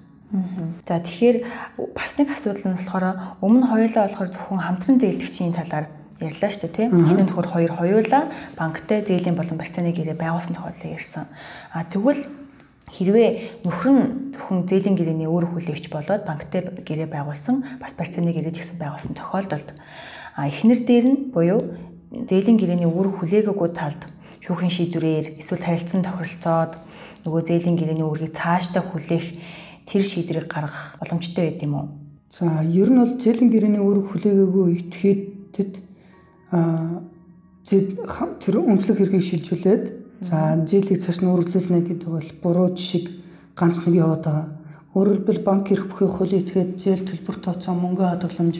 За 0.86 1.00
тэгэхээр 1.00 1.36
бас 1.96 2.12
нэг 2.20 2.28
асуудал 2.30 2.66
нь 2.68 2.76
болохоор 2.78 3.04
өмнө 3.42 3.66
хоёулаа 3.66 4.04
болохоор 4.06 4.30
зөвхөн 4.30 4.60
хамтран 4.62 4.96
зээлдэгчийн 5.00 5.56
талаар 5.56 5.86
ярьлаа 6.20 6.50
шүү 6.52 6.62
дээ 6.68 6.76
тийм. 6.76 6.90
Эхний 6.92 7.24
нөхөр 7.26 7.48
хоёр 7.48 7.72
хоёулаа 7.74 8.22
банктай 8.54 9.00
зээлийн 9.08 9.34
болон 9.34 9.56
барьцааны 9.58 9.90
гэрээ 9.96 10.20
байгуулсан 10.20 10.54
тохиолдол 10.54 10.94
ярьсан. 10.94 11.24
А 11.72 11.82
тэгвэл 11.88 12.22
Хэрвээ 12.88 13.62
нөхөр 13.68 13.90
нь 13.92 14.32
зөвхөн 14.32 14.64
зээлийн 14.64 14.96
гэрээний 14.96 15.28
өөр 15.28 15.52
хүлээгч 15.52 15.92
болоод 15.92 16.24
банктай 16.24 16.64
гэрээ 16.64 17.08
байгуулсан 17.12 17.76
бас 17.76 17.92
барьцааны 17.92 18.32
гэрээ 18.32 18.56
ч 18.56 18.64
гэсэн 18.64 18.80
байгуулсан 18.80 19.12
тохиолдолд 19.12 19.68
а 20.38 20.46
эхнэр 20.46 20.80
дээр 20.86 21.06
нь 21.10 21.18
буюу 21.34 21.60
зээлийн 22.14 22.58
гэрээний 22.62 22.86
өөр 22.86 23.18
хүлээгаагүй 23.18 23.70
талд 23.74 24.06
шүүхийн 24.46 24.70
шийдвэрээр 24.70 25.26
эсвэл 25.42 25.66
харилцан 25.66 26.06
тохиролцоод 26.06 26.72
нөгөө 27.26 27.42
зээлийн 27.42 27.76
гэрээний 27.76 28.06
үүргийг 28.06 28.38
цаашдаа 28.38 28.86
хүлээх 28.86 29.26
тэр 29.90 30.02
шийдвэрийг 30.06 30.46
гаргах 30.46 30.96
боломжтой 31.02 31.44
байд 31.50 31.66
юм 31.66 31.74
уу? 31.74 31.86
За 32.30 32.62
ер 32.62 32.88
нь 32.88 33.00
бол 33.02 33.18
зээлийн 33.18 33.50
гэрээний 33.50 33.82
үүрэг 33.82 34.06
хүлээгээгүй 34.06 34.66
этгээдэд 34.78 35.72
а 36.54 37.02
тэр 37.66 38.54
өмчлөх 38.62 38.96
хэргийг 39.02 39.26
шилжүүлээд 39.26 39.84
За 40.20 40.58
зээлийг 40.66 40.98
цааш 40.98 41.22
нь 41.22 41.30
үргэлжлүүлнэ 41.30 41.94
гэдэг 41.94 42.10
бол 42.10 42.30
буруу 42.42 42.74
жишг 42.74 43.06
ганц 43.54 43.78
нэг 43.86 44.02
яваад 44.02 44.24
байгаа. 44.26 44.46
Өөрөөр 44.98 45.14
хэлбэл 45.22 45.46
банк 45.46 45.70
эрх 45.70 45.86
бүхий 45.86 46.10
хуулийн 46.10 46.42
этгээд 46.42 46.70
зээл 46.74 47.06
төлбөр 47.06 47.36
тооцоо 47.38 47.74
мөнгө 47.78 48.02
хадгаламж 48.02 48.56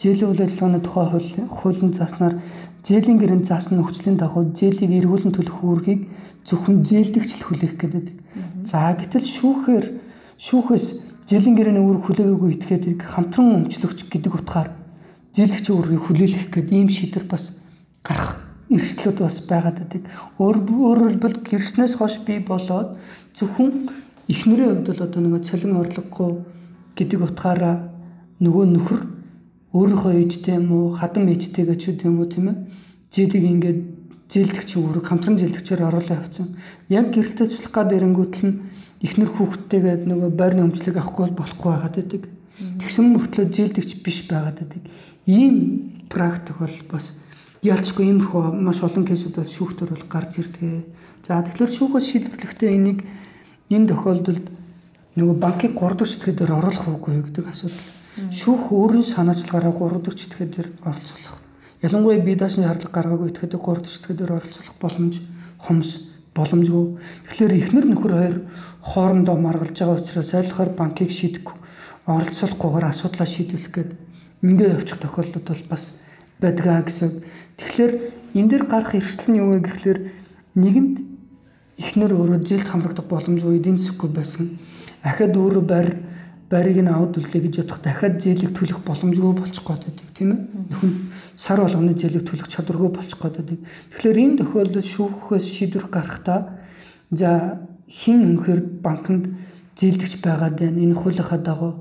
зээлийн 0.00 0.32
үйл 0.32 0.44
ажиллагааны 0.48 0.80
тухай 0.80 1.04
хуулийн 1.52 1.92
заснаар 1.92 2.40
зээлийн 2.80 3.20
гэрээнд 3.20 3.44
заасан 3.44 3.84
нөхцөлийн 3.84 4.16
дагуу 4.16 4.48
зээлийг 4.56 5.04
эргүүлэн 5.04 5.36
төлөх 5.36 5.60
үүргийг 5.60 6.08
зөвхөн 6.48 6.80
зээлдэгчл 6.88 7.44
хүлээх 7.44 7.74
гэдэг. 7.76 8.06
За 8.64 8.96
гэтэл 8.96 9.28
шүүхээр 9.28 9.86
шүүхээс 10.40 10.86
зээлийн 11.28 11.56
гэрээний 11.56 11.84
үүрэг 11.84 12.04
хүлээгээгүй 12.08 12.50
этгээд 12.56 12.84
хамтран 13.04 13.68
өмчлөгч 13.68 14.08
гэдэг 14.08 14.32
утгаар 14.40 14.72
зээлдэгчийн 15.36 15.76
үүргийг 15.76 16.02
хүлээлгэх 16.08 16.48
гэдэг 16.48 16.72
ийм 16.72 16.88
шийдвэр 16.88 17.26
бас 17.28 17.60
гарах 18.00 18.40
эрсдлүүд 18.72 19.18
бас 19.20 19.36
байгаад 19.44 19.76
байдаг. 19.84 20.02
Өөр 20.40 20.56
өөрөөр 20.64 21.12
хэлбэл 21.20 21.38
гэрснээс 21.44 21.94
хойш 22.00 22.24
бий 22.24 22.40
болоод 22.40 22.96
зөвхөн 23.36 23.92
эхнэрийн 24.32 24.80
хувьд 24.80 24.88
бол 24.88 25.04
одоо 25.04 25.20
нэг 25.20 25.44
цалин 25.44 25.76
орлогогүй 25.76 26.30
гэдэг 26.96 27.20
утгаараа 27.20 27.76
нөгөө 28.40 28.64
нөхөр 28.70 29.00
өөрийнхөө 29.70 30.12
ээжтэй 30.18 30.58
юм 30.58 30.68
уу 30.74 30.86
хадам 30.98 31.30
ээжтэй 31.30 31.64
гэж 31.66 31.80
үү 31.86 32.06
юм 32.10 32.18
уу 32.20 32.28
тийм 32.30 32.46
ээ 32.50 32.56
зээлийг 33.10 33.44
ингээд 33.54 33.80
зээлдэгч 34.30 34.70
үүрэг 34.78 35.04
хамтран 35.06 35.38
зээлдэгчээр 35.38 35.86
оруулаа 35.90 36.22
явцсан. 36.22 36.54
Яг 36.86 37.10
гэрэлтэй 37.10 37.46
туслах 37.50 37.74
гад 37.74 37.90
эрэнгүүтэл 37.90 38.46
нь 38.46 38.58
эхнэр 39.02 39.30
хүүхдтэйгээд 39.34 40.02
нөгөө 40.06 40.30
байрны 40.38 40.62
өмчлөг 40.70 40.94
авахгүй 40.94 41.34
болохгүй 41.34 41.70
байгаад 41.74 41.96
байдаг. 41.98 42.22
Тэгсэн 42.78 43.06
мөртлөө 43.10 43.46
зээлдэгч 43.50 43.90
биш 44.06 44.18
байгаад 44.30 44.62
байдаг. 44.62 44.82
Ийм 45.26 45.54
практик 46.06 46.62
бол 46.62 46.76
бас 46.90 47.18
ялчгүй 47.66 48.06
иймэрхүү 48.06 48.42
маш 48.62 48.78
олон 48.86 49.04
кейсүүд 49.06 49.34
бол 49.34 49.50
шүүхтөр 49.50 49.88
бол 49.90 50.06
гарч 50.06 50.32
ирдэг. 50.38 50.86
За 51.26 51.42
тэгэхээр 51.42 51.70
шүүхээс 51.74 52.06
шийдвэрлэхдээ 52.06 52.70
энийг 52.70 53.02
энэ 53.74 53.90
тохиолдолд 53.90 54.46
нөгөө 55.18 55.36
банкыг 55.42 55.74
3 55.74 55.98
дахь 55.98 56.10
читгэдээр 56.14 56.54
оруулах 56.54 56.86
уугүй 56.86 57.18
гэдэг 57.26 57.50
асуудал. 57.50 57.99
Шүүх 58.18 58.74
өөрийн 58.74 59.06
санаачлаараа 59.06 59.70
3 59.70 60.02
дахь 60.02 60.18
читгэдээр 60.18 60.68
оролцуулах. 60.82 61.38
Ялангуяа 61.78 62.18
бие 62.18 62.34
даашны 62.34 62.66
шаардлага 62.66 62.94
гаргаагүй 62.94 63.28
итгэдэг 63.30 63.62
3 63.62 63.86
дахь 63.86 63.94
читгэдээр 63.94 64.34
оролцуулах 64.34 64.76
боломж 64.82 65.14
хомс 65.62 65.90
боломжгүй. 66.34 66.84
Тэгэхээр 67.30 67.54
эхнэр 67.54 67.86
нөхөр 67.86 68.12
хоёр 68.18 68.36
хоорондоо 68.82 69.36
маргалж 69.38 69.78
байгаа 69.78 70.02
учраас 70.02 70.34
айлхаар 70.34 70.70
банкыг 70.74 71.10
шийдэхгүй 71.10 71.56
оролцуулахгүйгээр 72.10 72.86
асуудлаа 72.90 73.28
шийдвэрлэх 73.30 73.74
гээд 73.74 73.90
ингээ 74.42 74.74
явчих 74.74 74.98
тохиолдол 74.98 75.46
бол 75.46 75.64
бас 75.70 75.82
байдгаа 76.42 76.82
гэсэн. 76.82 77.10
Тэгэхээр 77.58 77.92
энэ 78.34 78.48
дээр 78.50 78.64
гарах 78.66 78.94
эрсдэл 78.98 79.30
нь 79.30 79.38
юу 79.38 79.54
вэ 79.54 79.58
гэхлээр 79.70 79.98
нэгэнд 80.58 80.96
эхнэр 81.78 82.12
өөрөө 82.16 82.40
зээлд 82.42 82.68
хамрагдах 82.68 83.06
боломжгүй 83.06 83.60
эдийн 83.60 83.78
засгүй 83.78 84.10
байсан. 84.10 84.58
Ахад 85.04 85.36
өөрөө 85.36 85.64
байр 85.64 85.88
байрыг 86.50 86.82
нь 86.82 86.90
авд 86.90 87.14
үлээ 87.14 87.46
гэж 87.46 87.54
бодох 87.62 87.78
дахиад 87.78 88.18
зээлийг 88.18 88.52
төлөх 88.58 88.82
боломжгүй 88.82 89.32
болчих 89.38 89.62
гээд 89.62 89.82
байдаг 89.86 90.08
тийм 90.18 90.30
ээ. 90.34 90.40
Нөхөн 90.74 90.92
сар 91.38 91.62
болгоны 91.62 91.94
зээлийг 91.94 92.26
төлөх 92.26 92.50
чадваргүй 92.50 92.90
болчих 92.90 93.18
гээд 93.22 93.36
байдаг. 93.38 93.58
Тэгэхээр 93.94 94.18
энэ 94.18 94.38
тохиолдолд 94.42 94.86
шүүхээс 94.90 95.46
шийдвэр 95.46 95.86
гаргахдаа 95.94 96.40
за 97.14 97.30
хин 97.86 98.34
үнэхээр 98.34 98.60
банкнд 98.82 99.24
зээлдэгч 99.78 100.18
байгаад 100.26 100.58
байна. 100.58 100.82
Энэ 100.82 100.98
хуулийнхаа 100.98 101.38
дагуу 101.38 101.72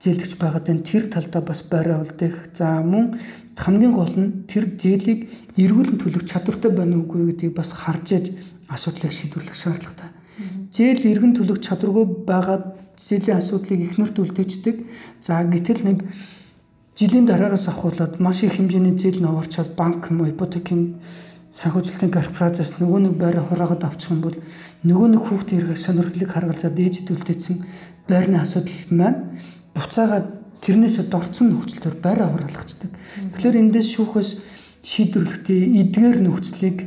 зээлдэгч 0.00 0.40
байгаад 0.40 0.64
байна. 0.64 0.80
Тэр 0.80 1.04
талдаа 1.12 1.42
бас 1.44 1.60
байраа 1.60 2.00
үлдээх. 2.00 2.56
За 2.56 2.80
мөн 2.80 3.20
хамгийн 3.60 3.92
гол 3.92 4.12
нь 4.16 4.48
тэр 4.48 4.72
зээлийг 4.80 5.52
эргүүлэн 5.60 6.00
төлөх 6.00 6.24
чадвартай 6.24 6.72
байна 6.72 6.96
уугүй 6.96 7.32
гэдгийг 7.32 7.52
бас 7.52 7.76
харж 7.76 8.06
яж 8.12 8.26
асуудлыг 8.72 9.12
шийдвэрлэх 9.12 9.56
шаардлагатай. 9.56 10.10
Зээл 10.72 11.08
эргэн 11.12 11.32
төлөх 11.36 11.64
чадваргүй 11.64 12.04
байгаад 12.28 12.75
зээлийн 12.96 13.38
асуудлыг 13.38 13.80
ихнэрт 13.92 14.16
үлдээждэг. 14.18 14.76
За 15.20 15.44
гэтэл 15.44 15.82
нэг 15.84 15.98
жилийн 16.96 17.28
дараагаас 17.28 17.68
ахуулаад 17.68 18.20
маш 18.20 18.42
их 18.42 18.56
хэмжээний 18.56 18.96
зээл 18.96 19.20
нь 19.20 19.28
овоорчаад 19.28 19.76
банк 19.76 20.08
юм 20.10 20.24
уу 20.24 20.32
ипотекийн 20.32 20.96
санхүүжилтийн 21.52 22.12
корпорацаас 22.12 22.80
нөгөө 22.80 23.00
нэг 23.04 23.14
байраа 23.20 23.44
хураагаад 23.44 23.84
авчих 23.84 24.12
юм 24.12 24.20
бол 24.24 24.36
нөгөө 24.84 25.08
нэг 25.12 25.22
хүүхдийн 25.24 25.60
эрхийг 25.60 25.80
сонирхлыг 25.80 26.30
харгалзаад 26.32 26.76
ээжид 26.76 27.12
үлдээсэн 27.12 27.56
байрны 28.08 28.36
асуудал 28.40 28.80
маань 28.92 29.40
буцаагаад 29.76 30.26
тэрнээсээ 30.64 31.04
дорцсон 31.12 31.46
нөхцөлөөр 31.52 31.96
байраа 32.00 32.28
хураалгацдаг. 32.32 32.90
Тэгэхээр 33.36 33.60
эндээс 33.60 33.88
шүүхээс 33.92 34.30
шийдвэрлэхдээ 34.84 35.60
эдгээр 35.80 36.18
нөхцөлийг 36.24 36.78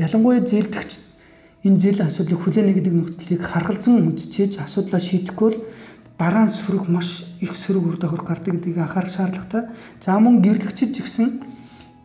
ялангуяа 0.00 0.40
зээлдэгч 0.44 1.11
энэ 1.62 1.78
зээл 1.78 2.06
асуудлыг 2.06 2.40
хүлээнэ 2.42 2.72
гэдэг 2.74 2.94
нөхцөлийг 2.94 3.42
харгалзан 3.42 4.10
үзчихээж 4.10 4.58
асуудлаа 4.58 5.00
шийдэхгүй 5.02 5.50
бол 5.50 5.58
дараа 6.18 6.44
нь 6.46 6.54
сөрөг 6.54 6.86
маш 6.90 7.22
их 7.38 7.54
сөрөг 7.54 7.84
үр 7.86 7.96
дагавар 7.98 8.26
гардаг 8.26 8.52
гэдгийг 8.58 8.78
анхаарах 8.82 9.14
шаардлагатай. 9.14 9.62
За 10.02 10.18
мөн 10.18 10.42
гэрлэгчид 10.42 10.94
гэсэн 10.98 11.28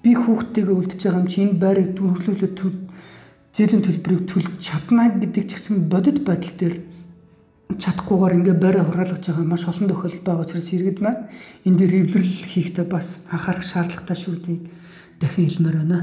би 0.02 0.14
хүүхдтэйгээ 0.14 0.78
үлдчихэж 0.78 1.04
байгаа 1.06 1.22
юм 1.22 1.28
чи 1.30 1.40
энэ 1.42 1.60
байрыг 1.62 1.90
дүүрлүүлээд 1.98 2.58
зээлийн 3.58 3.82
төлбөрийг 3.82 4.24
төлж 4.30 4.52
чадна 4.62 5.10
гэдэг 5.18 5.44
ч 5.50 5.52
гэсэн 5.58 5.90
бодит 5.90 6.22
байдал 6.22 6.54
дээр 6.62 6.76
чадахгүйгээр 7.82 8.38
ингээ 8.38 8.58
байраа 8.62 8.86
хураалгаж 8.86 9.24
байгаа 9.26 9.46
маш 9.50 9.66
олон 9.66 9.90
тохиолдол 9.90 10.26
байгаа 10.26 10.46
учраас 10.46 10.70
иргэд 10.74 11.00
маань 11.02 11.26
энэ 11.66 11.78
дээр 11.78 11.94
эвлэрэл 12.06 12.36
хийхдээ 12.54 12.86
бас 12.86 13.26
анхаарах 13.34 13.66
шаардлагатай 13.66 14.18
шүү 14.18 14.36
дээ 14.46 14.58
дахин 15.20 15.46
хэлмээр 15.50 15.78
байна. 15.82 16.00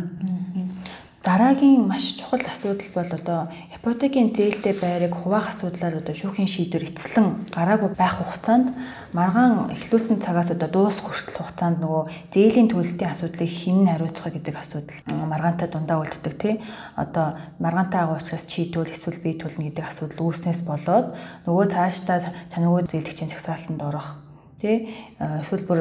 Дараагийн 1.24 1.88
маш 1.88 2.20
чухал 2.20 2.44
асуудал 2.44 2.90
бол 2.92 3.10
одоо 3.16 3.40
ипотекийн 3.72 4.36
зээлтэй 4.36 4.76
байрыг 4.76 5.16
хуваах 5.16 5.56
асуудлаар 5.56 6.04
одоо 6.04 6.12
шүүхийн 6.12 6.52
шийдвэр 6.52 6.92
эцэлэн 6.92 7.48
гараагүй 7.48 7.96
байх 7.96 8.20
хугацаанд 8.20 8.76
маргаан 9.16 9.72
эхлүүлсэн 9.72 10.20
цагаас 10.20 10.52
одоо 10.52 10.68
дуусах 10.68 11.08
хүртэл 11.08 11.40
хугацаанд 11.40 11.80
нөгөө 11.80 12.04
зээлийн 12.28 12.68
төлөлтийн 12.68 13.12
асуудлыг 13.16 13.48
хэн 13.48 13.88
хариуцах 13.88 14.24
вэ 14.28 14.36
гэдэг 14.36 14.56
асуудал 14.60 14.98
маргаантай 15.32 15.68
дундаа 15.72 16.04
үлддэг 16.04 16.34
тий. 16.36 16.54
Одоо 16.92 17.40
маргаантай 17.56 18.00
агуу 18.04 18.20
учраас 18.20 18.44
чи 18.44 18.68
төл 18.68 18.92
эсвэл 18.92 19.24
би 19.24 19.32
төлнө 19.40 19.72
гэдэг 19.72 19.84
асуудал 19.88 20.28
үүснээс 20.28 20.60
болоод 20.68 21.16
нөгөө 21.48 21.66
цаашдаа 21.72 22.20
чанаргүй 22.52 22.84
зээлгчийн 22.84 23.32
цагсаалтанд 23.32 23.80
орох 23.80 24.20
тий. 24.60 24.92
Эсвэл 25.16 25.64
бүр 25.64 25.80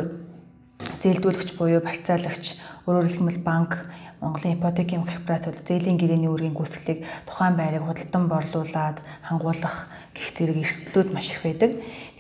зээлдүүлэгч 1.04 1.60
буюу 1.60 1.84
барьцаалагч 1.84 2.56
өөрөөр 2.88 3.08
хэлбэл 3.12 3.44
банк 3.44 3.76
Монголын 4.24 4.56
ипотекийн 4.56 5.04
корпорацууд 5.04 5.68
зээлийн 5.68 6.00
гэрээний 6.00 6.32
үүргийн 6.32 6.56
гүйцэтгэлийг 6.56 7.04
тухайн 7.28 7.60
байрыг 7.60 7.84
худалдан 7.84 8.24
борлуулад 8.32 8.98
хангуулах 9.28 9.92
гих 10.16 10.32
зэрэг 10.32 10.64
эрсдлүүд 10.64 11.10
маш 11.12 11.28
их 11.36 11.44
байдаг. 11.44 11.72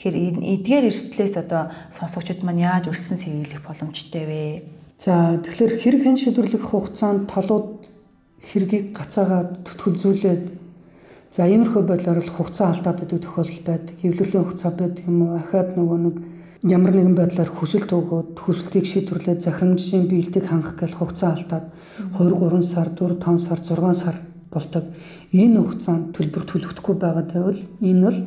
Тэгэхээр 0.03 0.43
эдгээр 0.43 0.87
эрсдлээс 0.91 1.35
одоо 1.39 1.71
сонсогчид 1.95 2.43
маань 2.43 2.59
яаж 2.67 2.91
өрсөн 2.91 3.15
сэргийлэх 3.15 3.63
боломжтой 3.63 4.23
вэ? 4.27 4.43
За 4.99 5.39
тэгэхээр 5.39 5.73
хэрэг 5.79 6.01
хэн 6.03 6.19
шийдвэрлэх 6.19 6.63
хугацаанд 6.67 7.31
талууд 7.31 7.87
хэргийг 8.43 8.91
гацаагаа 8.91 9.63
төтгөлзүүлээд 9.63 10.43
за 11.31 11.47
иймэрхүү 11.47 11.83
байдлаар 11.87 12.19
л 12.19 12.35
хугацаа 12.35 12.75
алдаад 12.75 13.07
идэг 13.07 13.23
тохиолдол 13.23 13.63
байдаг. 13.63 13.95
Хэвлэлийн 14.03 14.43
хугацаа 14.43 14.71
байдаг 14.75 15.03
юм 15.07 15.17
уу? 15.23 15.39
Ахаад 15.39 15.69
нөгөө 15.79 15.99
нэг 16.03 16.15
ямар 16.63 16.95
нэгэн 16.95 17.15
байдлаар 17.19 17.51
хүсэлт 17.51 17.91
өгөөд 17.91 18.39
хүслийг 18.39 18.87
шийдвэрлээд 18.87 19.43
захирамжийн 19.43 20.07
биелэлтийг 20.07 20.47
хангах 20.47 20.79
гэл 20.79 20.95
хугацаа 20.95 21.35
алдаад 21.35 21.65
2 22.15 22.39
3 22.39 22.63
сар 22.63 22.87
4 22.95 23.19
5 23.19 23.39
сар 23.43 23.59
6 23.59 23.91
сар 23.99 24.15
болдог. 24.47 24.85
Энэ 25.35 25.59
хугацаанд 25.59 26.15
төлбөр 26.15 26.43
төлөгдөхгүй 26.47 26.95
байгаа 26.95 27.25
байвал 27.27 27.59
энэ 27.83 28.01
бол 28.07 28.19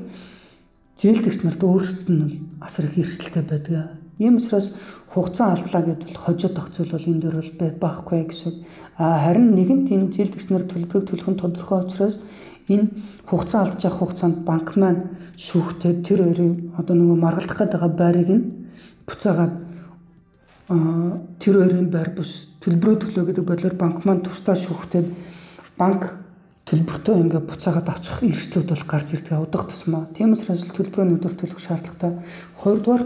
зээлдэгч 1.01 1.39
нарт 1.49 1.63
өөрсдөд 1.65 2.09
нь 2.13 2.21
бол 2.21 2.37
асар 2.61 2.85
их 2.85 2.99
эрсдэлтэй 3.01 3.45
байдаг. 3.49 3.97
Ийм 4.21 4.37
учраас 4.37 4.77
хугацаа 5.17 5.57
алдлаа 5.57 5.83
гэдээ 5.89 6.09
бол 6.13 6.21
хожид 6.21 6.53
тогтцол 6.53 6.93
бол 6.93 7.09
энэ 7.09 7.23
дөр 7.25 7.37
бол 7.41 7.53
байхгүй 7.81 8.21
гэсэн. 8.29 8.53
А 9.01 9.17
харин 9.25 9.57
нэгэнт 9.57 9.89
энэ 9.97 10.13
зээлдэгч 10.13 10.53
нар 10.53 10.65
төлбөрийг 10.69 11.09
төлөх 11.09 11.29
нь 11.33 11.41
тодорхой 11.41 11.89
учраас 11.89 12.21
энэ 12.69 12.91
хугацаа 13.27 13.61
алдаж 13.63 13.83
явах 13.85 14.01
хугацаанд 14.01 14.37
банк 14.43 14.77
маань 14.77 15.03
шүүхтэй 15.39 16.03
тэр 16.03 16.27
хоёрын 16.27 16.75
одоо 16.79 16.95
нөгөө 16.99 17.19
маргалдах 17.23 17.59
гээд 17.59 17.73
байгаа 17.73 17.93
байрыг 17.95 18.31
нь 18.35 18.45
буцаагаад 19.07 19.55
тэр 21.39 21.55
хоёрын 21.63 21.89
байр 21.95 22.11
бус 22.19 22.51
төлбөрөө 22.59 22.97
төлөө 22.99 23.25
гэдэг 23.31 23.45
бодлоор 23.47 23.77
банк 23.79 24.03
маань 24.03 24.27
тусдаа 24.27 24.59
шүүхтэй 24.59 25.07
банк 25.79 26.19
төлбөртөө 26.67 27.15
ингээ 27.23 27.43
буцаагаад 27.47 27.87
авчих 27.87 28.19
эрсдлүүд 28.27 28.67
бол 28.75 28.85
гарч 28.91 29.15
ирдэг 29.15 29.39
удах 29.39 29.71
тусмаа. 29.71 30.11
Тийм 30.11 30.35
учраас 30.35 30.67
төлбөрөө 30.67 31.23
өдөр 31.23 31.35
төлөх 31.39 31.63
шаардлагатай. 31.63 32.19
Хоёрдугаар 32.59 33.05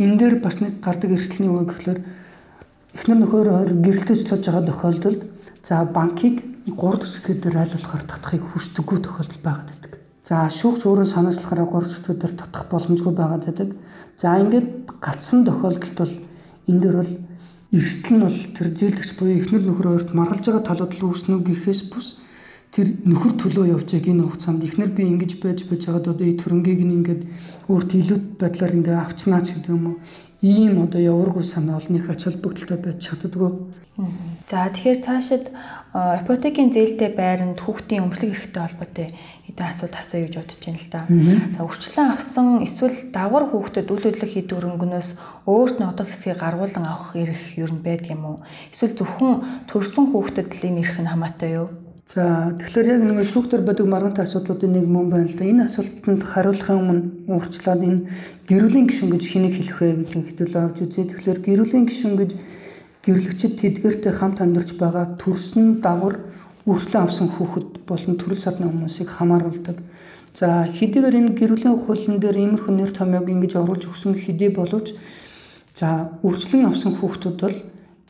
энэ 0.00 0.16
дээр 0.16 0.34
бас 0.40 0.64
нэг 0.64 0.80
гардаг 0.80 1.12
эрсдэлний 1.12 1.52
үг 1.52 1.68
гэхэлэр 1.68 2.00
эхнэр 2.96 3.18
нөхөр 3.20 3.48
хоёр 3.52 3.72
гэрэлтэй 3.84 4.16
ажиллаж 4.16 4.42
байгаа 4.48 4.64
тохиолдолд 4.72 5.20
за 5.60 5.84
банкыг 5.84 6.47
3 6.74 7.04
цэцгээд 7.04 7.40
дээр 7.44 7.56
болохоор 7.56 8.04
татахыг 8.04 8.44
хүсдэггүй 8.52 8.98
тохиолдол 9.04 9.42
байгаад 9.44 9.68
байдаг. 9.70 9.92
За 10.28 10.36
шүүгч 10.52 10.82
өөрөө 10.84 11.08
санаачлахаараа 11.08 11.68
3 11.72 11.92
цэцгээд 11.92 12.20
дээр 12.20 12.34
татах 12.36 12.64
боломжгүй 12.68 13.14
байгаад 13.16 13.44
байдаг. 13.48 13.70
За 14.20 14.36
ингээд 14.42 14.68
гацсан 15.00 15.46
тохиолдолд 15.48 15.96
бол 15.96 16.14
энэ 16.68 16.80
дөр 16.82 16.96
бол 17.00 17.12
эрсдэл 17.72 18.16
нь 18.16 18.24
бол 18.24 18.38
тэр 18.56 18.68
зээлдэгч 18.72 19.10
буюу 19.16 19.38
эхнэр 19.40 19.64
нөхөр 19.68 19.88
хоёрт 19.92 20.10
маргалж 20.16 20.44
байгаа 20.48 20.64
талууд 20.64 20.92
л 20.96 21.06
үүснэ 21.12 21.32
үү 21.36 21.42
гэхээс 21.52 21.82
бус 21.92 22.08
тэр 22.72 22.96
нөхөр 23.04 23.32
төлөө 23.40 23.66
явж 23.76 23.88
байгааг 23.92 24.12
энэ 24.12 24.24
хугацаанд 24.24 24.64
ихнэр 24.64 24.90
би 24.96 25.02
ингэж 25.04 25.32
байж 25.40 25.68
байж 25.68 25.82
байгаад 25.88 26.12
одоо 26.12 26.26
төрөнгийг 26.36 26.80
нь 26.84 26.96
ингээд 27.00 27.22
өөрт 27.68 27.90
илүү 27.96 28.18
байдлаар 28.40 28.76
ингээд 28.76 29.04
авчнаа 29.04 29.40
ч 29.44 29.56
гэдэг 29.56 29.72
юм 29.72 29.84
уу 29.84 29.96
ийм 30.42 30.82
одоо 30.86 31.00
яваргүй 31.00 31.44
санаа 31.44 31.82
олныг 31.82 32.06
ач 32.10 32.24
холбогдолтой 32.24 32.78
байж 32.78 32.98
чаддгүй. 33.02 33.50
За 34.46 34.70
тэгэхээр 34.70 35.00
цаашид 35.02 35.50
ипотекийн 35.94 36.70
зээлтэй 36.70 37.10
байранд 37.18 37.58
хүүхдийн 37.58 38.06
өмчлөг 38.06 38.30
эрхтэй 38.30 38.62
холбоотой 38.62 39.08
хэдэн 39.50 39.66
асуулт 39.66 39.96
асууя 39.98 40.30
гэж 40.30 40.34
бодож 40.38 40.60
байна 40.62 40.78
л 40.78 40.90
да. 40.94 41.00
За 41.58 41.60
өрчлөн 41.66 42.08
авсан 42.14 42.46
эсвэл 42.62 43.10
давар 43.10 43.50
хүүхдэд 43.50 43.90
үл 43.90 43.98
хөдлөх 43.98 44.30
хэд 44.38 44.54
өрөнгөнөөс 44.54 45.10
өөрт 45.50 45.76
ногдох 45.82 46.06
хэсгийг 46.14 46.38
гаргуулan 46.38 46.86
авах 46.86 47.18
эрх 47.18 47.58
юу 47.58 47.66
н 47.74 47.82
байдаг 47.82 48.14
юм 48.14 48.22
уу? 48.22 48.38
Эсвэл 48.70 48.94
зөвхөн 48.94 49.66
төрсэн 49.66 50.14
хүүхдэд 50.14 50.54
л 50.54 50.66
энэ 50.70 50.80
эрх 50.86 50.96
нь 51.02 51.10
хамаатай 51.10 51.50
юу? 51.58 51.87
За 52.08 52.56
тэгэхээр 52.56 52.88
яг 52.88 53.02
нэг 53.04 53.20
шүүхтэр 53.28 53.68
бодог 53.68 53.84
маргаантай 53.84 54.24
асуудлуудын 54.24 54.80
нэг 54.80 54.86
мөн 54.88 55.12
байна 55.12 55.28
л 55.28 55.36
да. 55.36 55.44
Энэ 55.44 55.68
асуултанд 55.68 56.24
хариулахын 56.24 56.80
өмнө 56.80 57.02
уурчлаад 57.28 57.84
энэ 57.84 58.08
гэрүүлийн 58.48 58.88
гишүүн 58.88 59.12
гэж 59.12 59.24
хэнийг 59.28 59.54
хэлэх 59.60 59.76
вэ 59.76 59.88
гэдэг 60.08 60.40
хэвэл 60.40 60.56
авч 60.56 60.76
үзье. 60.88 61.04
Тэгэхээр 61.04 61.40
гэрүүлийн 61.44 61.84
гишүүн 61.84 62.16
гэж 62.16 62.30
гэрлэгчид 63.04 63.54
тэдгээртэй 63.60 64.12
хамт 64.16 64.40
амьдарч 64.40 64.80
байгаа 64.80 65.20
төрсөн 65.20 65.84
дагвар 65.84 66.16
үрслэн 66.64 67.04
авсан 67.04 67.28
хүүхэд 67.28 67.84
болон 67.84 68.14
төрөл 68.16 68.40
садны 68.40 68.72
хүмүүсийг 68.72 69.08
хамааруулдаг. 69.12 69.76
За 70.32 70.64
хэдийгээр 70.64 71.12
энэ 71.12 71.36
гэрүүлийн 71.36 71.76
хуулийн 71.76 72.16
дээр 72.24 72.40
иймэрхүү 72.40 72.72
нэр 72.72 72.92
томьёог 72.96 73.28
ингэж 73.28 73.52
оруулж 73.60 73.84
өгсөн 73.84 74.16
хэдий 74.16 74.48
боловч 74.48 74.96
за 75.76 76.08
үржлэн 76.24 76.72
авсан 76.72 76.96
хүүхдүүд 76.96 77.36
бол 77.36 77.56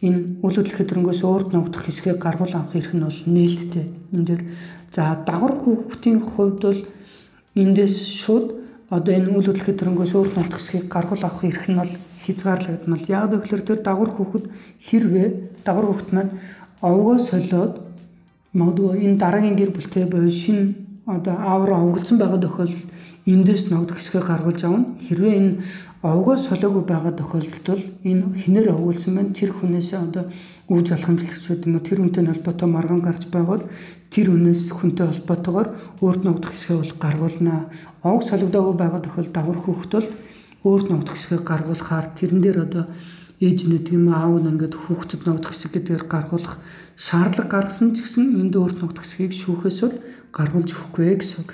энэ 0.02 0.38
үйл 0.42 0.56
хөдлөх 0.56 0.78
хөдөлгөөс 0.78 1.22
өөрт 1.26 1.48
ногдох 1.52 1.82
хэсгийг 1.82 2.18
гаргуул 2.22 2.54
авах 2.54 2.74
эрх 2.78 2.92
нь 2.94 3.02
бол 3.02 3.20
нээлттэй. 3.26 3.86
Энэ 4.14 4.26
дээр 4.26 4.42
за 4.94 5.18
дагвар 5.26 5.54
хүүхдийн 5.58 6.20
хувьд 6.22 6.62
бол 6.62 6.82
эндээс 7.58 7.96
шууд 8.22 8.46
одоо 8.94 9.12
энэ 9.14 9.34
үйл 9.34 9.48
хөдлөх 9.50 9.66
хөдөлгөөс 9.66 10.12
өөрт 10.14 10.34
ногдох 10.38 10.58
хэсгийг 10.62 10.86
гаргуул 10.86 11.24
авах 11.26 11.44
эрх 11.44 11.64
нь 11.66 11.80
бол 11.82 11.92
хязгаарлагдмал. 12.24 13.04
Яг 13.10 13.30
гэвэл 13.42 13.66
тэр 13.66 13.80
дагвар 13.82 14.10
хүүхэд 14.14 14.44
хэрвээ 14.86 15.28
дагвар 15.66 15.86
хүүхэд 15.90 16.10
маань 16.14 16.32
овгоо 16.80 17.18
солиод 17.18 17.74
магадгүй 18.54 19.02
энэ 19.04 19.18
дараагийн 19.18 19.56
гэр 19.58 19.70
бүлтэй 19.74 20.06
буюу 20.06 20.30
шинэ 20.30 20.74
одоо 21.06 21.34
аавар 21.34 21.72
овголцсон 21.74 22.18
байгаа 22.18 22.40
тохиолдолд 22.40 22.86
эндээс 23.26 23.62
ногдох 23.70 23.98
хэсгээ 23.98 24.22
гаргуулж 24.24 24.60
авна. 24.64 24.86
Хэрвээ 25.08 25.34
энэ 25.40 25.52
овгоо 26.02 26.36
солоогүй 26.38 26.84
байгаа 26.86 27.12
тохиолдолд 27.18 27.86
энэ 28.06 28.24
хинээр 28.42 28.70
овгуулсан 28.70 29.12
маань 29.14 29.34
тэр 29.34 29.50
хүнээсээ 29.50 29.98
одоо 29.98 30.24
үүж 30.70 30.86
алхамжлагчуд 30.94 31.66
юм 31.66 31.74
уу 31.74 31.82
тэр 31.82 31.98
хүнтэй 31.98 32.22
холбоотой 32.22 32.68
маргаан 32.70 33.02
гарч 33.02 33.26
байгаад 33.34 33.66
тэр 34.14 34.26
хүнээс 34.30 34.62
хүнтэй 34.78 35.06
холбоотойгоор 35.10 35.68
өөрт 35.98 36.22
ногдох 36.22 36.54
хэсгээ 36.54 36.78
бол 36.78 36.94
гаргуулнаа. 37.02 37.60
Овг 38.06 38.22
солигдоогүй 38.22 38.74
байгаа 38.78 39.00
тохиолдолд 39.02 39.34
давхар 39.34 39.58
хүүхэд 39.58 39.92
бол 39.98 40.08
өөрт 40.70 40.86
ногдох 40.86 41.14
хэсгээ 41.18 41.40
гаргуулахаар 41.42 42.06
тэрэн 42.14 42.40
дээр 42.46 42.58
одоо 42.62 42.84
ээж 43.42 43.58
нэг 43.66 43.90
юм 43.90 44.06
аав 44.14 44.38
нь 44.38 44.50
ингээд 44.54 44.74
хүүхдэд 44.78 45.22
ногдох 45.26 45.50
хэсэг 45.50 45.70
гэдгээр 45.74 46.04
гаргуулах 46.06 46.62
шаардлага 46.94 47.50
гаргасан 47.50 47.94
ч 47.94 48.06
гэсэн 48.06 48.38
энд 48.38 48.54
өөрт 48.54 48.78
ногдох 48.82 49.02
хэсгийг 49.02 49.34
шүүхээс 49.34 49.78
бол 49.82 49.96
гаргуулж 50.30 50.70
өгөхгүй 50.74 51.18
гэсэн 51.18 51.38
үг. 51.42 51.50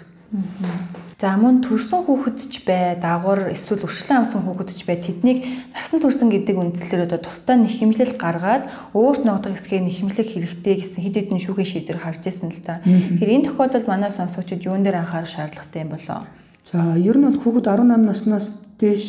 За 1.24 1.38
мөн 1.40 1.64
төрсэн 1.64 2.04
хүүхэд 2.04 2.52
ч 2.52 2.68
бай, 2.68 3.00
дагвар 3.00 3.48
эсвэл 3.48 3.88
өршлөн 3.88 4.28
авсан 4.28 4.44
хүүхэд 4.44 4.76
ч 4.76 4.84
бай 4.84 5.00
тэднийг 5.00 5.40
насан 5.72 6.04
турсан 6.04 6.28
гэдэг 6.28 6.52
үндслээр 6.52 7.08
одоо 7.08 7.16
тусдаа 7.16 7.56
нэхэмжлэл 7.64 8.20
гаргаад 8.20 8.68
өөрт 8.92 9.24
ногдох 9.24 9.56
хэсгээ 9.56 9.88
нэхэмжлэх 9.88 10.28
хэрэгтэй 10.36 10.84
гэсэн 10.84 11.00
хэд 11.00 11.16
хэдэн 11.32 11.40
шүүхийн 11.40 11.88
шийдвэр 11.88 12.04
харж 12.04 12.28
ирсэн 12.28 12.52
л 12.52 12.60
та. 12.60 12.84
Тэгэхээр 12.84 13.34
энэ 13.40 13.46
тохиолдолд 13.48 13.88
манай 13.88 14.12
сонсогчид 14.12 14.68
юун 14.68 14.84
дээр 14.84 15.00
анхаарах 15.00 15.32
шаардлагатай 15.32 15.80
юм 15.80 15.96
болоо? 15.96 16.28
За 16.68 16.92
ер 16.92 17.16
нь 17.16 17.24
бол 17.24 17.40
хүүхэд 17.40 17.72
18 17.72 18.04
наснаас 18.04 18.46
дээш 18.76 19.08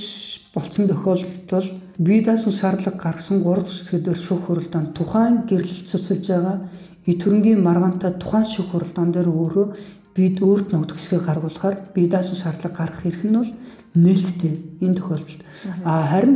болцсон 0.55 0.87
тохиолдолд 0.87 1.99
бие 1.99 2.23
даасан 2.23 2.55
шаардлага 2.55 2.95
гаргасан 2.95 3.43
3 3.43 3.67
зэсгээр 3.67 4.15
шүүх 4.15 4.47
хуралдаанд 4.47 4.95
тухайн 4.95 5.43
гэрэл 5.51 5.83
цуцалж 5.83 6.23
байгаа 6.31 6.57
и 7.05 7.13
төрөнгийн 7.21 7.61
маргаантай 7.61 8.17
тухайн 8.17 8.47
шүүх 8.49 8.71
хуралдаан 8.71 9.11
дээр 9.13 9.29
өөрөө 9.29 9.67
бид 10.15 10.39
өөрт 10.39 10.71
ногдох 10.71 10.97
хэсгээ 10.97 11.21
гаргуулахаар 11.27 11.75
бие 11.93 12.07
даасан 12.07 12.39
шаардлага 12.39 12.77
гарах 12.79 13.05
эрх 13.05 13.21
нь 13.27 13.35
бол 13.35 13.51
нээлттэй 13.95 14.53
энэ 14.79 14.95
тохиолдолд. 14.95 15.41
А 15.83 16.07
харин 16.07 16.35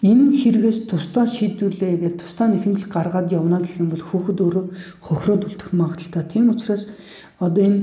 энэ 0.00 0.36
хэрэгээс 0.40 0.88
тусдаа 0.88 1.28
шийдвүлээ 1.28 2.00
гэдэг 2.00 2.20
тусдаа 2.24 2.48
нэхэмжил 2.48 2.88
гаргаад 2.88 3.28
явна 3.32 3.60
гэх 3.60 3.76
юм 3.76 3.92
бол 3.92 4.00
хүүхэд 4.00 4.38
өөрөө 4.40 4.64
хохироод 5.04 5.42
үлдэх 5.44 5.68
магадaltaа. 5.76 6.24
Тийм 6.24 6.48
учраас 6.48 6.88
одоо 7.36 7.60
энэ 7.60 7.80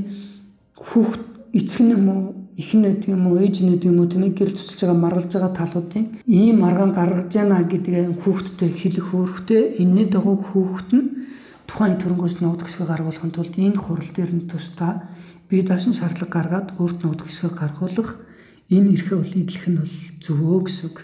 хүүхэд 0.73 1.23
эцэг 1.53 1.81
нь 1.85 1.93
юм 1.93 2.05
уу 2.09 2.21
ихнэд 2.57 3.05
юм 3.05 3.29
уу 3.29 3.37
ээжнэд 3.37 3.85
юм 3.85 4.01
уу 4.01 4.09
тэнийг 4.09 4.33
гэр 4.33 4.57
цуцлж 4.57 4.81
байгаа 4.81 4.97
маргалж 4.97 5.31
байгаа 5.33 5.53
талуудын 5.53 6.05
ийм 6.25 6.57
маргаан 6.65 6.91
гаргаж 6.97 7.29
яана 7.37 7.61
гэдгээ 7.61 8.17
хүүхэдтэй 8.21 8.69
хэлэх 8.73 9.13
үүрэгтэй 9.13 9.61
энэний 9.81 10.09
дагуу 10.09 10.41
хүүхэд 10.41 10.89
нь 10.97 11.05
тухайн 11.69 12.01
төрөнгөөс 12.01 12.41
ногдох 12.41 12.65
хэсгээ 12.65 12.89
гаргуулахын 12.89 13.33
тулд 13.33 13.53
энэ 13.53 13.77
хурал 13.77 14.09
дээр 14.09 14.31
нь 14.33 14.49
тусдаа 14.49 14.93
бие 15.49 15.63
даасан 15.63 15.93
шаардлага 15.95 16.31
гаргаад 16.31 16.67
өөрт 16.79 16.99
нь 17.03 17.11
хэсгээ 17.15 17.53
гаргуулах 17.55 18.09
энэ 18.67 18.93
эрхээ 18.99 19.19
идэх 19.41 19.65
нь 19.71 19.79
бол 19.79 19.95
зөвөө 20.19 20.59
гэсэн 20.67 20.85
үг. 20.91 20.97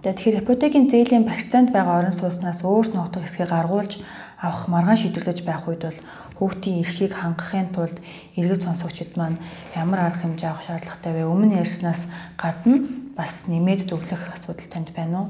Тэгэхээр 0.00 0.40
ипотекийн 0.40 0.88
зээлийн 0.88 1.28
барьцаанд 1.28 1.74
байгаа 1.74 2.00
орон 2.00 2.16
сууцнаас 2.16 2.64
өөрт 2.64 2.92
нь 2.94 3.02
удах 3.04 3.24
хэсгээ 3.26 3.48
гаргуулж 3.52 3.92
авах 4.40 4.68
маргаан 4.72 5.00
шийдвэрлэж 5.00 5.44
байх 5.44 5.68
үед 5.68 5.82
бол 5.84 6.00
хүүхдийн 6.38 6.80
эрхийг 6.84 7.12
хангахын 7.16 7.72
тулд 7.74 7.96
эргэж 8.36 8.60
сонсогчид 8.64 9.12
маань 9.16 9.40
ямар 9.74 10.00
арга 10.08 10.24
хэмжээ 10.24 10.50
авах 10.50 10.64
шаардлагатай 10.64 11.12
вэ? 11.12 11.24
Өмнө 11.24 11.60
ярьснаас 11.64 12.00
гадна 12.40 12.84
бас 13.16 13.32
нэмээд 13.48 13.88
зөвлөх 13.88 14.22
асуудал 14.36 14.68
танд 14.72 14.88
байна 14.96 15.16
уу? 15.24 15.28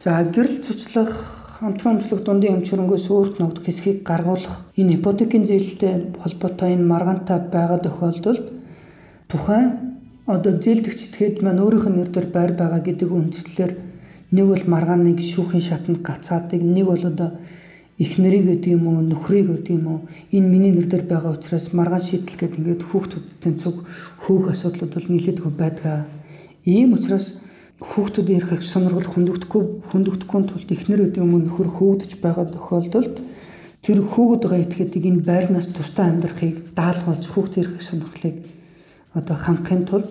За 0.00 0.24
гэрэл 0.24 0.64
цуцлах 0.64 1.12
хамтран 1.58 1.98
өмчлөх 1.98 2.22
дундын 2.22 2.62
эмч 2.62 2.70
хөрөнгөөс 2.70 3.06
өөрт 3.10 3.34
ногдох 3.42 3.64
хэсгийг 3.66 4.06
гаргуулах 4.06 4.70
энэ 4.78 4.94
ипотекийн 4.98 5.42
зээлтэй 5.50 6.14
холбоотой 6.22 6.70
энэ 6.78 6.86
маргаантай 6.86 7.38
байгаа 7.50 7.80
тохиолдолд 7.82 8.44
тухайн 9.26 9.68
одоо 10.34 10.52
зээлдэгч 10.54 11.00
этгээд 11.06 11.36
маань 11.42 11.58
өөрийнх 11.58 11.86
нь 11.90 11.96
нэр 11.98 12.10
дээр 12.14 12.28
байр 12.30 12.52
байгаа 12.54 12.80
гэдэг 12.86 13.10
үндслээр 13.10 13.72
нэг 14.36 14.46
бол 14.46 14.64
маргааныг 14.70 15.18
шүүхийн 15.18 15.66
шатанд 15.66 15.98
гацаадаг 16.06 16.62
нэг 16.62 16.86
бол 16.86 17.04
одоо 17.10 17.30
их 17.98 18.12
нэрийг 18.22 18.44
гэдэг 18.46 18.70
юм 18.78 18.84
уу 18.86 19.02
нөхрийг 19.02 19.50
гэдэг 19.50 19.74
юм 19.82 19.86
уу 19.90 20.00
энэ 20.30 20.46
миний 20.46 20.70
нэр 20.70 20.86
дээр 20.86 21.04
байгаа 21.10 21.34
учраас 21.34 21.74
маргаан 21.74 22.06
шийдэл 22.06 22.38
гэдэг 22.38 22.58
ингээд 22.62 22.82
хүүхдүүдтэй 22.86 23.54
цуг 23.58 23.82
хөөх 24.22 24.54
асуудлууд 24.54 24.94
бол 24.94 25.10
нийлээдгүй 25.10 25.52
байдаг. 25.58 26.06
Ийм 26.62 26.94
учраас 26.94 27.42
хүүхдүүдийн 27.78 28.38
эрх 28.42 28.62
сонирхол 28.62 29.06
хөндөгдөхгүй 29.06 29.62
хөндөгдөхгүй 29.90 30.40
тулд 30.50 30.68
эхнэр 30.74 31.00
өдөө 31.06 31.22
өмнө 31.22 31.46
нөхөр 31.46 31.68
хөвдөж 31.78 32.12
байгаа 32.18 32.46
тохиолдолд 32.50 33.16
тэр 33.86 33.98
хөөгд 34.02 34.42
байгаа 34.42 34.64
этгээдийг 34.66 35.04
энэ 35.06 35.26
байрнаас 35.30 35.68
тусдаа 35.70 36.10
амьдрахыг 36.10 36.74
даалгуулж 36.74 37.24
хүүхдийн 37.30 37.62
эрх 37.62 37.78
сонирхлыг 37.78 38.36
одоо 39.14 39.36
хангахын 39.38 39.82
тулд 39.86 40.10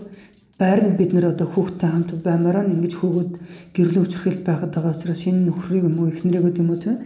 байр 0.55 0.79
нь 0.87 0.97
бид 0.99 1.11
нэр 1.11 1.35
одоо 1.35 1.47
хүүхдтэй 1.51 1.89
хамт 1.91 2.11
баймараа 2.23 2.63
ингэж 2.65 2.93
хөөгд 2.97 3.33
гэрлэн 3.75 4.03
өчрхөл 4.07 4.41
байгаад 4.47 4.71
байгаа 4.73 4.95
учраас 4.95 5.21
энэ 5.27 5.45
нөхрийг 5.51 5.83
юм 5.89 5.99
уу 5.99 6.07
эхнэрийг 6.07 6.57
юм 6.63 6.71
уу 6.71 6.79
тийм 6.79 6.97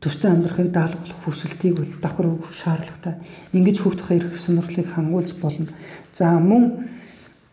тусдаа 0.00 0.32
амьдрахыг 0.32 0.72
даалгуулах 0.72 1.20
хүсэлтийг 1.24 1.74
бол 1.76 1.92
давхар 2.02 2.26
өгөх 2.28 2.52
шаардлагатай. 2.52 3.14
Ингэж 3.56 3.76
хүүхдийн 3.80 4.18
эрх 4.20 4.36
сонирхлыг 4.36 4.88
хангуулж 4.92 5.32
болно. 5.40 5.70
За 6.12 6.36
мөн 6.40 6.64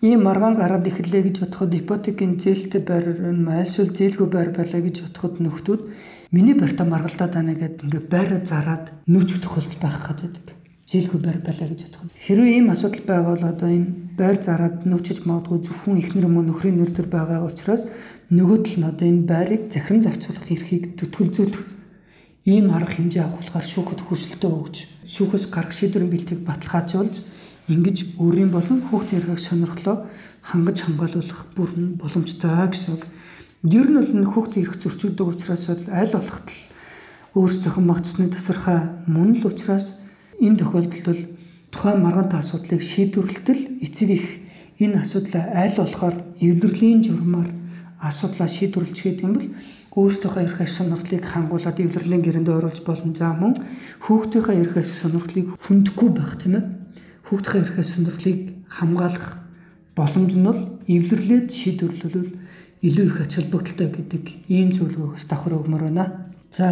ийм 0.03 0.27
маргаан 0.27 0.59
гараад 0.59 0.83
эхэллээ 0.83 1.23
гэж 1.31 1.35
бодоход 1.47 1.71
ипотекийн 1.79 2.35
зээлтэй 2.35 2.83
байр 2.83 3.05
альсвал 3.47 3.87
зээлгүй 3.87 4.27
байр 4.27 4.51
байлаа 4.51 4.81
гэж 4.83 4.95
бодоход 4.99 5.39
нөхдүүд 5.39 5.81
миний 6.35 6.55
барьтаа 6.59 6.83
маргалдаад 6.91 7.31
байна 7.31 7.55
гэдэг 7.55 7.87
ингээд 7.87 8.07
байраа 8.11 8.39
зараад 8.43 8.85
нөөц 9.07 9.31
тохиолдол 9.39 9.79
байх 9.79 10.03
гэдэг. 10.03 10.59
Зээлгүй 10.91 11.19
байр 11.23 11.39
байлаа 11.39 11.67
гэж 11.71 11.79
бодоход. 11.87 12.11
Хэрвээ 12.19 12.51
ийм 12.51 12.67
асуудал 12.67 13.05
байвал 13.07 13.43
одоо 13.47 13.69
энэ 13.71 13.89
байр 14.19 14.37
зараад 14.43 14.83
нөөцөж 14.83 15.17
магадгүй 15.23 15.59
зөвхөн 15.71 16.01
ихнэр 16.03 16.27
мөн 16.27 16.45
нөхрийн 16.51 16.77
нэр 16.83 16.91
төр 16.91 17.07
байгаа 17.07 17.47
учраас 17.47 17.87
нөгөө 18.27 18.59
тал 18.59 18.77
нь 18.83 18.89
одоо 18.91 19.07
энэ 19.07 19.23
байрыг 19.23 19.61
захиран 19.71 20.03
зарцуулах 20.03 20.51
эрхийг 20.51 20.99
төтгөлзүүлэх 20.99 21.63
ийм 22.43 22.75
арга 22.75 22.91
хэмжээ 22.91 23.23
авах 23.23 23.39
болохоор 23.39 23.67
шүүхэд 23.71 24.01
хүсэлтөө 24.03 24.51
өгч 24.51 24.75
шүүхээс 25.07 25.45
гарах 25.47 25.71
шийдвэрийн 25.71 26.11
бэлтгийг 26.11 26.41
баталгаажуулж 26.43 27.15
ингэж 27.67 28.19
өөрийн 28.19 28.51
болон 28.51 28.83
хүүхдийн 28.89 29.21
эрхийг 29.23 29.39
сонирхлоо 29.39 30.07
хангаж 30.43 30.77
хамгаалуулах 30.83 31.41
бүрэн 31.55 31.95
боломжтой 31.95 32.67
гэсэн. 32.67 32.99
Ер 33.63 33.87
нь 33.87 33.95
бол 33.95 34.31
хүүхдийн 34.31 34.65
эрх 34.67 34.75
зөрчигдөг 34.79 35.27
учраас 35.27 35.69
аль 35.71 36.11
болохт 36.11 36.47
л 36.51 36.59
өөрсдийнхөө 37.39 37.83
магтсны 37.83 38.27
тасархай 38.27 38.79
мөн 39.07 39.39
л 39.39 39.47
учраас 39.47 40.03
энэ 40.43 40.59
тохиолдолд 40.59 41.05
бол 41.07 41.21
тухайн 41.71 42.03
маргаантай 42.03 42.39
асуудлыг 42.43 42.81
шийдвэрлэлтэл 42.83 43.61
эцэг 43.81 44.09
их 44.11 44.27
энэ 44.83 44.99
асуудлаа 45.01 45.45
аль 45.55 45.75
болохоор 45.79 46.15
эвдэрлийн 46.43 47.01
журмаар 47.07 47.49
асуудлаа 48.03 48.49
шийдвэрлэж 48.51 48.97
гэдэг 48.99 49.23
юм 49.23 49.33
бол 49.39 49.49
өөрсдийнхөө 49.95 50.43
эрх 50.43 50.59
ашиг 50.61 50.77
сонирхлыг 50.77 51.23
хангуулад 51.23 51.77
эвлэрлийн 51.79 52.23
гэрээнд 52.25 52.49
оруулж 52.49 52.81
болно. 52.83 53.13
За 53.15 53.31
мөн 53.33 53.61
хүүхдийнхээ 54.03 54.61
эрх 54.61 54.75
ашиг 54.77 54.97
сонирхлыг 54.97 55.47
хүндэхгүй 55.63 56.09
байх 56.11 56.35
тийм 56.41 56.53
ээ. 56.57 56.82
Хүүхдийнхээ 57.27 57.61
эрх 57.63 57.79
ашиг 57.79 57.95
сонирхлыг 57.95 58.39
хамгаалах 58.67 59.27
боломж 59.95 60.33
нь 60.35 60.47
бол 60.47 60.61
эвлэрлээд 60.87 61.47
шийдвэрлэлвэл 61.51 62.31
илүү 62.83 63.05
их 63.07 63.17
ач 63.21 63.31
холбогдолтой 63.39 63.89
гэдэг 63.93 64.23
ийм 64.49 64.69
зөвлөгөөгөөс 64.75 65.25
давхар 65.29 65.55
өгмөр 65.59 65.83
байна. 65.87 66.05
За 66.51 66.67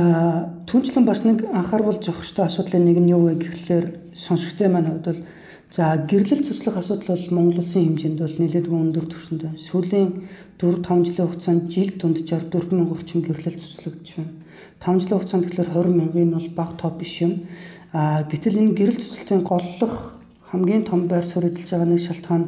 түнчлэн 0.67 1.05
бас 1.07 1.23
нэг 1.23 1.47
анхааруулж 1.47 2.03
авах 2.05 2.21
хэрэгтэй 2.21 2.45
асуудлын 2.45 2.85
нэг 2.85 2.97
нь 2.99 3.11
юу 3.15 3.31
вэ 3.31 3.33
гэхлээр 3.39 3.85
сонсогчтой 4.13 4.67
маань 4.69 4.89
хувьд 4.91 5.07
бол 5.07 5.21
За 5.71 5.95
гэрлэл 5.95 6.43
цуцлах 6.43 6.83
асуудал 6.83 7.15
бол 7.15 7.27
Монгол 7.31 7.63
улсын 7.63 7.95
хэмжээнд 7.95 8.19
бол 8.19 8.35
нэлээд 8.43 8.67
өндөр 8.67 9.07
түвшинд 9.07 9.41
байна. 9.47 9.55
Сүүлийн 9.55 10.27
4 10.59 10.83
5 10.83 11.07
жилийн 11.07 11.27
хугацаанд 11.31 11.71
жил 11.71 11.95
дунджаар 11.95 12.43
4000 12.51 12.91
орчим 12.91 13.23
гэрлэл 13.23 13.55
цуцлагдж 13.55 14.07
байна. 14.19 14.35
5 14.83 14.99
жилийн 14.99 15.15
хугацаанд 15.15 15.43
тэгэхээр 15.47 15.71
20 15.71 15.95
мянган 15.95 16.31
бол 16.35 16.49
бага 16.59 16.75
тоо 16.75 16.91
биш 16.91 17.23
юм. 17.23 17.47
А 17.95 18.27
гэтэл 18.27 18.59
энэ 18.59 18.75
гэрэл 18.75 18.99
цуцлалтын 18.99 19.47
голлох 19.47 19.95
хамгийн 20.51 20.83
том 20.83 21.07
байр 21.07 21.25
суурь 21.25 21.47
эзэлж 21.47 21.71
байгаа 21.71 21.87
нэг 21.87 22.01
шалтгаан 22.03 22.43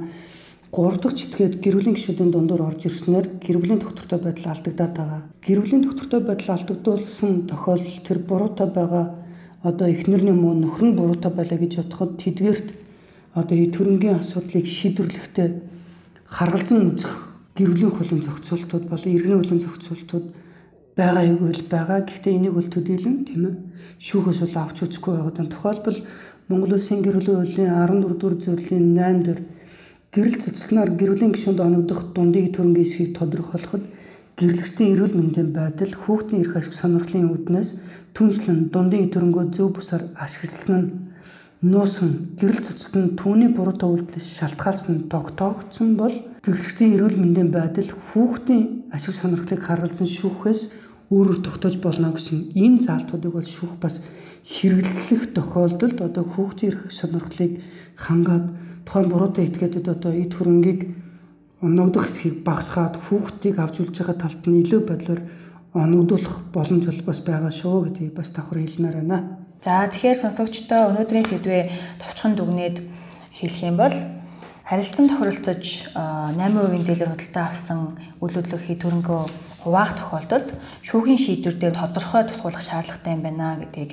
3 0.75 0.99
дахь 0.99 1.15
читгээд 1.15 1.61
гэрвлийн 1.63 1.95
гишүүдийн 1.95 2.31
дундуур 2.33 2.61
орж 2.67 2.81
ирснээр 2.89 3.39
гэрвлийн 3.39 3.79
доктортой 3.79 4.19
байдал 4.19 4.51
алдагдаад 4.51 4.93
байгаа. 4.97 5.21
Гэрвлийн 5.45 5.81
доктортой 5.87 6.19
байдал 6.19 6.57
алдагдуулсан 6.57 7.47
тохиолдол 7.47 7.99
тэр 8.03 8.19
буруутай 8.19 8.67
байгаа 8.67 9.05
одоо 9.63 9.87
эхнэрний 9.87 10.35
муу 10.35 10.53
нөхөр 10.57 10.83
нь 10.83 10.97
буруутай 10.99 11.31
байлаа 11.31 11.59
гэж 11.61 11.73
бодоход 11.79 12.11
тэдгээрт 12.19 12.67
одоо 13.39 13.55
ಈ 13.55 13.71
төрөнгийн 13.71 14.19
асуудлыг 14.19 14.65
шийдвэрлэхдээ 14.67 15.49
харгалзан 16.27 16.81
үзэх 16.91 17.13
гэрвлийн 17.55 17.93
хуулийн 17.93 18.25
зохицуултууд 18.25 18.85
болон 18.91 19.11
иргэний 19.15 19.37
хуулийн 19.39 19.63
зохицуултууд 19.63 20.25
байгаа 20.97 21.23
юм 21.31 21.37
бол 21.47 21.61
байгаа. 21.69 21.99
Гэхдээ 22.01 22.33
энийг 22.33 22.53
бол 22.57 22.69
төдийлөн 22.69 23.17
тийм 23.29 23.41
ээ 23.47 23.55
шүүхээс 24.01 24.39
бол 24.43 24.57
авч 24.57 24.77
үзэхгүй 24.85 25.13
байгаа. 25.15 25.47
Тухайлбал 25.53 25.99
Монгол 26.49 26.75
Улсын 26.75 26.99
гэрвлийн 27.01 27.39
хуулийн 27.39 27.71
14 27.71 28.19
дугаар 28.19 28.35
зүйлийн 28.43 28.85
8 28.99 29.23
дээр 29.23 29.39
гэрэл 30.11 30.37
цэцлэнээр 30.43 30.91
гэрвлийн 30.99 31.31
гишүүнд 31.31 31.59
оногдох 31.63 32.11
дундын 32.11 32.51
төрөнгийн 32.51 32.83
эсхийг 32.83 33.11
тодорхойлоход 33.15 33.83
гэрлэгчдийн 34.37 34.91
эрүүл 34.93 35.15
мэндийн 35.15 35.49
байдал 35.55 35.93
хүүхдийн 35.95 36.43
эрх 36.43 36.55
ашиг 36.59 36.75
сонирхлын 36.75 37.31
үүднээс 37.31 37.69
түншлэн 38.11 38.59
дундын 38.73 39.07
төрөнгөө 39.13 39.45
зөв 39.55 39.69
бусаар 39.77 40.03
ашигласан 40.19 40.81
нь 40.81 40.91
нуусан 41.71 42.35
гэрэл 42.39 42.59
цуцсан 42.65 43.15
түүний 43.15 43.49
буруутай 43.55 43.89
үйлдэлээс 43.89 44.27
шалтгаалсан 44.37 44.91
нь 44.93 45.07
тогтоогдсон 45.07 45.89
бол 46.01 46.15
гэрлэгчдийн 46.43 46.93
эрүүл 46.99 47.17
мэндийн 47.23 47.49
байдал 47.55 47.87
хүүхдийн 47.87 48.91
ашиг 48.91 49.15
сонирхлыг 49.15 49.61
харуулсан 49.63 50.07
шүүхээс 50.11 50.61
өөрөөр 51.11 51.39
тогтоож 51.43 51.75
болно 51.83 52.13
гэсэн 52.15 52.55
энэ 52.55 52.83
заалтуудыг 52.85 53.31
бол 53.33 53.47
шүүх 53.47 53.75
бас 53.83 54.03
хэрэглэх 54.43 55.33
тохиолдолд 55.35 55.99
одоо 56.03 56.23
хүүхдийн 56.23 56.71
эрх 56.71 56.81
сонирхлыг 56.91 57.63
хангаад 57.95 58.45
тухайн 58.85 59.07
буруутай 59.09 59.47
этгээдэд 59.47 59.87
одоо 59.87 60.11
эд 60.11 60.31
хөрөнгийг 60.35 60.81
оногдох 61.63 62.07
эсхийг 62.07 62.43
багасгаад 62.43 62.99
хүүхдийг 62.99 63.55
авч 63.59 63.75
үлж 63.79 63.95
байгаа 63.99 64.17
талд 64.19 64.43
нь 64.47 64.61
илүү 64.63 64.81
бодлоор 64.83 65.21
оногдуулах 65.73 66.35
боломж 66.51 66.85
бол 66.85 67.01
бас 67.07 67.19
байгаа 67.23 67.51
шүү 67.51 67.77
гэдгийг 67.87 68.13
бас 68.13 68.29
давхар 68.35 68.59
хэлмээр 68.59 68.95
байна. 68.99 69.17
За 69.63 69.87
тэгэхээр 69.87 70.19
сонсогчдоо 70.19 70.91
өнөөдрийн 70.91 71.27
сэдвээ 71.31 71.63
товчхон 72.03 72.35
дүгнээд 72.35 72.77
хэлэх 73.31 73.63
юм 73.63 73.79
бол 73.79 73.95
харилцан 74.67 75.07
тохиролцож 75.07 75.63
8% 75.95 76.83
зээлээр 76.83 77.11
худалдаа 77.15 77.45
авсан 77.47 77.79
үйл 78.19 78.35
хөдлөлийн 78.35 78.79
төрөнгөө 78.83 79.23
хуваах 79.63 79.95
тохиолдолд 79.95 80.47
шүүхийн 80.83 81.19
шийдвэрээр 81.23 81.75
тодорхой 81.79 82.23
тусгуулах 82.27 82.63
шаардлагатай 82.67 83.13
юм 83.15 83.23
байна 83.23 83.57
гэдгийг 83.63 83.91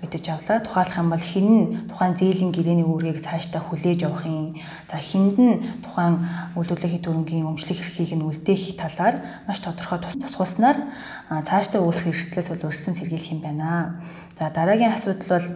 мэдэж 0.00 0.24
авлаа. 0.30 0.62
Тухайлах 0.62 0.98
юм 0.98 1.10
бол 1.10 1.18
хин 1.18 1.46
нь 1.50 1.66
тухайн 1.90 2.14
зээлийн 2.14 2.54
гэрээний 2.54 2.86
үүргийг 2.86 3.18
цаашдаа 3.18 3.62
хүлээж 3.66 4.06
явах 4.06 4.26
юм. 4.30 4.54
За 4.86 5.02
хинд 5.02 5.34
нь 5.34 5.82
тухайн 5.82 6.22
үйлдвэрлэлийн 6.54 7.02
төрөнгийн 7.02 7.50
өмчлөх 7.50 7.82
эрхийг 7.82 8.14
нь 8.14 8.22
үлдээх 8.22 8.78
талаар 8.78 9.18
маш 9.50 9.58
тодорхой 9.58 9.98
тусгуулснаар 9.98 10.78
цаашдаа 11.42 11.82
үүсэх 11.82 12.14
эрсдлээс 12.14 12.48
бол 12.54 12.70
өрсөн 12.70 12.94
сэргийлэх 12.94 13.34
юм 13.34 13.40
байна. 13.42 13.98
За 14.38 14.54
дараагийн 14.54 14.94
асуудал 14.94 15.26
бол 15.34 15.46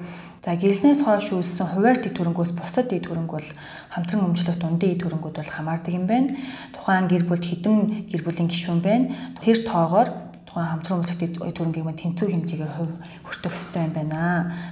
за 0.43 0.51
гэрлэнээс 0.59 1.07
хойш 1.07 1.31
үүссэн 1.31 1.71
хуваар 1.71 2.03
дэд 2.03 2.19
төрөнгөөс 2.19 2.53
бусад 2.59 2.91
дэд 2.91 3.07
төрөнгө 3.07 3.39
бол 3.39 3.49
хамтран 3.93 4.25
өмчлөх 4.33 4.57
дундын 4.57 4.97
төрөнгүүд 4.97 5.37
бол 5.37 5.53
хамаардаг 5.53 5.93
юм 5.93 6.07
байна. 6.09 6.37
Тухайн 6.73 7.07
гэр 7.13 7.25
бүлд 7.29 7.45
хэдэн 7.45 8.09
гэр 8.09 8.23
бүлийн 8.25 8.49
гишүүн 8.49 8.81
байна. 8.81 9.13
Тэр 9.45 9.61
тоогоор 9.69 10.09
тухайн 10.49 10.69
хамтран 10.73 10.99
үйлчлэгчид 11.05 11.37
төрөнгийн 11.37 11.85
мань 11.85 12.01
тэнцүү 12.01 12.27
хэмжээгээр 12.33 12.73
хувь 12.77 12.95
хүртэх 13.25 13.53
ёстой 13.53 13.85
юм 13.85 13.93
байна. 13.93 14.21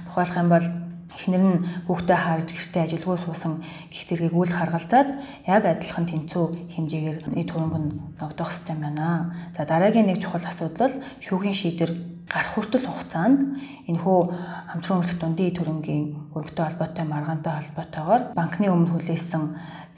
Тухайлах 0.09 0.41
юм 0.41 0.49
бол 0.49 0.67
эхнэр 1.17 1.43
нь 1.45 1.63
хүүхдээ 1.85 2.19
харж 2.21 2.49
гэртээ 2.49 2.83
ажилгүй 2.85 3.17
суусан 3.21 3.53
гих 3.93 4.03
зэргийг 4.07 4.33
үл 4.33 4.49
харгалзаад 4.49 5.09
яг 5.45 5.63
адилхан 5.69 6.05
тэнцүү 6.09 6.45
хэмжээгээр 6.73 7.17
нийт 7.35 7.49
хөрөнгө 7.51 7.79
нь 7.81 7.89
ногдох 8.17 8.49
ёстой 8.49 8.73
юм 8.73 8.81
байна. 8.81 9.07
За 9.53 9.65
дараагийн 9.69 10.07
нэг 10.09 10.17
чухал 10.23 10.41
асуудал 10.41 10.89
бол 10.89 10.95
шүүхийн 11.21 11.57
шийдвэр 11.57 11.91
гарах 12.31 12.51
хүртэл 12.55 12.87
хугацаанд 12.87 13.39
энэхүү 13.91 14.17
хамтран 14.71 14.99
үйлчлэх 15.03 15.19
дундын 15.19 15.51
төрөнгийн 15.51 16.03
өргөтэй 16.31 16.63
холбоотой 16.63 17.05
маргаантай 17.11 17.53
холбоотойгоор 17.59 18.23
банкны 18.31 18.71
өмнө 18.71 18.91
хүлээсэн 18.95 19.43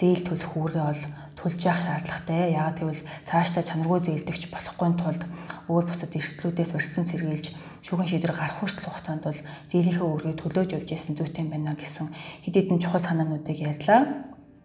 зээл 0.02 0.26
төлөх 0.26 0.52
үүргээ 0.58 0.86
бол 0.90 1.04
төлж 1.38 1.60
явах 1.62 1.86
шаардлагатай. 1.86 2.58
Яагаад 2.58 2.78
гэвэл 2.82 3.08
цаашдаа 3.30 3.64
чанаргүй 3.70 4.00
зээлдэгч 4.02 4.44
болохгүй 4.50 4.90
тулд 4.98 5.24
өөр 5.70 5.86
бусад 5.86 6.12
эрсдлүүдээс 6.18 6.72
урьдсан 6.74 7.06
сэргийлж 7.06 7.46
шүүхийн 7.86 8.10
шийдвэр 8.10 8.34
гарах 8.34 8.58
хүртэл 8.64 8.88
хугацаанд 8.90 9.24
бол 9.28 9.40
зээлийнхээ 9.70 10.08
үүргийг 10.08 10.38
төлөөж 10.42 10.70
явж 10.74 10.90
исэн 10.90 11.14
зүйтэй 11.20 11.46
байна 11.52 11.78
гэсэн 11.78 12.08
хэд 12.48 12.56
хэдэн 12.58 12.80
чухал 12.82 13.04
санаануудыг 13.04 13.60
ярьлаа. 13.60 14.02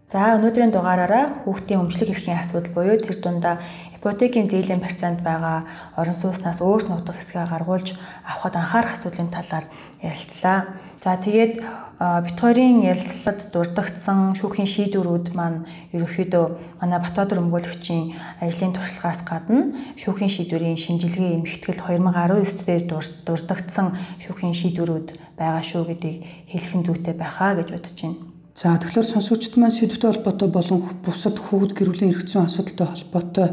За 0.09 0.33
өнөөдрийн 0.41 0.73
дугаараараа 0.73 1.45
хүүхдийн 1.45 1.85
өмчлөг 1.85 2.09
эрхийн 2.09 2.41
асуудал 2.41 2.73
буюу 2.73 2.97
тэр 2.97 3.21
дундаа 3.21 3.61
ипотекийн 3.99 4.47
зээлийн 4.47 4.79
процент 4.79 5.19
байгаа 5.19 5.67
орон 5.99 6.15
сууснаас 6.15 6.63
өөр 6.63 6.87
нутаг 6.87 7.19
хэсгээ 7.19 7.51
гаргуулж 7.51 7.99
авахд 8.23 8.55
анхаарах 8.55 8.95
асуудлын 8.95 9.27
талаар 9.27 9.65
ярилцлаа. 9.99 10.59
За 11.03 11.19
тэгээд 11.19 11.53
бит 11.99 12.37
хоёрын 12.39 12.79
ярилцлагад 12.91 13.51
дурддагдсан 13.51 14.39
шүүхийн 14.39 14.71
шийдвэрүүд 14.71 15.35
маань 15.35 15.67
ерөнхийдөө 15.91 16.45
манай 16.79 16.99
Батбаатар 17.03 17.43
өмгөөлөгчийн 17.43 18.15
ажлын 18.39 18.71
туршлагаас 18.71 19.21
гадна 19.27 19.75
шүүхийн 19.99 20.31
шийдвэрийн 20.31 20.79
шинжилгээ 20.79 21.43
эмхтгэл 21.43 21.83
2019 21.83 22.63
дээр 22.67 22.83
дурддагдсан 23.27 23.87
шүүхийн 24.23 24.55
шийдвэрүүд 24.55 25.07
байгаа 25.35 25.63
шүү 25.63 25.83
гэдгийг 25.91 26.17
хэлэх 26.51 26.73
нь 26.79 26.85
зүйтэй 26.87 27.15
байхаа 27.19 27.51
гэж 27.59 27.67
бодож 27.71 27.95
байна. 27.99 28.19
За 28.59 28.75
тэгэхээр 28.75 29.07
сонсогчд 29.07 29.53
маань 29.55 29.75
сэдвтэй 29.75 30.09
холбоотой 30.11 30.49
болон 30.51 30.79
бусад 31.03 31.35
хүүхд 31.39 31.71
гэр 31.79 31.95
бүлийн 31.95 32.11
эрх 32.11 32.27
зүйн 32.27 32.47
асуудалтай 32.47 32.87
холбоотой 32.91 33.47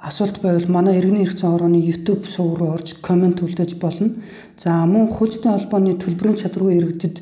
асуулт 0.00 0.40
байвал 0.40 0.68
манай 0.68 0.98
иргэний 0.98 1.24
эрх 1.24 1.36
зүйн 1.36 1.54
орооны 1.54 1.76
YouTube 1.76 2.24
сувг 2.24 2.58
руу 2.58 2.72
орж 2.76 2.96
комент 3.02 3.44
үлдээж 3.44 3.76
болно. 3.76 4.16
За 4.56 4.84
мөн 4.88 5.12
хүчтэй 5.12 5.52
холбооны 5.52 6.00
төлбөрийн 6.00 6.40
чадваргүй 6.40 6.74
иргэдэд 6.80 7.16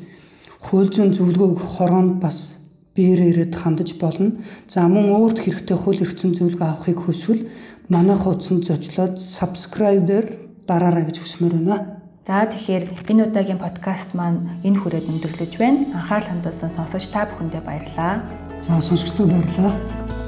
хууль 0.63 0.87
зүйн 0.87 1.11
зөвлөгөө 1.11 1.47
өгөх 1.59 1.67
хороонд 1.75 2.23
бас 2.23 2.63
биеэр 2.95 3.21
ирээд 3.31 3.55
хандаж 3.55 3.99
болно. 3.99 4.39
За 4.67 4.87
мөн 4.87 5.11
өөрт 5.11 5.43
хэрэгтэй 5.43 5.75
хууль 5.75 5.99
эрх 5.99 6.15
зүйн 6.15 6.35
зөвлөгөө 6.39 6.67
авахыг 6.71 6.99
хүсвэл 7.03 7.51
манай 7.91 8.15
хуудсанд 8.15 8.63
зочлоод 8.63 9.19
subscribe 9.19 10.07
дээр 10.07 10.25
дараарай 10.67 11.03
гэж 11.03 11.19
хүсмээр 11.19 11.55
байна. 11.59 11.99
За 12.27 12.45
тэгэхээр 12.45 13.09
энэ 13.11 13.23
удаагийн 13.27 13.59
подкаст 13.59 14.13
маань 14.15 14.61
энэ 14.63 14.79
хүрээд 14.79 15.09
өндөрлөж 15.11 15.53
байна. 15.59 15.83
Анхаарал 15.97 16.31
хандуулсан 16.31 16.71
сонсогч 16.71 17.11
та 17.11 17.27
бүхэндээ 17.27 17.63
баярлалаа. 17.65 18.23
За 18.61 18.79
сонсогчдод 18.79 19.27
баярлалаа. 19.33 20.18